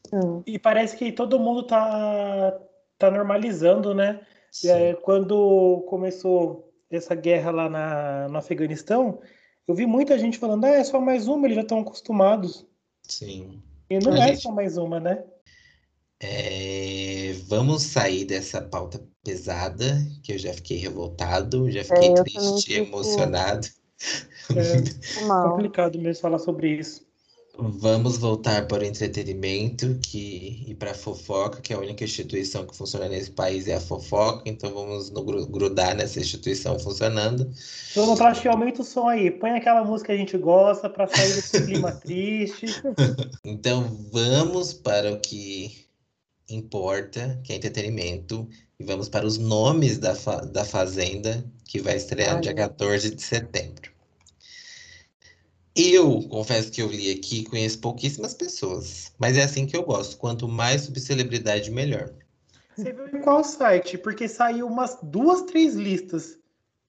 E 0.46 0.60
parece 0.60 0.98
que 0.98 1.12
todo 1.12 1.40
mundo 1.40 1.64
tá, 1.64 2.58
tá 2.98 3.10
normalizando, 3.10 3.94
né? 3.94 4.20
É, 4.66 4.94
quando 4.96 5.86
começou 5.88 6.70
essa 6.90 7.16
guerra 7.16 7.52
lá 7.52 7.70
na, 7.70 8.28
no 8.28 8.38
Afeganistão, 8.38 9.22
eu 9.68 9.76
vi 9.76 9.86
muita 9.86 10.18
gente 10.18 10.38
falando, 10.38 10.66
ah, 10.66 10.70
é 10.70 10.84
só 10.84 11.00
mais 11.00 11.28
uma, 11.28 11.48
eles 11.48 11.56
já 11.56 11.62
estão 11.62 11.80
acostumados. 11.80 12.66
Sim. 13.08 13.62
E 13.90 14.00
não 14.00 14.14
A 14.14 14.18
é 14.18 14.28
gente... 14.30 14.42
só 14.42 14.52
mais 14.52 14.78
uma, 14.78 15.00
né? 15.00 15.24
É... 16.20 17.34
Vamos 17.48 17.84
sair 17.84 18.26
dessa 18.26 18.62
pauta 18.62 19.06
pesada, 19.24 19.98
que 20.24 20.34
eu 20.34 20.38
já 20.38 20.54
fiquei 20.54 20.78
revoltado, 20.78 21.70
já 21.70 21.84
fiquei 21.84 22.10
é, 22.10 22.24
triste, 22.24 22.74
emocionado. 22.74 23.68
É 24.56 25.22
complicado 25.50 26.00
mesmo 26.00 26.22
falar 26.22 26.40
sobre 26.40 26.70
isso. 26.78 27.06
Vamos 27.58 28.18
voltar 28.18 28.66
para 28.68 28.84
o 28.84 28.86
entretenimento 28.86 30.00
que, 30.02 30.64
e 30.66 30.74
para 30.74 30.92
a 30.92 30.96
fofoca, 30.96 31.62
que 31.62 31.74
é 31.74 31.76
a 31.76 31.80
única 31.80 32.04
instituição 32.04 32.66
que 32.66 32.76
funciona 32.76 33.10
nesse 33.10 33.32
país 33.32 33.68
é 33.68 33.76
a 33.76 33.80
fofoca, 33.80 34.44
então 34.46 34.74
vamos 34.74 35.10
no, 35.10 35.24
grudar 35.24 35.96
nessa 35.96 36.20
instituição 36.20 36.80
funcionando. 36.80 37.52
Sonoplastia, 37.56 38.52
aumenta 38.52 38.82
o 38.82 38.86
som 38.86 39.08
aí, 39.08 39.30
põe 39.30 39.52
aquela 39.52 39.84
música 39.84 40.08
que 40.08 40.14
a 40.14 40.18
gente 40.18 40.38
gosta 40.38 40.90
para 40.90 41.08
sair 41.08 41.34
desse 41.34 41.62
clima 41.66 41.92
triste. 41.92 42.68
Então 43.44 43.84
vamos 44.12 44.74
para 44.74 45.12
o 45.12 45.20
que 45.20 45.86
importa, 46.50 47.40
que 47.44 47.52
é 47.54 47.58
entretenimento, 47.58 48.48
e 48.80 48.84
vamos 48.84 49.10
para 49.10 49.26
os 49.26 49.38
nomes 49.38 49.98
da, 49.98 50.16
fa 50.16 50.38
da 50.38 50.64
Fazenda, 50.64 51.44
que 51.66 51.80
vai 51.80 51.98
estrear 51.98 52.36
no 52.36 52.42
dia 52.42 52.54
14 52.54 53.14
de 53.14 53.22
setembro. 53.22 53.92
Eu 55.76 56.22
confesso 56.24 56.72
que 56.72 56.82
eu 56.82 56.88
li 56.88 57.12
aqui 57.12 57.40
e 57.40 57.44
conheço 57.46 57.80
pouquíssimas 57.80 58.34
pessoas, 58.34 59.14
mas 59.18 59.38
é 59.38 59.44
assim 59.44 59.66
que 59.66 59.76
eu 59.76 59.84
gosto. 59.84 60.18
Quanto 60.18 60.48
mais 60.48 60.82
subcelebridade, 60.82 61.72
melhor. 61.72 62.12
Você 62.76 62.92
viu 62.92 63.08
em 63.08 63.22
qual 63.22 63.44
site? 63.44 63.98
Porque 63.98 64.28
saiu 64.28 64.68
umas 64.68 64.98
duas, 65.02 65.44
três 65.44 65.76
listas. 65.76 66.38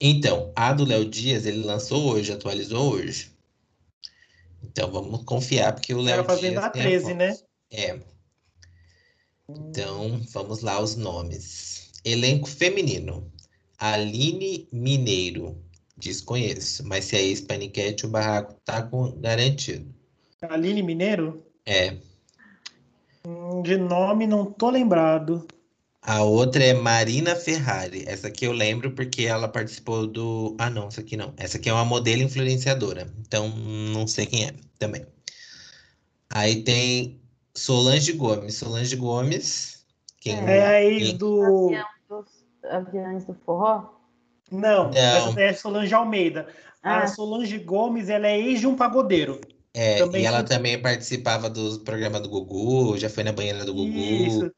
Então, 0.01 0.53
a 0.57 0.73
do 0.73 0.85
Léo 0.85 1.05
Dias, 1.05 1.47
ele 1.47 1.63
lançou 1.63 2.13
hoje, 2.13 2.33
atualizou 2.33 2.93
hoje. 2.93 3.31
Então 4.65 4.91
vamos 4.91 5.25
confiar, 5.25 5.73
porque 5.73 5.95
o 5.95 6.01
Léo 6.01 6.25
Dias. 6.25 6.27
Fazenda 6.27 6.71
13, 6.71 7.15
né? 7.15 7.37
É. 7.71 8.01
Então, 9.49 10.21
vamos 10.33 10.61
lá 10.61 10.81
os 10.81 10.97
nomes. 10.97 11.91
Elenco 12.05 12.49
feminino. 12.49 13.31
Aline 13.79 14.69
Mineiro. 14.73 15.57
Desconheço, 16.03 16.85
mas 16.87 17.05
se 17.05 17.17
é 17.17 17.23
ex-paniquete, 17.23 18.07
o 18.07 18.09
barraco 18.09 18.55
tá 18.65 18.83
com 18.83 19.13
garantido. 19.21 19.87
Aline 20.43 20.83
Mineiro? 20.83 21.47
É. 21.65 21.97
Hum, 23.25 23.63
De 23.63 23.77
nome 23.77 24.27
não 24.27 24.47
tô 24.47 24.69
lembrado. 24.71 25.47
A 26.05 26.25
outra 26.25 26.65
é 26.65 26.73
Marina 26.75 27.37
Ferrari. 27.37 28.03
Essa 28.09 28.27
aqui 28.27 28.45
eu 28.45 28.53
lembro 28.53 28.91
porque 28.91 29.23
ela 29.23 29.47
participou 29.47 30.05
do. 30.09 30.57
Ah, 30.59 30.69
não, 30.69 30.89
essa 30.89 31.01
aqui 31.01 31.17
não. 31.17 31.33
Essa 31.37 31.59
aqui 31.59 31.69
é 31.69 31.73
uma 31.73 31.85
modelo 31.85 32.23
influenciadora. 32.23 33.07
Então, 33.21 33.49
não 33.49 34.09
sei 34.09 34.27
quem 34.27 34.47
é 34.47 34.53
também. 34.81 35.07
Aí 36.29 36.65
tem 36.65 37.21
Solange 37.55 38.13
Gomes. 38.15 38.57
Solange 38.57 38.97
Gomes. 38.97 39.87
Quem 40.21 40.35
É 40.35 40.67
a 40.67 40.83
ex 40.83 41.09
quem- 41.11 41.17
do. 41.17 41.71
Aviões 42.69 43.25
do 43.25 43.35
forró? 43.47 44.02
Não, 44.53 44.91
Não. 44.91 44.97
essa 44.97 45.41
é 45.41 45.53
Solange 45.53 45.95
Almeida. 45.95 46.47
A 46.83 47.03
Ah. 47.03 47.07
Solange 47.07 47.59
Gomes, 47.59 48.09
ela 48.09 48.27
é 48.27 48.39
ex 48.39 48.61
de 48.61 48.67
um 48.67 48.77
pagodeiro. 48.77 49.41
É, 49.75 49.99
também 49.99 50.23
e 50.23 50.27
ela 50.27 50.39
foi- 50.41 50.47
também 50.49 50.79
participava 50.81 51.49
do 51.49 51.81
programa 51.81 52.21
do 52.21 52.29
Gugu, 52.29 52.99
já 52.99 53.09
foi 53.09 53.25
na 53.25 53.33
banheira 53.33 53.65
do 53.65 53.73
Gugu. 53.73 53.89
Isso. 53.99 54.53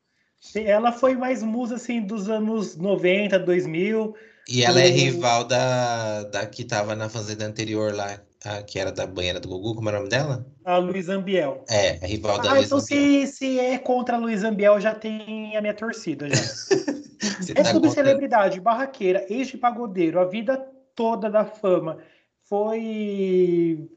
Ela 0.56 0.90
foi 0.92 1.14
mais 1.14 1.42
musa 1.42 1.76
assim 1.76 2.02
dos 2.02 2.28
anos 2.28 2.76
90, 2.76 3.38
2000. 3.38 4.14
E 4.48 4.62
ela 4.64 4.80
é 4.80 4.88
rival 4.88 5.44
da, 5.44 6.24
da 6.24 6.46
que 6.46 6.64
tava 6.64 6.94
na 6.94 7.08
fazenda 7.08 7.46
anterior 7.46 7.94
lá, 7.94 8.20
a, 8.44 8.62
que 8.62 8.78
era 8.78 8.90
da 8.92 9.06
banheira 9.06 9.40
do 9.40 9.48
Gugu, 9.48 9.74
como 9.74 9.88
é 9.88 9.92
o 9.92 9.96
nome 9.96 10.08
dela? 10.08 10.46
A 10.64 10.76
Luísa 10.78 11.14
Ambiel. 11.14 11.64
É, 11.68 11.96
é 12.02 12.06
rival 12.06 12.40
da 12.40 12.50
Ah, 12.50 12.54
Luísa 12.54 12.66
então 12.66 12.78
Ambiel. 12.78 13.26
se, 13.26 13.32
se 13.32 13.58
é 13.58 13.78
contra 13.78 14.16
a 14.16 14.18
Luísa 14.18 14.48
Ambiel, 14.48 14.80
já 14.80 14.94
tem 14.94 15.56
a 15.56 15.60
minha 15.60 15.74
torcida. 15.74 16.28
Já. 16.28 16.34
É 17.48 17.54
tá 17.54 17.64
sobre 17.64 17.88
contra- 17.88 18.04
celebridade, 18.04 18.60
barraqueira, 18.60 19.24
ex 19.30 19.48
de 19.48 19.56
pagodeiro, 19.56 20.20
a 20.20 20.26
vida 20.26 20.58
toda 20.94 21.30
da 21.30 21.42
fama 21.44 21.98
foi 22.42 23.88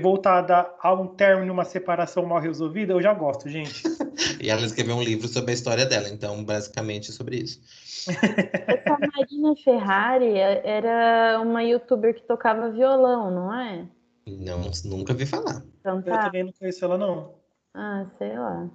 voltada 0.00 0.70
a 0.80 0.92
um 0.92 1.06
término, 1.06 1.52
uma 1.52 1.64
separação 1.64 2.24
mal 2.26 2.40
resolvida, 2.40 2.92
eu 2.92 3.02
já 3.02 3.14
gosto, 3.14 3.48
gente. 3.48 3.82
E 4.42 4.50
ela 4.50 4.64
escreveu 4.64 4.96
um 4.96 5.02
livro 5.02 5.28
sobre 5.28 5.50
a 5.50 5.54
história 5.54 5.84
dela, 5.86 6.08
então 6.08 6.42
basicamente 6.44 7.10
é 7.10 7.12
sobre 7.12 7.36
isso. 7.36 7.60
Essa 8.08 8.98
Marina 8.98 9.54
Ferrari 9.62 10.36
era 10.38 11.40
uma 11.42 11.62
youtuber 11.62 12.14
que 12.14 12.22
tocava 12.22 12.70
violão, 12.70 13.30
não 13.30 13.54
é? 13.54 13.86
Não, 14.26 14.70
nunca 14.84 15.14
vi 15.14 15.26
falar. 15.26 15.62
Então 15.80 15.98
Eu 15.98 16.02
tá. 16.04 16.24
também 16.24 16.44
não 16.44 16.52
conheço 16.52 16.84
ela, 16.84 16.98
não. 16.98 17.34
Ah, 17.74 18.06
sei 18.18 18.38
lá. 18.38 18.70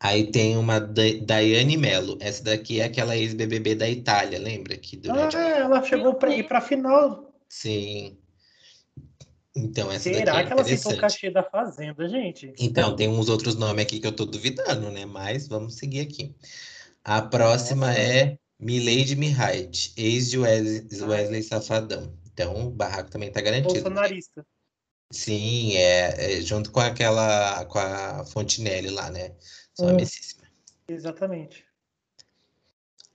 Aí 0.00 0.30
tem 0.30 0.56
uma 0.56 0.78
Da- 0.80 1.02
Daiane 1.22 1.76
Mello. 1.76 2.16
Essa 2.20 2.44
daqui 2.44 2.80
é 2.80 2.84
aquela 2.84 3.16
ex-BBB 3.16 3.74
da 3.74 3.88
Itália, 3.88 4.38
lembra? 4.38 4.76
Que 4.76 4.96
durante 4.96 5.36
Ah, 5.36 5.40
ela 5.58 5.82
chegou 5.82 6.14
para 6.14 6.34
ir 6.34 6.46
para 6.46 6.60
final. 6.60 7.32
Sim. 7.48 8.18
Então, 9.56 9.90
essa 9.90 10.10
daqui 10.10 10.18
Será 10.18 10.40
é 10.40 10.46
que 10.46 10.52
ela 10.52 10.62
aceitou 10.62 10.92
o 10.92 10.96
cachê 10.98 11.30
da 11.30 11.42
Fazenda, 11.44 12.08
gente? 12.08 12.52
Então, 12.58 12.96
tem 12.96 13.08
uns 13.08 13.28
outros 13.28 13.54
nomes 13.54 13.84
aqui 13.84 14.00
que 14.00 14.06
eu 14.06 14.14
tô 14.14 14.24
duvidando, 14.24 14.90
né? 14.90 15.06
Mas 15.06 15.46
vamos 15.46 15.76
seguir 15.76 16.00
aqui. 16.00 16.34
A 17.04 17.22
próxima 17.22 17.86
Nossa. 17.88 18.00
é 18.00 18.38
Milady 18.58 19.14
Mihait, 19.14 19.92
ex 19.96 20.30
de 20.30 20.38
Wesley, 20.38 21.02
Wesley 21.02 21.42
Safadão. 21.42 22.12
Então, 22.32 22.66
o 22.66 22.70
barraco 22.70 23.10
também 23.10 23.30
tá 23.30 23.40
garantido. 23.40 23.74
Bolsonarista. 23.74 24.44
Sim, 25.12 25.76
é, 25.76 26.38
é 26.38 26.40
junto 26.40 26.72
com 26.72 26.80
aquela, 26.80 27.64
com 27.66 27.78
a 27.78 28.24
Fontinelli 28.24 28.90
lá, 28.90 29.08
né? 29.10 29.36
São 29.72 29.86
Hum. 29.86 29.90
amicíssima. 29.90 30.42
Exatamente. 30.88 31.64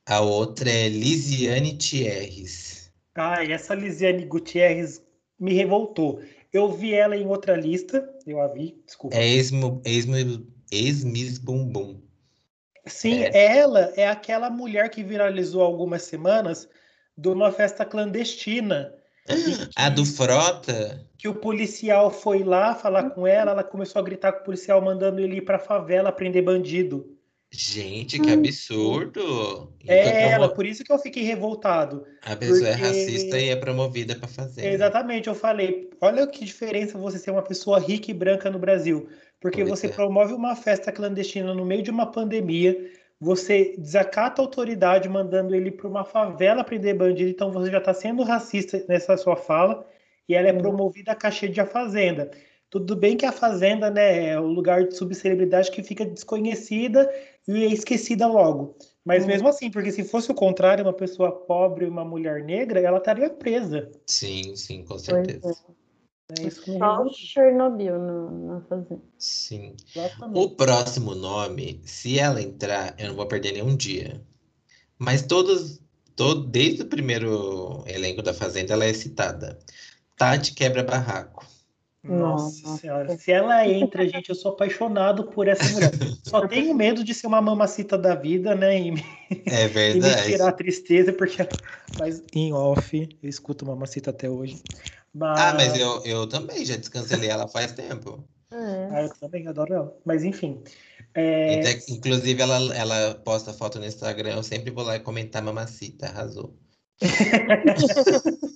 A 0.06 0.22
outra 0.22 0.70
é 0.70 0.88
Lisiane 0.88 1.78
Thierres. 1.78 2.92
Ai, 3.16 3.52
essa 3.52 3.76
Lisiane 3.76 4.26
Gutierrez 4.26 5.02
me 5.40 5.54
revoltou. 5.54 6.22
Eu 6.52 6.72
vi 6.72 6.94
ela 6.94 7.16
em 7.16 7.26
outra 7.28 7.56
lista, 7.56 8.08
eu 8.26 8.42
a 8.42 8.48
vi, 8.48 8.82
desculpa. 8.86 9.16
É 9.16 9.28
ex-mu- 9.28 9.82
ex-Miss 10.72 11.38
Bumbum. 11.38 12.02
Sim, 12.86 13.24
É. 13.24 13.58
ela 13.58 13.92
é 13.96 14.08
aquela 14.08 14.50
mulher 14.50 14.90
que 14.90 15.04
viralizou 15.04 15.62
algumas 15.62 16.04
semanas 16.04 16.68
de 17.18 17.28
uma 17.30 17.52
festa 17.52 17.86
clandestina. 17.86 18.94
e 19.28 19.70
A 19.76 19.90
do 19.90 20.04
Frota? 20.06 21.06
que 21.18 21.28
o 21.28 21.36
policial 21.36 22.10
foi 22.10 22.44
lá 22.44 22.74
falar 22.74 23.12
com 23.12 23.28
ela, 23.28 23.52
ela 23.52 23.64
começou 23.64 24.00
a 24.00 24.04
gritar 24.04 24.32
com 24.32 24.42
o 24.42 24.46
policial, 24.46 24.82
mandando 24.82 25.20
ele 25.22 25.36
ir 25.38 25.42
pra 25.42 25.60
favela 25.60 26.12
prender 26.12 26.44
bandido. 26.44 27.16
Gente, 27.52 28.20
que 28.20 28.32
absurdo! 28.32 29.74
É 29.88 30.30
ela, 30.30 30.50
por 30.54 30.66
isso 30.68 30.84
que 30.84 30.91
eu 30.91 31.00
fiquei 31.00 31.24
revoltado. 31.24 32.06
A 32.24 32.36
pessoa 32.36 32.68
é 32.70 32.72
porque- 32.74 32.84
racista 32.86 33.39
e 33.39 33.50
é 33.50 33.56
promovida 33.56 34.16
para 34.16 34.28
fazer. 34.28 34.72
Exatamente, 34.72 35.28
eu 35.28 35.34
falei, 35.36 35.89
olha 36.00 36.28
que 36.28 36.45
diferença 36.45 36.97
você 36.97 37.18
ser 37.18 37.32
uma 37.32 37.41
pessoa 37.41 37.80
rica 37.80 38.12
e 38.12 38.14
branca 38.14 38.52
no 38.52 38.60
Brasil. 38.60 39.10
Porque 39.41 39.62
Pois 39.64 39.70
você 39.80 39.88
é. 39.88 39.89
promove 39.89 40.34
uma 40.34 40.56
festa 40.56 40.91
clandestina 40.91 41.54
no 41.54 41.66
meio 41.66 41.82
de 41.82 41.89
uma 41.89 42.06
pandemia, 42.12 42.78
você 43.20 43.74
desacata 43.78 44.41
a 44.41 44.45
autoridade 44.45 45.10
mandando 45.10 45.56
ele 45.56 45.72
para 45.72 45.88
uma 45.88 46.04
favela 46.06 46.64
prender 46.64 46.95
bandido, 46.95 47.30
então 47.32 47.52
você 47.52 47.72
já 47.72 47.80
está 47.80 47.93
sendo 47.93 48.22
racista 48.24 48.84
nessa 48.88 49.18
sua 49.18 49.36
fala, 49.36 49.86
e 50.28 50.36
ela 50.36 50.50
é 50.50 50.54
Uhum. 50.54 50.60
promovida 50.60 51.14
a 51.14 51.16
cachê 51.16 51.47
de 51.47 51.60
A 51.60 51.66
Fazenda. 51.66 52.30
Tudo 52.70 52.95
bem 52.95 53.18
que 53.18 53.26
a 53.26 53.32
Fazenda 53.32 53.89
né, 53.89 54.28
é 54.28 54.39
o 54.39 54.45
lugar 54.45 54.84
de 54.88 54.95
subcelebridade 54.95 55.72
que 55.72 55.82
fica 55.82 56.06
desconhecida 56.06 57.10
e 57.56 57.64
é 57.66 57.68
esquecida 57.68 58.28
logo. 58.28 58.76
Mas 59.04 59.24
Uhum. 59.24 59.28
mesmo 59.30 59.47
assim, 59.47 59.72
porque 59.72 59.91
se 59.91 60.04
fosse 60.04 60.32
o 60.32 60.36
contrário, 60.36 60.84
uma 60.86 60.93
pessoa 60.93 61.32
pobre 61.32 61.86
e 61.86 61.89
uma 61.89 62.06
mulher 62.06 62.43
negra, 62.43 62.80
ela 62.80 63.00
estaria 63.00 63.30
presa. 63.30 63.89
Sim, 64.06 64.56
sim, 64.56 64.84
com 64.84 64.89
Pois 64.89 65.02
certeza. 65.02 65.56
É 66.32 66.45
isso 66.45 66.62
que 66.62 66.72
Só 66.74 66.74
revoltou. 66.74 67.14
Chernobyl 67.14 67.97
no, 67.97 68.47
na 68.54 68.62
fazenda. 68.62 69.02
Sim. 69.18 69.76
Exatamente. 69.95 70.38
O 70.38 70.50
próximo 70.56 71.16
nome, 71.16 71.82
se 71.86 72.20
ela 72.20 72.39
entrar, 72.39 72.93
eu 73.00 73.08
não 73.10 73.16
vou 73.16 73.26
perder 73.26 73.54
nenhum 73.54 73.76
dia. 73.76 74.22
Mas 75.00 75.24
todos, 75.24 75.82
todo, 76.16 76.45
desde 76.45 76.84
o 76.84 76.88
primeiro 76.88 77.84
elenco 77.88 78.22
da 78.22 78.34
Fazenda, 78.34 78.74
ela 78.74 78.86
é 78.86 78.93
citada. 78.93 79.58
Tati 80.16 80.54
quebra 80.54 80.84
barraco. 80.84 81.47
Nossa 82.04 82.68
Nossa. 82.68 82.82
senhora, 82.82 83.18
se 83.18 83.32
ela 83.32 83.68
entra, 83.68 84.08
gente, 84.08 84.30
eu 84.30 84.36
sou 84.36 84.52
apaixonado 84.54 85.26
por 85.26 85.47
essa 85.47 85.68
mulher. 85.70 85.91
Só 86.24 86.41
tenho 86.47 86.74
medo 86.74 87.04
de 87.04 87.14
ser 87.14 87.28
uma 87.28 87.41
mamacita 87.41 87.97
da 87.97 88.16
vida, 88.16 88.56
né? 88.56 88.80
E 88.80 88.91
me, 88.91 89.02
É 89.45 89.68
e 89.91 89.95
me 89.95 90.02
verdade. 90.02 90.28
tirar 90.28 90.50
a 90.50 90.52
tristeza, 90.54 91.12
porque. 91.12 91.38
Mas 91.97 92.24
em 92.34 92.54
off, 92.54 93.18
eu 93.22 93.30
escuto 93.30 93.66
mamacita 93.66 94.12
até 94.12 94.30
hoje. 94.30 94.64
Mas, 95.14 95.39
Ah, 95.39 95.54
mas 95.54 95.78
eu, 95.78 96.02
eu 96.06 96.28
também 96.28 96.64
já 96.66 96.78
descancelei 96.78 97.30
ela 97.30 97.47
faz 97.47 97.74
tempo. 97.74 98.24
É. 98.52 98.88
Ah, 98.91 99.02
eu 99.04 99.10
também 99.20 99.47
adoro 99.47 99.74
ela. 99.74 99.97
Mas 100.06 100.24
enfim. 100.24 100.64
É, 101.14 101.60
Até- 101.60 101.80
inclusive, 101.89 102.41
ela, 102.41 102.76
ela 102.76 103.16
posta 103.16 103.52
foto 103.54 103.80
no 103.80 103.86
Instagram, 103.86 104.36
eu 104.36 104.43
sempre 104.43 104.72
vou 104.72 104.84
lá 104.84 104.95
e 104.95 105.00
comentar 105.00 105.41
mamacita, 105.41 106.08
arrasou. 106.08 106.54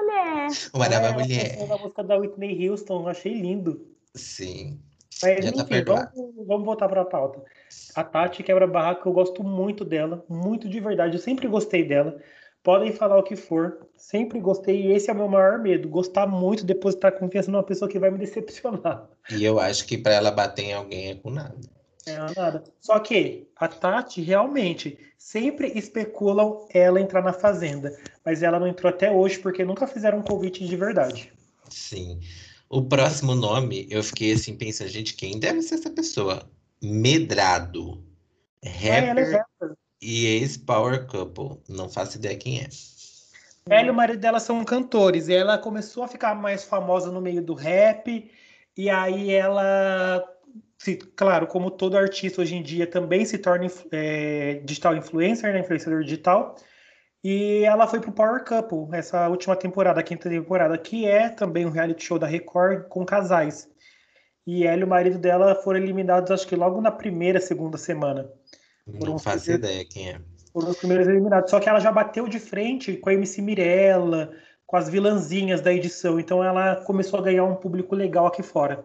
Mulher. 0.00 0.48
Uma 0.74 0.88
nova 0.88 1.06
ela 1.06 1.12
mulher. 1.12 1.58
a 1.62 1.76
música 1.78 2.02
da 2.04 2.16
Whitney 2.16 2.68
Houston, 2.68 3.02
eu 3.02 3.08
achei 3.08 3.34
lindo. 3.34 3.86
Sim. 4.14 4.78
Mas 5.22 5.44
Já 5.44 5.52
tá 5.52 5.58
enfim, 5.60 5.68
perdoado. 5.68 6.10
vamos, 6.14 6.46
vamos 6.46 6.64
voltar 6.64 6.88
para 6.88 7.02
a 7.02 7.04
pauta. 7.04 7.42
A 7.94 8.02
Tati 8.02 8.42
quebra 8.42 8.66
barraco, 8.66 9.08
eu 9.08 9.12
gosto 9.12 9.44
muito 9.44 9.84
dela, 9.84 10.24
muito 10.28 10.68
de 10.68 10.80
verdade. 10.80 11.16
Eu 11.16 11.20
sempre 11.22 11.46
gostei 11.46 11.84
dela. 11.84 12.18
Podem 12.62 12.92
falar 12.92 13.18
o 13.18 13.22
que 13.22 13.36
for, 13.36 13.86
sempre 13.96 14.38
gostei. 14.38 14.82
E 14.86 14.92
esse 14.92 15.08
é 15.10 15.12
o 15.12 15.16
meu 15.16 15.28
maior 15.28 15.58
medo: 15.58 15.88
gostar 15.88 16.26
muito, 16.26 16.64
depositar 16.64 17.12
confiança 17.18 17.50
numa 17.50 17.62
pessoa 17.62 17.88
que 17.90 17.98
vai 17.98 18.10
me 18.10 18.18
decepcionar. 18.18 19.08
E 19.30 19.44
eu 19.44 19.58
acho 19.58 19.86
que 19.86 19.96
pra 19.98 20.12
ela 20.14 20.30
bater 20.30 20.64
em 20.66 20.72
alguém 20.74 21.10
é 21.10 21.14
com 21.14 21.30
nada. 21.30 21.56
É 22.06 22.16
nada. 22.34 22.64
Só 22.80 22.98
que 22.98 23.48
a 23.56 23.68
Tati 23.68 24.22
realmente 24.22 24.98
sempre 25.18 25.72
especulam 25.74 26.66
ela 26.72 27.00
entrar 27.00 27.22
na 27.22 27.32
fazenda, 27.32 27.96
mas 28.24 28.42
ela 28.42 28.58
não 28.58 28.66
entrou 28.66 28.90
até 28.90 29.10
hoje 29.10 29.38
porque 29.38 29.64
nunca 29.64 29.86
fizeram 29.86 30.18
um 30.18 30.22
convite 30.22 30.66
de 30.66 30.76
verdade. 30.76 31.32
Sim. 31.68 32.20
O 32.68 32.82
próximo 32.82 33.34
nome, 33.34 33.86
eu 33.90 34.02
fiquei 34.02 34.32
assim 34.32 34.56
pensando, 34.56 34.88
gente, 34.88 35.14
quem 35.14 35.38
deve 35.38 35.60
ser 35.62 35.74
essa 35.74 35.90
pessoa? 35.90 36.48
Medrado. 36.82 38.02
Ela 38.62 38.74
é 38.74 39.00
Rapper 39.00 39.32
rapper. 39.32 39.76
e 40.00 40.26
ex-power 40.26 41.06
couple. 41.06 41.60
Não 41.68 41.88
faço 41.88 42.16
ideia 42.16 42.36
quem 42.36 42.60
é. 42.60 42.68
Ela 43.68 43.88
e 43.88 43.90
o 43.90 43.94
marido 43.94 44.20
dela 44.20 44.40
são 44.40 44.64
cantores, 44.64 45.28
e 45.28 45.34
ela 45.34 45.58
começou 45.58 46.02
a 46.02 46.08
ficar 46.08 46.34
mais 46.34 46.64
famosa 46.64 47.12
no 47.12 47.20
meio 47.20 47.42
do 47.42 47.54
rap, 47.54 48.30
e 48.76 48.90
aí 48.90 49.30
ela, 49.30 50.24
se- 50.82 50.96
claro, 50.96 51.46
como 51.46 51.70
todo 51.70 51.96
artista 51.96 52.40
hoje 52.42 52.54
em 52.56 52.62
dia, 52.62 52.86
também 52.86 53.24
se 53.24 53.38
torna 53.38 53.66
é, 53.92 54.60
digital 54.64 54.96
influencer, 54.96 55.52
né, 55.52 55.60
influenciador 55.60 56.02
digital, 56.02 56.56
e 57.22 57.62
ela 57.64 57.86
foi 57.86 58.00
pro 58.00 58.12
Power 58.12 58.42
Couple, 58.44 58.88
essa 58.96 59.28
última 59.28 59.54
temporada, 59.54 60.00
a 60.00 60.02
quinta 60.02 60.28
temporada, 60.28 60.78
que 60.78 61.06
é 61.06 61.28
também 61.28 61.66
um 61.66 61.70
reality 61.70 62.02
show 62.04 62.18
da 62.18 62.26
Record 62.26 62.88
com 62.88 63.04
casais. 63.04 63.68
e 64.46 64.64
ela 64.66 64.80
e 64.80 64.84
o 64.84 64.88
marido 64.88 65.18
dela 65.18 65.54
foram 65.54 65.78
eliminados, 65.78 66.30
acho 66.30 66.46
que 66.48 66.56
logo 66.56 66.80
na 66.80 66.90
primeira, 66.90 67.38
segunda 67.40 67.76
semana. 67.76 68.28
Não 68.86 69.18
faço 69.18 69.52
ideia 69.52 69.84
quem 69.84 70.10
é. 70.10 70.20
Foram 70.52 70.70
os 70.70 70.78
primeiros 70.78 71.06
eliminados. 71.06 71.50
Só 71.50 71.60
que 71.60 71.68
ela 71.68 71.78
já 71.78 71.92
bateu 71.92 72.26
de 72.26 72.40
frente 72.40 72.96
com 72.96 73.10
a 73.10 73.14
MC 73.14 73.40
Mirella, 73.42 74.32
com 74.66 74.76
as 74.76 74.88
vilãzinhas 74.88 75.60
da 75.60 75.72
edição. 75.72 76.18
Então 76.18 76.42
ela 76.42 76.76
começou 76.84 77.20
a 77.20 77.22
ganhar 77.22 77.44
um 77.44 77.54
público 77.54 77.94
legal 77.94 78.26
aqui 78.26 78.42
fora. 78.42 78.84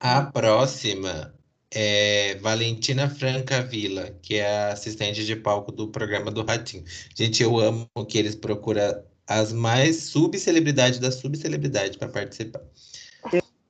A 0.00 0.22
próxima 0.22 1.34
é 1.72 2.36
Valentina 2.36 3.08
Franca 3.08 3.62
Vila, 3.62 4.10
que 4.22 4.36
é 4.36 4.46
a 4.46 4.72
assistente 4.72 5.24
de 5.24 5.34
palco 5.34 5.72
do 5.72 5.88
programa 5.88 6.30
do 6.30 6.44
Ratinho. 6.44 6.84
Gente, 7.14 7.42
eu 7.42 7.58
amo 7.58 7.88
que 8.08 8.18
eles 8.18 8.34
procuram 8.34 9.02
as 9.26 9.52
mais 9.52 10.04
subcelebridades 10.04 10.98
da 10.98 11.10
subcelebridade 11.10 11.98
para 11.98 12.08
participar. 12.08 12.60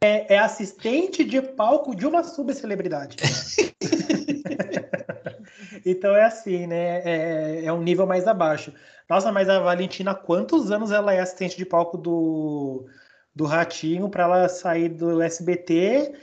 É, 0.00 0.34
é, 0.34 0.38
assistente 0.38 1.24
de 1.24 1.40
palco 1.40 1.96
de 1.96 2.06
uma 2.06 2.22
subcelebridade. 2.22 3.16
então 5.86 6.14
é 6.14 6.24
assim, 6.24 6.66
né? 6.66 7.02
É, 7.04 7.64
é 7.64 7.72
um 7.72 7.82
nível 7.82 8.06
mais 8.06 8.26
abaixo. 8.26 8.72
Nossa, 9.08 9.32
mas 9.32 9.48
a 9.48 9.60
Valentina, 9.60 10.14
quantos 10.14 10.70
anos 10.70 10.90
ela 10.90 11.14
é 11.14 11.20
assistente 11.20 11.56
de 11.56 11.64
palco 11.64 11.96
do, 11.96 12.86
do 13.36 13.44
Ratinho 13.44 14.08
para 14.08 14.24
ela 14.24 14.48
sair 14.48 14.88
do 14.88 15.20
SBT? 15.20 16.14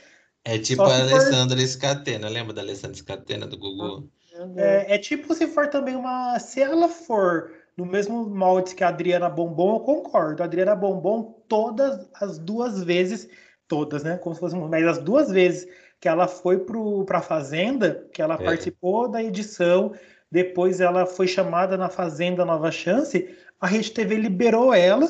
É 0.43 0.57
tipo 0.57 0.81
a 0.81 0.97
Alessandra 0.99 1.57
for... 1.57 1.67
Scatena, 1.67 2.27
lembra 2.27 2.53
da 2.53 2.61
Alessandra 2.61 2.97
Scatena 2.97 3.45
do 3.45 3.57
Gugu? 3.57 4.09
É, 4.57 4.95
é, 4.95 4.97
tipo 4.97 5.33
se 5.35 5.45
for 5.45 5.67
também 5.67 5.95
uma. 5.95 6.39
Se 6.39 6.59
ela 6.59 6.89
for 6.89 7.51
no 7.77 7.85
mesmo 7.85 8.27
molde 8.27 8.73
que 8.73 8.83
a 8.83 8.87
Adriana 8.87 9.29
Bombom, 9.29 9.75
eu 9.75 9.79
concordo. 9.81 10.41
A 10.41 10.45
Adriana 10.47 10.75
Bombom, 10.75 11.39
todas 11.47 12.09
as 12.19 12.39
duas 12.39 12.83
vezes, 12.83 13.29
todas, 13.67 14.03
né? 14.03 14.17
Como 14.17 14.33
se 14.33 14.41
fosse, 14.41 14.55
mas 14.55 14.85
as 14.87 14.97
duas 14.97 15.29
vezes 15.29 15.67
que 16.01 16.07
ela 16.09 16.27
foi 16.27 16.65
para 17.05 17.19
a 17.19 17.21
Fazenda, 17.21 18.05
que 18.11 18.21
ela 18.21 18.33
é. 18.33 18.43
participou 18.43 19.07
da 19.07 19.23
edição, 19.23 19.93
depois 20.31 20.81
ela 20.81 21.05
foi 21.05 21.27
chamada 21.27 21.77
na 21.77 21.89
Fazenda 21.89 22.43
Nova 22.43 22.71
Chance, 22.71 23.29
a 23.61 23.67
Rede 23.67 23.91
TV 23.91 24.15
liberou 24.15 24.73
ela, 24.73 25.07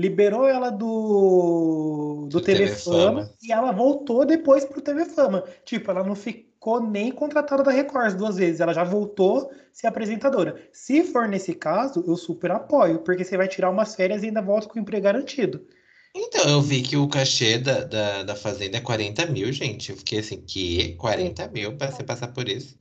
liberou 0.00 0.48
ela 0.48 0.70
do, 0.70 2.26
do, 2.28 2.38
do 2.38 2.40
TV, 2.40 2.64
TV 2.64 2.76
Fama, 2.76 3.22
Fama, 3.22 3.34
e 3.42 3.52
ela 3.52 3.70
voltou 3.70 4.24
depois 4.24 4.64
para 4.64 4.78
o 4.78 4.82
TV 4.82 5.04
Fama. 5.04 5.44
Tipo, 5.64 5.90
ela 5.90 6.02
não 6.02 6.14
ficou 6.14 6.80
nem 6.80 7.12
contratada 7.12 7.62
da 7.62 7.70
Record 7.70 8.16
duas 8.16 8.36
vezes, 8.36 8.60
ela 8.60 8.72
já 8.72 8.82
voltou 8.82 9.52
ser 9.72 9.86
apresentadora. 9.86 10.56
Se 10.72 11.04
for 11.04 11.28
nesse 11.28 11.54
caso, 11.54 12.02
eu 12.06 12.16
super 12.16 12.50
apoio, 12.50 13.00
porque 13.00 13.24
você 13.24 13.36
vai 13.36 13.46
tirar 13.46 13.68
umas 13.68 13.94
férias 13.94 14.22
e 14.22 14.26
ainda 14.26 14.40
volta 14.40 14.68
com 14.68 14.78
o 14.78 14.82
emprego 14.82 15.04
garantido. 15.04 15.66
Então, 16.16 16.48
eu 16.48 16.60
vi 16.60 16.82
que 16.82 16.96
o 16.96 17.06
cachê 17.06 17.58
da, 17.58 17.84
da, 17.84 18.22
da 18.24 18.34
Fazenda 18.34 18.78
é 18.78 18.80
40 18.80 19.26
mil, 19.26 19.52
gente. 19.52 19.90
Eu 19.90 19.96
fiquei 19.96 20.18
assim, 20.18 20.40
que 20.40 20.94
40 20.96 21.48
mil 21.48 21.76
para 21.76 21.92
você 21.92 22.02
passar 22.02 22.28
por 22.28 22.48
isso? 22.48 22.76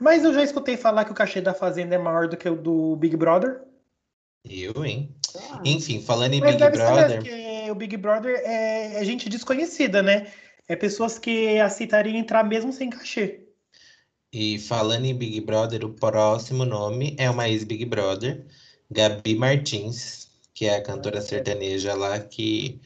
Mas 0.00 0.24
eu 0.24 0.32
já 0.32 0.42
escutei 0.42 0.76
falar 0.76 1.04
que 1.04 1.12
o 1.12 1.14
cachê 1.14 1.40
da 1.40 1.52
Fazenda 1.52 1.96
é 1.96 1.98
maior 1.98 2.28
do 2.28 2.36
que 2.36 2.48
o 2.48 2.56
do 2.56 2.96
Big 2.96 3.16
Brother. 3.16 3.60
Eu, 4.48 4.84
hein? 4.84 5.14
Ah. 5.36 5.62
Enfim, 5.64 6.02
falando 6.02 6.34
em 6.34 6.40
Mas 6.40 6.56
Big 6.56 6.70
Brother. 6.70 7.22
Ser, 7.22 7.70
o 7.70 7.74
Big 7.74 7.96
Brother 7.96 8.42
é, 8.44 9.00
é 9.00 9.04
gente 9.04 9.28
desconhecida, 9.28 10.02
né? 10.02 10.26
É 10.68 10.76
pessoas 10.76 11.18
que 11.18 11.58
aceitariam 11.58 12.16
entrar 12.16 12.44
mesmo 12.44 12.72
sem 12.72 12.90
cachê. 12.90 13.40
E 14.32 14.58
falando 14.58 15.04
em 15.04 15.14
Big 15.14 15.40
Brother, 15.40 15.84
o 15.84 15.92
próximo 15.92 16.64
nome 16.64 17.14
é 17.18 17.28
uma 17.28 17.48
ex-Big 17.48 17.84
Brother, 17.84 18.46
Gabi 18.90 19.34
Martins 19.34 20.22
que 20.54 20.66
é 20.66 20.76
a 20.76 20.82
cantora 20.82 21.20
sertaneja 21.20 21.94
lá 21.94 22.18
que. 22.20 22.80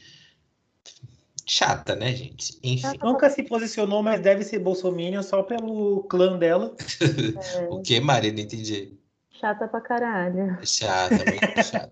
Chata, 1.49 1.95
né, 1.95 2.13
gente? 2.13 2.57
Enfim. 2.61 2.97
Nunca 3.01 3.29
se 3.29 3.41
posicionou, 3.43 4.03
mas 4.03 4.19
deve 4.19 4.43
ser 4.43 4.59
bolsominion 4.59 5.23
só 5.23 5.43
pelo 5.43 6.03
clã 6.03 6.37
dela. 6.37 6.75
É. 7.55 7.67
o 7.69 7.81
que, 7.81 7.99
Maria? 8.01 8.33
Não 8.33 8.39
entendi. 8.39 8.96
Chata 9.39 9.67
pra 9.67 9.79
caralho. 9.81 10.57
Chata, 10.65 11.15
muito 11.15 11.61
chata. 11.63 11.89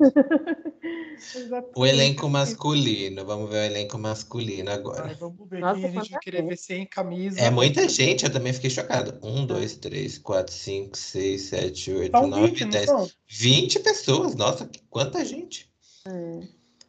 o 1.75 1.85
elenco 1.85 2.27
masculino. 2.27 3.23
Vamos 3.23 3.49
ver 3.51 3.57
o 3.57 3.65
elenco 3.65 3.99
masculino 3.99 4.71
agora. 4.71 5.05
Ai, 5.05 5.15
vamos 5.15 5.47
ver 5.47 5.59
Nossa, 5.59 5.79
quem 5.79 5.89
a 5.89 5.91
gente 5.91 6.11
vai 6.11 6.19
querer 6.21 6.43
ver 6.43 6.57
sem 6.57 6.85
camisa. 6.87 7.39
É 7.39 7.51
muita 7.51 7.87
gente, 7.87 8.25
eu 8.25 8.31
também 8.31 8.51
fiquei 8.51 8.71
chocado. 8.71 9.19
Um, 9.21 9.45
dois, 9.45 9.75
três, 9.75 10.17
quatro, 10.17 10.51
cinco, 10.51 10.97
seis, 10.97 11.43
sete, 11.43 11.91
oito, 11.91 12.17
são 12.17 12.27
nove, 12.27 12.47
20, 12.47 12.65
dez. 12.65 12.89
Vinte 13.27 13.79
pessoas. 13.79 14.33
Nossa, 14.33 14.67
quanta 14.89 15.23
gente. 15.23 15.71
É. 16.07 16.39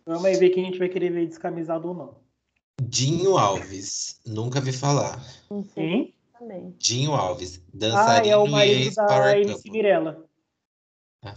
Vamos 0.06 0.24
aí 0.24 0.36
ver 0.36 0.50
quem 0.50 0.62
a 0.62 0.66
gente 0.66 0.78
vai 0.78 0.88
querer 0.88 1.12
ver 1.12 1.26
descamisado 1.26 1.88
ou 1.88 1.94
não. 1.94 2.14
Dinho 2.82 3.36
Alves. 3.36 4.20
Nunca 4.24 4.60
vi 4.60 4.72
falar. 4.72 5.22
Quem? 5.74 6.14
Dinho 6.78 7.12
Alves. 7.12 7.62
Dançarino 7.74 8.26
ah, 8.26 8.28
é 8.28 8.36
o 8.36 8.46
marido 8.46 8.94
da 8.94 9.38
MC 9.38 9.70
Mirella. 9.70 10.24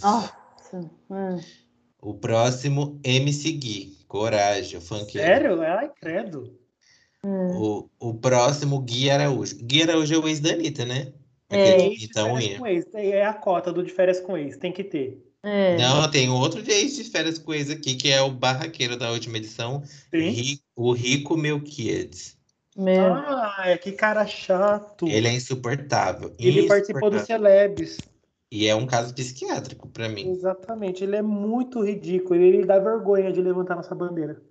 Nossa. 0.02 0.92
Hum. 1.10 1.40
O 2.02 2.14
próximo, 2.14 3.00
MC 3.04 3.52
Gui. 3.52 3.98
Coragem, 4.08 4.80
funkeiro. 4.80 5.28
Sério? 5.28 5.62
Ai, 5.62 5.92
credo. 6.00 6.58
Hum. 7.24 7.88
O, 8.00 8.10
o 8.10 8.14
próximo, 8.14 8.80
Gui 8.80 9.10
Araújo. 9.10 9.58
Gui 9.62 9.84
Araújo 9.84 10.16
é 10.16 10.18
o 10.18 10.28
ex 10.28 10.40
da 10.40 10.52
Anitta, 10.52 10.86
né? 10.86 11.14
É, 11.50 11.94
então, 11.96 12.40
ex, 12.40 12.86
é 12.94 13.26
a 13.26 13.34
cota 13.34 13.74
do 13.74 13.84
de 13.84 13.92
férias 13.92 14.20
com 14.20 14.38
ex, 14.38 14.56
tem 14.58 14.72
que 14.72 14.84
ter. 14.84 15.26
É. 15.42 15.78
Não, 15.78 16.10
tem 16.12 16.30
outro 16.30 16.62
de 16.62 16.72
ex 16.72 16.96
de 16.96 17.04
férias 17.06 17.40
com 17.40 17.54
ex 17.54 17.70
aqui, 17.70 17.96
que 17.96 18.12
é 18.12 18.22
o 18.22 18.30
barraqueiro 18.30 18.98
da 18.98 19.12
última 19.12 19.38
edição. 19.38 19.82
Ri, 20.14 20.62
o 20.76 20.92
Rico 20.92 21.36
Melquiades. 21.36 22.38
Meu. 22.78 23.14
Ah, 23.14 23.78
que 23.82 23.92
cara 23.92 24.26
chato. 24.28 25.08
Ele 25.08 25.28
é 25.28 25.34
insuportável. 25.34 26.34
Ele 26.38 26.60
insuportável. 26.60 26.68
participou 26.68 27.10
do 27.10 27.20
Celebs. 27.20 27.98
E 28.52 28.68
é 28.68 28.76
um 28.76 28.88
caso 28.88 29.14
psiquiátrico 29.14 29.88
para 29.90 30.10
mim. 30.10 30.32
Exatamente, 30.32 31.04
ele 31.04 31.16
é 31.16 31.22
muito 31.22 31.84
ridículo. 31.84 32.36
Ele 32.36 32.66
dá 32.66 32.80
vergonha 32.80 33.32
de 33.32 33.42
levantar 33.42 33.76
nossa 33.76 33.94
bandeira. 33.94 34.42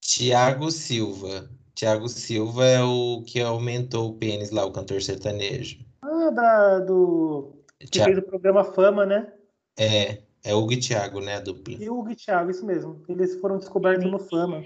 Tiago 0.00 0.70
Silva. 0.70 1.50
Tiago 1.74 2.08
Silva 2.08 2.64
é 2.64 2.82
o 2.82 3.22
que 3.26 3.40
aumentou 3.40 4.10
o 4.10 4.14
pênis 4.14 4.50
lá, 4.50 4.64
o 4.64 4.72
cantor 4.72 5.00
sertanejo. 5.00 5.78
Ah, 6.02 6.30
da, 6.30 6.80
do. 6.80 7.54
Que 7.90 8.02
fez 8.02 8.18
o 8.18 8.22
programa 8.22 8.64
Fama, 8.64 9.06
né? 9.06 9.32
É, 9.78 10.22
é 10.42 10.54
Hugo 10.54 10.72
e 10.72 10.80
Thiago, 10.80 11.20
né? 11.20 11.36
A 11.36 11.40
dupla. 11.40 11.74
E 11.74 11.88
Hugo 11.88 12.10
e 12.10 12.16
Thiago, 12.16 12.50
isso 12.50 12.66
mesmo. 12.66 13.02
Eles 13.08 13.40
foram 13.40 13.58
descobertos 13.58 14.10
no 14.10 14.18
Fama. 14.18 14.64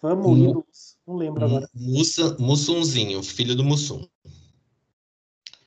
Fama 0.00 0.26
ou 0.26 0.36
Ídolos? 0.36 0.96
Não 1.06 1.16
lembro 1.16 1.44
agora. 1.44 1.68
Mussunzinho, 2.38 3.22
filho 3.22 3.54
do 3.54 3.64
Mussum. 3.64 4.06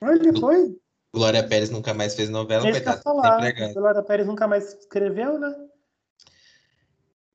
Ele 0.02 0.40
foi? 0.40 0.81
Glória 1.14 1.46
Pérez 1.48 1.70
nunca 1.70 1.94
mais 1.94 2.16
fez 2.16 2.30
novela, 2.30 2.70
Esse 2.70 2.82
coitado. 2.82 3.02
Falar. 3.04 3.74
Glória 3.74 4.02
Pérez 4.04 4.28
nunca 4.28 4.48
mais 4.48 4.74
escreveu, 4.74 5.38
né? 5.38 5.54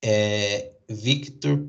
É, 0.03 0.73
Victor 0.89 1.67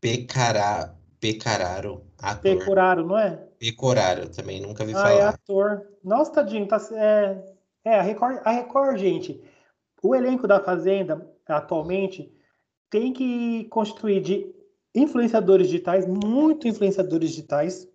Pecará, 0.00 0.94
Pecararo, 1.20 2.04
ator. 2.18 2.58
Pecoraro, 2.58 3.06
não 3.06 3.18
é? 3.18 3.36
Pecoraro, 3.58 4.28
também 4.28 4.60
nunca 4.60 4.84
vi 4.84 4.92
ah, 4.92 4.96
falar. 4.96 5.12
é 5.12 5.22
ator. 5.22 5.86
Nossa, 6.02 6.32
tadinho, 6.32 6.66
tá, 6.66 6.80
é, 6.92 7.54
é, 7.84 7.98
a 7.98 8.02
Record, 8.02 8.40
a 8.44 8.50
Record, 8.50 8.98
gente, 8.98 9.40
o 10.02 10.14
elenco 10.14 10.48
da 10.48 10.58
Fazenda, 10.58 11.30
atualmente, 11.46 12.32
tem 12.90 13.12
que 13.12 13.64
construir 13.64 14.20
de 14.20 14.54
influenciadores 14.94 15.68
digitais, 15.68 16.06
muito 16.06 16.66
influenciadores 16.66 17.30
digitais, 17.30 17.88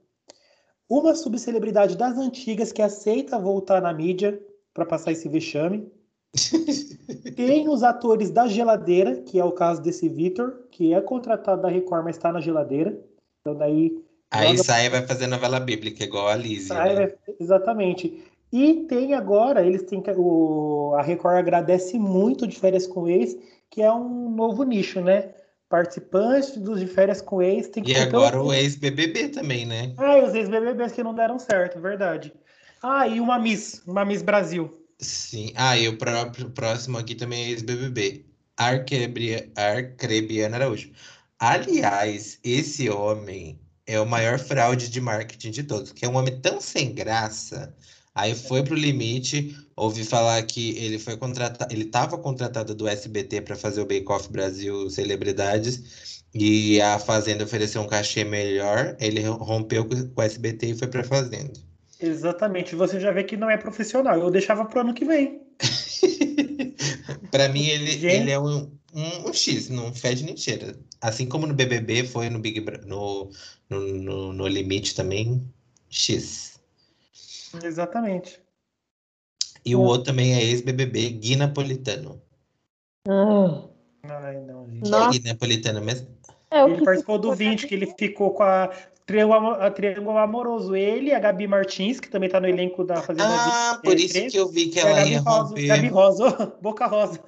uma 0.90 1.16
subcelebridade 1.16 1.98
das 1.98 2.18
antigas 2.18 2.72
que 2.72 2.82
aceita 2.82 3.40
voltar 3.40 3.82
na 3.82 3.94
mídia 3.94 4.40
para 4.74 4.86
passar 4.86 5.12
esse 5.12 5.28
vexame. 5.28 5.92
tem 7.36 7.68
os 7.68 7.84
atores 7.84 8.30
da 8.30 8.48
geladeira, 8.48 9.22
que 9.22 9.40
é 9.40 9.44
o 9.44 9.52
caso 9.52 9.82
desse 9.82 10.08
Vitor, 10.08 10.68
que 10.72 10.94
é 10.94 11.02
contratado 11.02 11.62
da 11.62 11.70
Record, 11.70 12.06
mas 12.06 12.16
está 12.16 12.32
na 12.32 12.42
geladeira. 12.42 12.98
Então 13.42 13.56
daí. 13.56 14.02
Aí 14.32 14.58
sai 14.58 14.86
e 14.86 14.90
vai 14.90 15.06
fazer 15.06 15.28
novela 15.28 15.60
bíblica, 15.60 16.04
igual 16.04 16.28
a 16.28 16.36
Lizzie. 16.36 16.68
Sai, 16.68 16.96
né? 16.96 17.14
Exatamente. 17.40 18.24
E 18.52 18.86
tem 18.88 19.14
agora, 19.14 19.66
eles 19.66 19.84
têm 19.84 20.02
o, 20.16 20.94
a 20.96 21.02
Record 21.02 21.38
agradece 21.38 21.98
muito 22.00 22.48
de 22.48 22.58
férias 22.58 22.88
com 22.88 23.08
ex, 23.08 23.38
que 23.70 23.82
é 23.82 23.92
um 23.92 24.30
novo 24.30 24.64
nicho, 24.64 25.02
né? 25.02 25.34
Participantes 25.70 26.58
dos 26.58 26.80
de 26.80 26.88
férias 26.88 27.22
com 27.22 27.42
ex 27.42 27.68
tem 27.68 27.84
que 27.84 27.92
E 27.92 27.98
agora 27.98 28.42
o 28.42 28.54
ex-BBB 28.54 29.30
também, 29.30 29.66
né? 29.66 29.94
Ah, 29.98 30.18
os 30.18 30.34
ex-BBBs 30.34 30.94
que 30.94 31.04
não 31.04 31.14
deram 31.14 31.38
certo, 31.38 31.80
verdade. 31.80 32.34
Ah, 32.82 33.08
e 33.08 33.20
uma 33.20 33.38
Miss, 33.38 33.82
uma 33.86 34.06
Miss 34.06 34.22
Brasil. 34.22 34.86
Sim. 35.00 35.52
Ah, 35.56 35.78
e 35.78 35.88
o 35.88 35.98
próprio 35.98 36.50
próximo 36.52 36.98
aqui 36.98 37.16
também 37.16 37.44
é 37.44 37.50
ex-BBB. 37.50 38.26
Arcrebiano 39.56 40.56
Araújo. 40.56 40.92
Aliás, 41.40 42.40
esse 42.44 42.90
homem 42.90 43.60
é 43.86 44.00
o 44.00 44.06
maior 44.06 44.40
fraude 44.40 44.90
de 44.90 45.00
marketing 45.00 45.52
de 45.52 45.64
todos, 45.64 45.92
que 45.92 46.04
é 46.04 46.10
um 46.10 46.16
homem 46.16 46.40
tão 46.42 46.60
sem 46.60 46.94
graça 46.94 47.76
Aí 48.18 48.34
foi 48.34 48.64
pro 48.64 48.74
limite, 48.74 49.56
ouvi 49.76 50.04
falar 50.04 50.42
que 50.42 50.76
ele 50.78 50.98
foi 50.98 51.16
contratado, 51.16 51.72
ele 51.72 51.84
estava 51.84 52.18
contratado 52.18 52.74
do 52.74 52.88
SBT 52.88 53.42
para 53.42 53.56
fazer 53.56 53.80
o 53.80 53.86
Bake 53.86 54.12
Off 54.12 54.32
Brasil 54.32 54.90
Celebridades, 54.90 56.26
E 56.34 56.82
a 56.82 56.98
Fazenda 56.98 57.44
ofereceu 57.44 57.82
um 57.82 57.88
cachê 57.88 58.24
melhor, 58.24 58.98
ele 59.00 59.22
rompeu 59.22 59.86
com 59.86 59.94
o 60.20 60.22
SBT 60.24 60.72
e 60.72 60.76
foi 60.76 60.88
pra 60.88 61.04
Fazenda. 61.04 61.54
Exatamente. 62.00 62.76
Você 62.76 63.00
já 63.00 63.12
vê 63.12 63.24
que 63.24 63.38
não 63.38 63.50
é 63.50 63.58
profissional. 63.58 64.20
Eu 64.20 64.32
deixava 64.32 64.66
pro 64.66 64.82
ano 64.82 64.94
que 64.94 65.06
vem. 65.06 65.42
Pra 67.32 67.50
mim, 67.50 67.66
ele, 67.68 67.92
Gente. 67.92 68.16
ele 68.16 68.32
é 68.32 68.40
um, 68.40 68.72
um, 68.94 69.30
um 69.30 69.34
X, 69.34 69.70
não 69.70 69.94
fede 69.94 70.24
nem 70.24 70.36
cheira. 70.36 70.76
Assim 71.02 71.28
como 71.28 71.46
no 71.46 71.54
BBB 71.54 72.06
foi 72.06 72.30
no 72.30 72.40
Big 72.40 72.64
no, 72.86 73.30
no, 73.70 73.80
no, 73.80 74.34
no 74.34 74.48
Limite 74.48 74.96
também, 74.96 75.44
X. 75.90 76.57
Exatamente. 77.64 78.40
E 79.66 79.76
o 79.76 79.82
outro 79.82 80.06
também 80.06 80.34
é 80.34 80.44
ex-BBB, 80.44 81.10
Gui 81.10 81.36
Napolitano. 81.36 82.22
Ah, 83.08 83.64
Ai, 84.04 84.40
não, 84.42 84.70
gente. 84.70 84.94
É. 84.94 85.10
Gui 85.10 85.20
Napolitano 85.28 85.82
mesmo? 85.82 86.08
é 86.52 86.64
Ele 86.64 86.84
participou 86.84 87.18
do 87.18 87.32
ficou 87.32 87.36
20, 87.36 87.68
que 87.68 87.76
ele 87.76 87.94
ficou 87.98 88.32
com 88.32 88.44
a 88.44 88.70
Triângulo, 89.06 89.52
a 89.52 89.70
Triângulo 89.72 90.18
Amoroso. 90.18 90.76
Ele 90.76 91.10
e 91.10 91.14
a 91.14 91.20
Gabi 91.20 91.48
Martins, 91.48 92.00
que 92.00 92.10
também 92.10 92.30
tá 92.30 92.40
no 92.40 92.48
elenco 92.48 92.84
da 92.84 93.02
Fazenda 93.02 93.28
Ah, 93.28 93.74
20, 93.76 93.84
por 93.84 93.94
eh, 93.94 94.02
isso 94.02 94.14
13, 94.14 94.32
que 94.32 94.38
eu 94.40 94.48
vi 94.50 94.68
que 94.68 94.80
ela 94.80 94.94
Gabi 94.94 95.12
ia 95.12 95.20
Rosa, 95.22 95.44
romper. 95.50 95.68
Gabi 95.68 95.88
Rosa, 95.88 96.54
Boca 96.62 96.88
Rosa. 96.88 97.20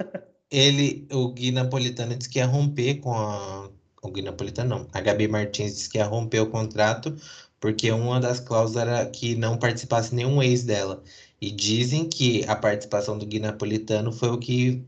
Ele, 0.51 1.07
o 1.11 1.30
Gui 1.30 1.51
Napolitano 1.51 2.15
disse 2.15 2.30
que 2.30 2.39
ia 2.39 2.45
romper 2.45 2.95
com 2.95 3.13
a. 3.13 3.70
O 4.01 4.09
Gui 4.11 4.22
Napolitano 4.22 4.70
não. 4.70 4.88
A 4.93 5.01
Gabi 5.01 5.28
Martins 5.28 5.76
disse 5.76 5.89
que 5.89 5.97
ia 5.97 6.05
romper 6.05 6.39
o 6.39 6.49
contrato 6.49 7.15
porque 7.60 7.91
uma 7.91 8.20
das 8.20 8.39
cláusulas 8.39 8.88
era 8.88 9.05
que 9.05 9.36
não 9.36 9.57
participasse 9.57 10.16
nenhum 10.16 10.41
ex 10.41 10.64
dela. 10.64 11.03
E 11.41 11.51
dizem 11.51 12.07
que 12.07 12.45
a 12.47 12.55
participação 12.55 13.18
do 13.18 13.26
Gui 13.26 13.39
Napolitano 13.39 14.12
foi 14.12 14.30
o 14.30 14.38
que 14.38 14.86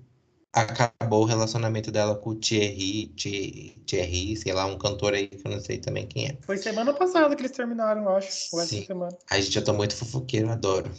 acabou 0.54 1.22
o 1.22 1.26
relacionamento 1.26 1.92
dela 1.92 2.16
com 2.16 2.32
o 2.32 2.36
Thierry, 2.36 3.08
Thierry, 3.16 3.82
Thierry, 3.86 4.36
sei 4.36 4.54
lá, 4.54 4.66
um 4.66 4.78
cantor 4.78 5.14
aí 5.14 5.28
que 5.28 5.48
eu 5.48 5.52
não 5.52 5.62
sei 5.62 5.78
também 5.78 6.06
quem 6.06 6.28
é. 6.28 6.38
Foi 6.42 6.58
semana 6.58 6.94
passada 6.94 7.36
que 7.36 7.42
eles 7.42 7.56
terminaram, 7.56 8.04
eu 8.04 8.10
acho. 8.10 8.54
Ou 8.54 8.62
essa 8.62 8.70
Sim. 8.70 8.86
semana. 8.86 9.18
Ai, 9.30 9.42
gente, 9.42 9.58
eu 9.58 9.64
tô 9.64 9.74
muito 9.74 9.96
fofoqueiro, 9.96 10.50
adoro. 10.50 10.92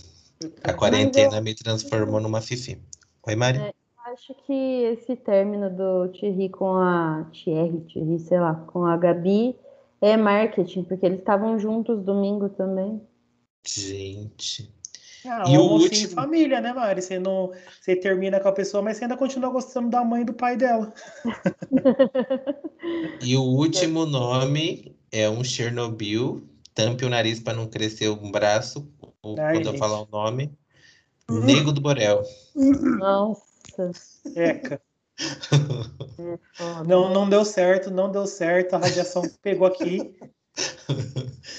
A 0.65 0.73
quarentena 0.73 1.41
me 1.41 1.55
transformou 1.55 2.21
numa 2.21 2.41
fifi. 2.41 2.81
Oi, 3.27 3.37
Mari? 3.37 3.59
É. 3.59 3.75
Acho 4.07 4.35
que 4.47 4.53
esse 4.53 5.15
término 5.15 5.71
do 5.71 6.09
Thierry 6.09 6.49
com 6.49 6.75
a 6.75 7.31
Thierry, 7.33 7.81
Thierry, 7.83 8.19
sei 8.19 8.41
lá, 8.41 8.55
com 8.55 8.85
a 8.85 8.97
Gabi 8.97 9.55
é 10.03 10.17
marketing, 10.17 10.83
porque 10.85 11.07
eles 11.07 11.21
estavam 11.21 11.59
juntos 11.59 12.03
domingo 12.05 12.49
também. 12.51 13.01
Gente. 13.67 14.75
Ah, 15.25 15.45
E 15.47 15.57
um 15.57 15.61
o 15.61 15.73
último? 15.75 15.91
de 15.91 16.09
família, 16.09 16.61
né, 16.61 16.73
Mari? 16.73 17.01
Você, 17.01 17.19
não, 17.19 17.53
você 17.81 17.95
termina 17.95 18.41
com 18.41 18.49
a 18.49 18.53
pessoa, 18.53 18.83
mas 18.83 18.97
você 18.97 19.05
ainda 19.05 19.17
continua 19.17 19.51
gostando 19.51 19.89
da 19.89 20.05
mãe 20.05 20.23
e 20.23 20.25
do 20.25 20.35
pai 20.35 20.57
dela. 20.57 20.93
E 23.23 23.37
o 23.37 23.43
último 23.43 24.05
nome 24.05 24.97
é 25.13 25.31
um 25.31 25.45
Chernobyl. 25.45 26.43
Tampe 26.75 27.05
o 27.05 27.09
nariz 27.09 27.39
para 27.39 27.53
não 27.57 27.69
crescer 27.69 28.09
o 28.09 28.17
braço 28.17 28.89
Ai, 29.39 29.55
quando 29.55 29.67
eu 29.67 29.73
gente. 29.73 29.79
falar 29.79 30.03
o 30.03 30.09
nome. 30.11 30.53
Nego 31.31 31.71
do 31.73 31.81
Borel. 31.81 32.25
Nossa. 32.99 33.93
Eca. 34.35 34.83
É. 36.19 36.87
Não, 36.87 37.13
não 37.13 37.29
deu 37.29 37.45
certo, 37.45 37.91
não 37.91 38.11
deu 38.11 38.27
certo. 38.27 38.75
A 38.75 38.79
radiação 38.79 39.23
pegou 39.43 39.67
aqui. 39.67 40.15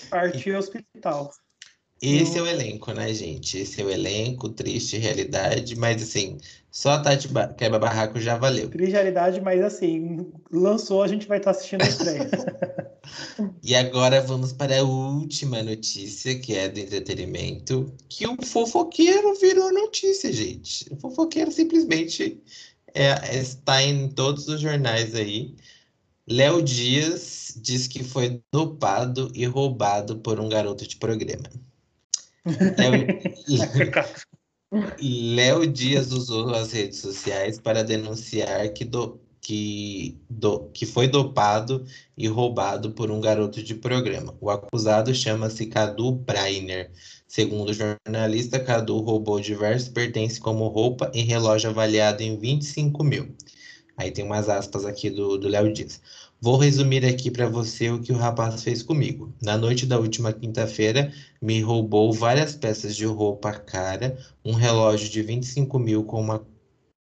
Partiu 0.09 0.55
ao 0.55 0.59
hospital. 0.59 1.31
Esse 2.01 2.37
é 2.37 2.41
o 2.41 2.47
elenco, 2.47 2.91
né, 2.91 3.13
gente? 3.13 3.59
Esse 3.59 3.81
é 3.81 3.85
o 3.85 3.89
elenco, 3.89 4.49
triste 4.49 4.97
realidade, 4.97 5.73
mas 5.77 6.03
assim, 6.03 6.37
só 6.69 6.91
a 6.91 6.99
Tati 6.99 7.29
Quebra 7.57 7.79
Barraco 7.79 8.19
já 8.19 8.37
valeu. 8.37 8.69
Triste 8.69 8.91
realidade, 8.91 9.39
mas 9.39 9.63
assim, 9.63 10.29
lançou, 10.51 11.01
a 11.01 11.07
gente 11.07 11.29
vai 11.29 11.37
estar 11.37 11.51
assistindo 11.51 11.81
a 11.81 11.87
estreia. 11.87 12.29
E 13.61 13.75
agora 13.75 14.21
vamos 14.21 14.53
para 14.53 14.79
a 14.79 14.83
última 14.83 15.61
notícia, 15.61 16.39
que 16.39 16.55
é 16.55 16.69
do 16.69 16.79
entretenimento, 16.79 17.93
que 18.07 18.25
o 18.25 18.37
fofoqueiro 18.41 19.35
virou 19.35 19.73
notícia, 19.73 20.31
gente. 20.31 20.87
O 20.91 20.97
fofoqueiro 20.97 21.51
simplesmente 21.51 22.41
é- 22.93 23.37
está 23.37 23.81
em 23.83 24.09
todos 24.09 24.47
os 24.47 24.61
jornais 24.61 25.15
aí. 25.15 25.55
Léo 26.27 26.61
Dias 26.61 27.53
diz 27.61 27.87
que 27.87 28.03
foi 28.03 28.41
dopado 28.51 29.29
e 29.33 29.45
roubado 29.45 30.17
por 30.19 30.39
um 30.39 30.47
garoto 30.47 30.87
de 30.87 30.95
programa. 30.97 31.49
Léo- 32.45 33.07
Léo 34.99 35.67
Dias 35.67 36.11
usou 36.11 36.53
as 36.55 36.71
redes 36.71 36.99
sociais 36.99 37.59
para 37.59 37.83
denunciar 37.83 38.69
que, 38.73 38.83
do, 38.85 39.19
que, 39.43 40.17
do, 40.29 40.69
que 40.73 40.85
foi 40.85 41.07
dopado 41.07 41.85
e 42.17 42.27
roubado 42.27 42.91
por 42.91 43.11
um 43.11 43.19
garoto 43.19 43.61
de 43.61 43.75
programa. 43.75 44.33
O 44.39 44.49
acusado 44.49 45.13
chama-se 45.13 45.65
Cadu 45.65 46.13
Brainer. 46.13 46.89
Segundo 47.27 47.69
o 47.69 47.73
jornalista, 47.73 48.59
Cadu 48.59 48.99
roubou 49.01 49.39
diversos 49.41 49.89
pertences 49.89 50.39
como 50.39 50.67
roupa 50.69 51.11
e 51.13 51.21
relógio 51.21 51.69
avaliado 51.69 52.23
em 52.23 52.39
25 52.39 53.03
mil. 53.03 53.35
Aí 53.97 54.11
tem 54.11 54.25
umas 54.25 54.49
aspas 54.49 54.85
aqui 54.85 55.09
do 55.09 55.47
Léo 55.47 55.71
Dias. 55.71 56.01
Vou 56.41 56.57
resumir 56.57 57.05
aqui 57.05 57.29
para 57.29 57.47
você 57.47 57.89
o 57.89 58.01
que 58.01 58.11
o 58.11 58.17
rapaz 58.17 58.63
fez 58.63 58.81
comigo. 58.81 59.33
Na 59.41 59.57
noite 59.57 59.85
da 59.85 59.99
última 59.99 60.33
quinta-feira, 60.33 61.11
me 61.41 61.61
roubou 61.61 62.11
várias 62.11 62.55
peças 62.55 62.95
de 62.95 63.05
roupa 63.05 63.53
cara, 63.53 64.17
um 64.43 64.53
relógio 64.53 65.09
de 65.09 65.21
25 65.21 65.79
mil 65.79 66.03
com 66.03 66.19
uma 66.19 66.45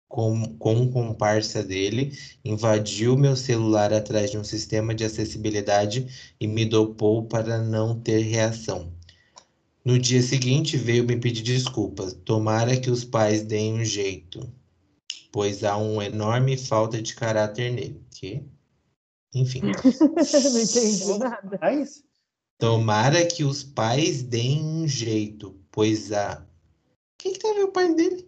com, 0.08 0.56
com 0.58 0.74
um 0.74 0.90
comparsa 0.90 1.62
dele, 1.62 2.16
invadiu 2.44 3.16
meu 3.16 3.36
celular 3.36 3.92
atrás 3.92 4.30
de 4.30 4.38
um 4.38 4.44
sistema 4.44 4.94
de 4.94 5.04
acessibilidade 5.04 6.34
e 6.40 6.46
me 6.46 6.64
dopou 6.64 7.24
para 7.26 7.58
não 7.58 7.98
ter 7.98 8.20
reação. 8.20 8.92
No 9.84 9.98
dia 9.98 10.22
seguinte 10.22 10.76
veio 10.76 11.04
me 11.04 11.16
pedir 11.16 11.42
desculpas. 11.42 12.12
Tomara 12.12 12.76
que 12.76 12.90
os 12.90 13.04
pais 13.04 13.42
deem 13.42 13.74
um 13.74 13.84
jeito, 13.84 14.52
pois 15.30 15.62
há 15.62 15.76
uma 15.76 16.06
enorme 16.06 16.56
falta 16.56 17.00
de 17.00 17.14
caráter 17.14 17.72
nele. 17.72 18.00
Que? 18.10 18.42
Enfim. 19.34 19.60
Não 19.62 20.60
entendi 20.60 21.18
nada. 21.18 21.58
Mas, 21.60 22.02
Tomara 22.58 23.26
que 23.26 23.44
os 23.44 23.62
pais 23.62 24.22
deem 24.22 24.64
um 24.64 24.88
jeito, 24.88 25.54
pois 25.70 26.10
há. 26.10 26.46
Quem 27.18 27.34
que 27.34 27.38
teve 27.38 27.62
o 27.62 27.70
pai 27.70 27.94
dele? 27.94 28.26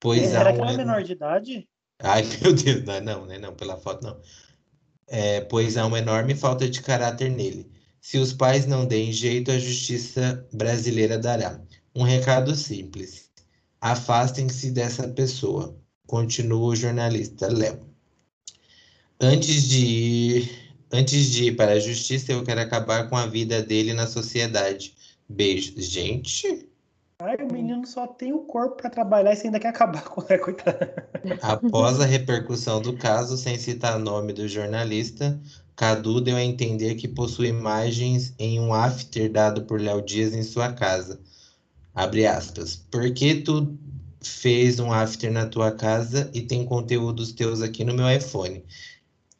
Pois 0.00 0.32
era 0.32 0.50
aquela 0.50 0.72
eno- 0.72 0.78
menor 0.78 1.02
de 1.02 1.12
idade? 1.12 1.68
Ai, 2.02 2.22
meu 2.42 2.52
Deus, 2.54 2.84
não, 2.84 3.00
não, 3.00 3.26
né? 3.26 3.38
Não, 3.38 3.54
pela 3.54 3.76
foto 3.78 4.02
não. 4.02 4.20
É, 5.08 5.40
pois 5.42 5.76
há 5.76 5.86
uma 5.86 5.98
enorme 5.98 6.34
falta 6.34 6.68
de 6.68 6.82
caráter 6.82 7.30
nele. 7.30 7.70
Se 8.00 8.18
os 8.18 8.32
pais 8.32 8.66
não 8.66 8.86
deem 8.86 9.12
jeito, 9.12 9.50
a 9.50 9.58
justiça 9.58 10.46
brasileira 10.52 11.18
dará. 11.18 11.60
Um 11.94 12.02
recado 12.04 12.54
simples. 12.54 13.30
Afastem-se 13.80 14.70
dessa 14.70 15.08
pessoa. 15.08 15.76
Continua 16.06 16.68
o 16.68 16.76
jornalista 16.76 17.48
Léo. 17.48 17.80
Antes 19.20 19.68
de 19.68 19.84
ir, 19.86 20.50
antes 20.92 21.30
de 21.30 21.44
ir 21.46 21.56
para 21.56 21.72
a 21.72 21.80
justiça, 21.80 22.32
eu 22.32 22.44
quero 22.44 22.60
acabar 22.60 23.08
com 23.08 23.16
a 23.16 23.26
vida 23.26 23.62
dele 23.62 23.92
na 23.94 24.06
sociedade. 24.06 24.94
Beijos. 25.28 25.84
Gente, 25.86 26.65
Ai, 27.18 27.36
o 27.36 27.50
menino 27.50 27.86
só 27.86 28.06
tem 28.06 28.34
o 28.34 28.40
corpo 28.40 28.76
pra 28.76 28.90
trabalhar 28.90 29.32
e 29.32 29.36
você 29.36 29.46
ainda 29.46 29.58
quer 29.58 29.68
acabar 29.68 30.04
com 30.04 30.22
ele, 30.28 30.38
coitado. 30.38 30.78
Após 31.40 31.98
a 31.98 32.04
repercussão 32.04 32.80
do 32.80 32.96
caso, 32.96 33.38
sem 33.38 33.58
citar 33.58 33.98
nome 33.98 34.34
do 34.34 34.46
jornalista, 34.46 35.40
Cadu 35.74 36.20
deu 36.20 36.36
a 36.36 36.42
entender 36.42 36.94
que 36.94 37.08
possui 37.08 37.48
imagens 37.48 38.34
em 38.38 38.60
um 38.60 38.74
after 38.74 39.30
dado 39.32 39.64
por 39.64 39.80
Léo 39.80 40.02
Dias 40.02 40.34
em 40.34 40.42
sua 40.42 40.72
casa. 40.72 41.20
Abre 41.94 42.26
aspas. 42.26 42.76
Por 42.76 43.10
que 43.14 43.36
tu 43.36 43.78
fez 44.22 44.78
um 44.78 44.92
after 44.92 45.32
na 45.32 45.46
tua 45.46 45.72
casa 45.72 46.30
e 46.34 46.42
tem 46.42 46.66
conteúdos 46.66 47.32
teus 47.32 47.62
aqui 47.62 47.82
no 47.82 47.94
meu 47.94 48.10
iPhone? 48.10 48.62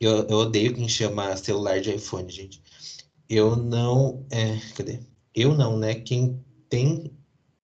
Eu, 0.01 0.27
eu 0.29 0.39
odeio 0.39 0.74
quem 0.74 0.89
chama 0.89 1.37
celular 1.37 1.81
de 1.81 1.95
iPhone, 1.95 2.31
gente. 2.31 2.62
Eu 3.29 3.55
não. 3.55 4.24
É, 4.31 4.59
cadê? 4.74 5.01
Eu 5.35 5.55
não, 5.55 5.79
né? 5.79 5.95
Quem 5.95 6.43
tem. 6.70 7.12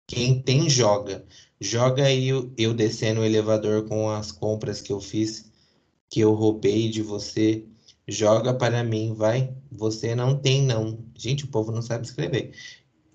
Quem 0.07 0.41
tem 0.41 0.69
joga. 0.69 1.25
Joga 1.59 2.05
aí 2.05 2.27
eu, 2.29 2.51
eu 2.57 2.73
descendo 2.73 3.21
o 3.21 3.25
elevador 3.25 3.87
com 3.87 4.09
as 4.09 4.31
compras 4.31 4.81
que 4.81 4.91
eu 4.91 4.99
fiz, 5.01 5.51
que 6.09 6.19
eu 6.21 6.33
roubei 6.33 6.89
de 6.89 7.01
você. 7.03 7.65
Joga 8.07 8.53
para 8.53 8.83
mim, 8.83 9.13
vai. 9.15 9.55
Você 9.71 10.15
não 10.15 10.39
tem, 10.39 10.63
não. 10.63 10.99
Gente, 11.17 11.45
o 11.45 11.49
povo 11.49 11.71
não 11.71 11.81
sabe 11.81 12.05
escrever. 12.05 12.53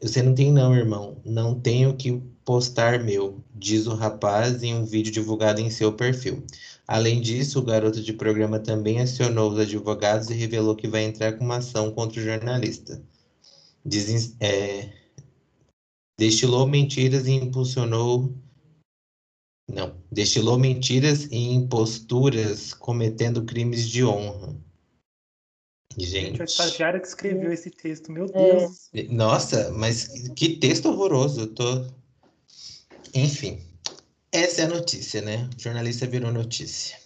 Você 0.02 0.22
não 0.22 0.34
tem, 0.34 0.52
não, 0.52 0.74
irmão. 0.74 1.20
Não 1.24 1.58
tenho 1.60 1.96
que 1.96 2.12
postar 2.44 3.02
meu, 3.04 3.42
diz 3.54 3.86
o 3.86 3.94
rapaz 3.94 4.62
em 4.62 4.74
um 4.74 4.84
vídeo 4.84 5.12
divulgado 5.12 5.60
em 5.60 5.70
seu 5.70 5.92
perfil. 5.94 6.44
Além 6.86 7.20
disso, 7.20 7.58
o 7.60 7.62
garoto 7.62 8.02
de 8.02 8.12
programa 8.12 8.58
também 8.60 9.00
acionou 9.00 9.52
os 9.52 9.58
advogados 9.58 10.30
e 10.30 10.34
revelou 10.34 10.76
que 10.76 10.88
vai 10.88 11.04
entrar 11.04 11.34
com 11.34 11.44
uma 11.44 11.58
ação 11.58 11.92
contra 11.92 12.20
o 12.20 12.24
jornalista. 12.24 13.02
Desen- 13.84 14.36
é, 14.40 14.90
destilou 16.20 16.66
mentiras 16.66 17.26
e 17.26 17.32
impulsionou. 17.32 18.34
Não, 19.66 19.96
destilou 20.12 20.58
mentiras 20.58 21.24
e 21.30 21.54
imposturas 21.54 22.74
cometendo 22.74 23.46
crimes 23.46 23.88
de 23.88 24.04
honra. 24.04 24.54
Gente, 25.96 26.42
a 26.42 26.44
estagiária 26.44 27.00
que 27.00 27.08
escreveu 27.08 27.50
esse 27.50 27.70
texto, 27.70 28.12
meu 28.12 28.26
Deus. 28.26 28.90
nossa, 29.10 29.70
mas 29.72 30.28
que 30.36 30.56
texto 30.58 30.90
horroroso. 30.90 31.40
Eu 31.40 31.54
tô. 31.54 31.86
Enfim, 33.14 33.58
essa 34.30 34.62
é 34.62 34.64
a 34.64 34.68
notícia, 34.68 35.22
né? 35.22 35.48
O 35.56 35.60
jornalista 35.60 36.06
virou 36.06 36.30
notícia. 36.30 36.98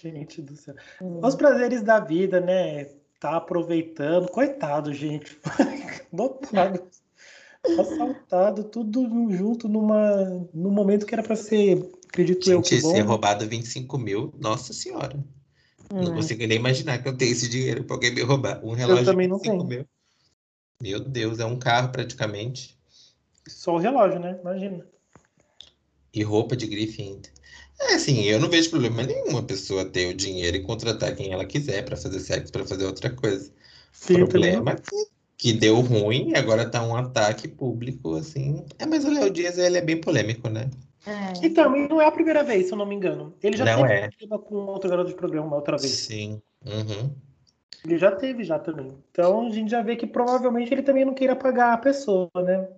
Gente 0.00 0.40
do 0.40 0.54
céu. 0.54 0.76
Hum. 1.02 1.20
Os 1.24 1.34
prazeres 1.34 1.82
da 1.82 1.98
vida, 1.98 2.40
né? 2.40 2.84
Tá 3.18 3.36
aproveitando. 3.36 4.30
Coitado, 4.30 4.94
gente. 4.94 5.36
Lotado. 6.12 6.88
Assaltado, 7.78 8.64
tudo 8.64 9.02
junto 9.30 9.68
numa, 9.68 10.24
num 10.54 10.70
momento 10.70 11.04
que 11.06 11.14
era 11.14 11.22
pra 11.22 11.36
ser, 11.36 11.90
acredito 12.08 12.48
eu, 12.50 12.62
que 12.62 12.70
Gente, 12.76 12.82
bom. 12.82 12.90
ser 12.92 13.00
roubado 13.02 13.46
25 13.48 13.98
mil, 13.98 14.32
nossa 14.38 14.72
senhora. 14.72 15.22
Não 15.92 16.12
É. 16.12 16.14
consigo 16.16 16.46
nem 16.46 16.58
imaginar 16.58 17.02
que 17.02 17.08
eu 17.08 17.16
tenho 17.16 17.32
esse 17.32 17.48
dinheiro 17.48 17.84
pra 17.84 17.96
alguém 17.96 18.14
me 18.14 18.22
roubar. 18.22 18.64
Um 18.64 18.72
relógio 18.72 19.06
também 19.06 19.26
de 19.26 19.32
não 19.32 19.38
25 19.38 19.66
tenho. 19.66 19.68
mil. 19.68 19.88
Meu 20.80 21.00
Deus, 21.00 21.40
é 21.40 21.44
um 21.44 21.58
carro 21.58 21.90
praticamente. 21.90 22.78
Só 23.48 23.74
o 23.74 23.78
relógio, 23.78 24.20
né? 24.20 24.38
Imagina. 24.40 24.86
E 26.12 26.22
roupa 26.22 26.56
de 26.56 26.66
grife 26.66 27.02
ainda. 27.02 27.28
É 27.80 27.94
assim, 27.94 28.22
eu 28.24 28.40
não 28.40 28.48
vejo 28.48 28.70
problema 28.70 29.02
nenhum 29.02 29.38
a 29.38 29.42
pessoa 29.42 29.84
ter 29.84 30.12
o 30.12 30.14
dinheiro 30.16 30.56
e 30.56 30.62
contratar 30.62 31.14
quem 31.14 31.32
ela 31.32 31.44
quiser 31.44 31.84
pra 31.84 31.96
fazer 31.96 32.20
sexo, 32.20 32.52
pra 32.52 32.66
fazer 32.66 32.84
outra 32.84 33.10
coisa. 33.10 33.52
Sim, 33.92 34.22
o 34.22 34.28
problema 34.28 34.72
é 34.72 34.76
que, 34.76 35.06
que 35.38 35.52
deu 35.52 35.80
ruim 35.80 36.30
e 36.30 36.36
agora 36.36 36.68
tá 36.68 36.82
um 36.82 36.96
ataque 36.96 37.46
público, 37.46 38.16
assim. 38.16 38.66
É, 38.76 38.84
mas 38.84 39.04
o 39.04 39.10
Léo 39.10 39.30
Dias, 39.30 39.56
ele 39.56 39.78
é 39.78 39.80
bem 39.80 40.00
polêmico, 40.00 40.50
né? 40.50 40.68
É. 41.06 41.46
E 41.46 41.50
também 41.50 41.88
não 41.88 42.02
é 42.02 42.06
a 42.06 42.10
primeira 42.10 42.42
vez, 42.42 42.66
se 42.66 42.72
eu 42.72 42.76
não 42.76 42.84
me 42.84 42.96
engano. 42.96 43.32
Ele 43.40 43.56
já 43.56 43.64
Não 43.64 43.82
teve 43.82 43.92
é. 43.94 44.08
problema 44.08 44.38
com 44.40 44.56
outro 44.56 44.90
garoto 44.90 45.10
de 45.10 45.16
programa 45.16 45.46
uma 45.46 45.56
outra 45.56 45.78
vez. 45.78 45.92
Sim. 45.92 46.42
Uhum. 46.66 47.14
Ele 47.84 47.96
já 47.96 48.10
teve 48.10 48.42
já 48.42 48.58
também. 48.58 48.92
Então 49.12 49.46
a 49.46 49.50
gente 49.50 49.70
já 49.70 49.80
vê 49.80 49.94
que 49.94 50.06
provavelmente 50.08 50.74
ele 50.74 50.82
também 50.82 51.04
não 51.04 51.14
queira 51.14 51.36
pagar 51.36 51.72
a 51.72 51.78
pessoa, 51.78 52.28
né? 52.34 52.68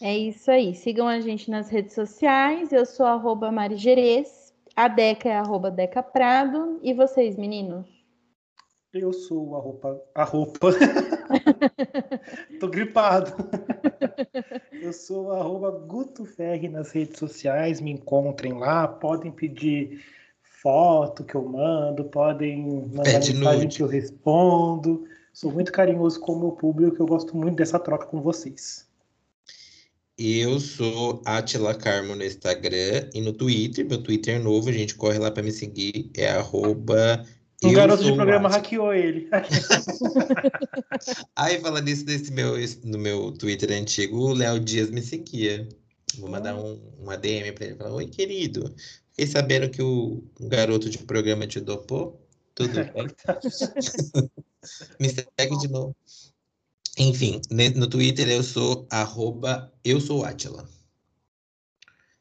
É 0.00 0.18
isso 0.18 0.50
aí. 0.50 0.74
Sigam 0.74 1.06
a 1.06 1.20
gente 1.20 1.48
nas 1.48 1.68
redes 1.68 1.94
sociais. 1.94 2.72
Eu 2.72 2.84
sou 2.84 3.06
arroba 3.06 3.52
Mari 3.52 3.76
Gerês. 3.76 4.43
A 4.76 4.88
Deca 4.88 5.28
é 5.28 5.36
arroba 5.36 5.70
Deca 5.70 6.02
Prado. 6.02 6.80
E 6.82 6.92
vocês, 6.92 7.36
meninos? 7.36 7.86
Eu 8.92 9.12
sou 9.12 9.56
a 9.56 9.60
roupa. 9.60 10.00
A 10.14 10.24
roupa. 10.24 10.70
Tô 12.58 12.68
gripado. 12.68 13.32
Eu 14.72 14.92
sou 14.92 15.30
a 15.32 15.38
arroba 15.38 15.70
Guto 15.70 16.24
Ferri 16.24 16.68
nas 16.68 16.90
redes 16.90 17.18
sociais. 17.18 17.80
Me 17.80 17.92
encontrem 17.92 18.52
lá. 18.52 18.88
Podem 18.88 19.30
pedir 19.30 20.04
foto 20.42 21.24
que 21.24 21.36
eu 21.36 21.44
mando. 21.44 22.04
Podem 22.04 22.66
mandar 22.66 23.04
Pede 23.04 23.34
mensagem 23.34 23.62
nude. 23.64 23.76
que 23.76 23.82
eu 23.82 23.88
respondo. 23.88 25.04
Sou 25.32 25.52
muito 25.52 25.70
carinhoso 25.72 26.18
com 26.20 26.32
o 26.32 26.40
meu 26.40 26.52
público. 26.52 27.00
Eu 27.00 27.06
gosto 27.06 27.36
muito 27.36 27.56
dessa 27.56 27.78
troca 27.78 28.06
com 28.06 28.20
vocês. 28.20 28.88
Eu 30.16 30.60
sou 30.60 31.22
Atila 31.24 31.74
Carmo 31.74 32.14
no 32.14 32.24
Instagram 32.24 33.10
e 33.12 33.20
no 33.20 33.32
Twitter. 33.32 33.84
Meu 33.84 34.02
Twitter 34.02 34.36
é 34.36 34.38
novo, 34.38 34.68
a 34.68 34.72
gente 34.72 34.94
corre 34.94 35.18
lá 35.18 35.30
pra 35.30 35.42
me 35.42 35.50
seguir. 35.50 36.10
É 36.16 36.30
arroba. 36.30 37.26
Um 37.62 37.72
garoto 37.72 38.04
de 38.04 38.12
programa 38.12 38.48
Atila. 38.48 38.62
hackeou 38.62 38.94
ele. 38.94 39.28
Aí, 41.34 41.60
falando 41.60 41.88
isso 41.88 42.04
desse 42.04 42.32
meu, 42.32 42.54
no 42.84 42.98
meu 42.98 43.32
Twitter 43.32 43.72
antigo, 43.72 44.18
o 44.18 44.32
Léo 44.32 44.60
Dias 44.60 44.90
me 44.90 45.02
seguia. 45.02 45.68
Vou 46.18 46.30
mandar 46.30 46.54
um, 46.54 46.80
um 47.00 47.10
ADM 47.10 47.52
pra 47.54 47.66
ele. 47.66 47.76
Falar, 47.76 47.94
Oi, 47.94 48.06
querido. 48.06 48.72
Fiquei 49.10 49.26
sabendo 49.26 49.68
que 49.68 49.82
o, 49.82 50.22
o 50.38 50.48
garoto 50.48 50.88
de 50.88 50.98
programa 50.98 51.46
te 51.46 51.60
dopou. 51.60 52.20
Tudo 52.54 52.74
bem? 52.92 52.92
me 55.00 55.08
segue 55.08 55.58
de 55.58 55.68
novo. 55.68 55.96
Enfim, 56.98 57.40
no 57.76 57.88
Twitter 57.88 58.28
eu 58.28 58.42
sou 58.42 58.86
arroba 58.90 59.72
eu 59.84 60.00
sou 60.00 60.24
Atila. 60.24 60.64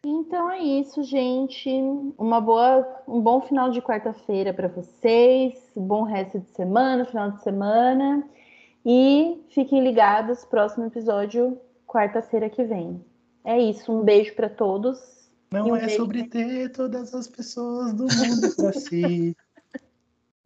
Então 0.05 0.51
é 0.51 0.59
isso, 0.59 1.01
gente. 1.03 1.69
Uma 2.17 2.41
boa, 2.41 2.85
um 3.07 3.21
bom 3.21 3.39
final 3.41 3.69
de 3.69 3.81
quarta-feira 3.81 4.53
para 4.53 4.67
vocês. 4.67 5.53
Um 5.75 5.85
bom 5.85 6.03
resto 6.03 6.39
de 6.39 6.49
semana, 6.49 7.05
final 7.05 7.31
de 7.31 7.41
semana. 7.41 8.27
E 8.85 9.41
fiquem 9.49 9.81
ligados, 9.81 10.43
próximo 10.43 10.85
episódio, 10.87 11.57
quarta-feira 11.87 12.49
que 12.49 12.63
vem. 12.65 13.03
É 13.45 13.57
isso, 13.57 13.93
um 13.93 14.03
beijo 14.03 14.35
para 14.35 14.49
todos. 14.49 14.99
Não 15.51 15.67
um 15.67 15.75
é 15.75 15.81
beijo. 15.81 15.95
sobre 15.97 16.23
ter 16.27 16.69
todas 16.71 17.13
as 17.13 17.27
pessoas 17.27 17.93
do 17.93 18.03
mundo 18.03 18.55
pra 18.55 18.73
si. 18.73 19.37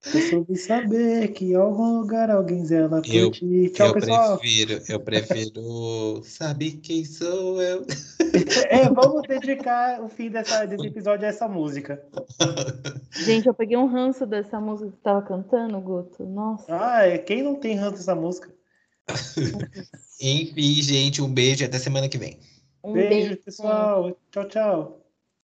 É 0.05 0.21
sobre 0.29 0.55
saber 0.55 1.29
que 1.33 1.45
em 1.51 1.55
algum 1.55 1.99
lugar 1.99 2.29
alguém 2.29 2.63
zela 2.65 3.01
por 3.01 3.13
Eu- 3.13 3.31
ti. 3.31 3.69
Tchau, 3.73 3.87
eu 3.87 3.93
pessoal. 3.93 4.37
prefiro, 4.37 4.81
eu 4.87 4.99
prefiro. 4.99 6.21
Sabe 6.23 6.71
quem 6.71 7.03
sou 7.03 7.61
eu? 7.61 7.85
É, 8.69 8.87
vamos 8.89 9.23
dedicar 9.27 9.99
o 10.03 10.09
fim 10.09 10.29
dessa, 10.29 10.63
desse 10.65 10.85
episódio 10.85 11.25
a 11.25 11.29
essa 11.29 11.47
música. 11.47 12.03
Gente, 13.25 13.47
eu 13.47 13.53
peguei 13.53 13.75
um 13.77 13.87
ranço 13.87 14.27
dessa 14.27 14.59
música 14.59 14.91
que 14.91 14.95
você 14.97 15.01
tava 15.03 15.21
cantando, 15.23 15.79
Guto. 15.81 16.23
Nossa. 16.23 16.65
Ah, 16.69 17.07
é, 17.07 17.17
quem 17.17 17.41
não 17.41 17.55
tem 17.55 17.75
ranço 17.75 17.97
dessa 17.97 18.13
música? 18.13 18.53
Enfim, 20.21 20.73
gente, 20.81 21.21
um 21.21 21.33
beijo 21.33 21.63
e 21.63 21.65
até 21.65 21.79
semana 21.79 22.07
que 22.07 22.17
vem. 22.17 22.37
Um 22.83 22.93
Beijo, 22.93 23.09
beijo. 23.09 23.37
pessoal. 23.37 24.15
Tchau, 24.31 24.47
tchau. 24.47 25.07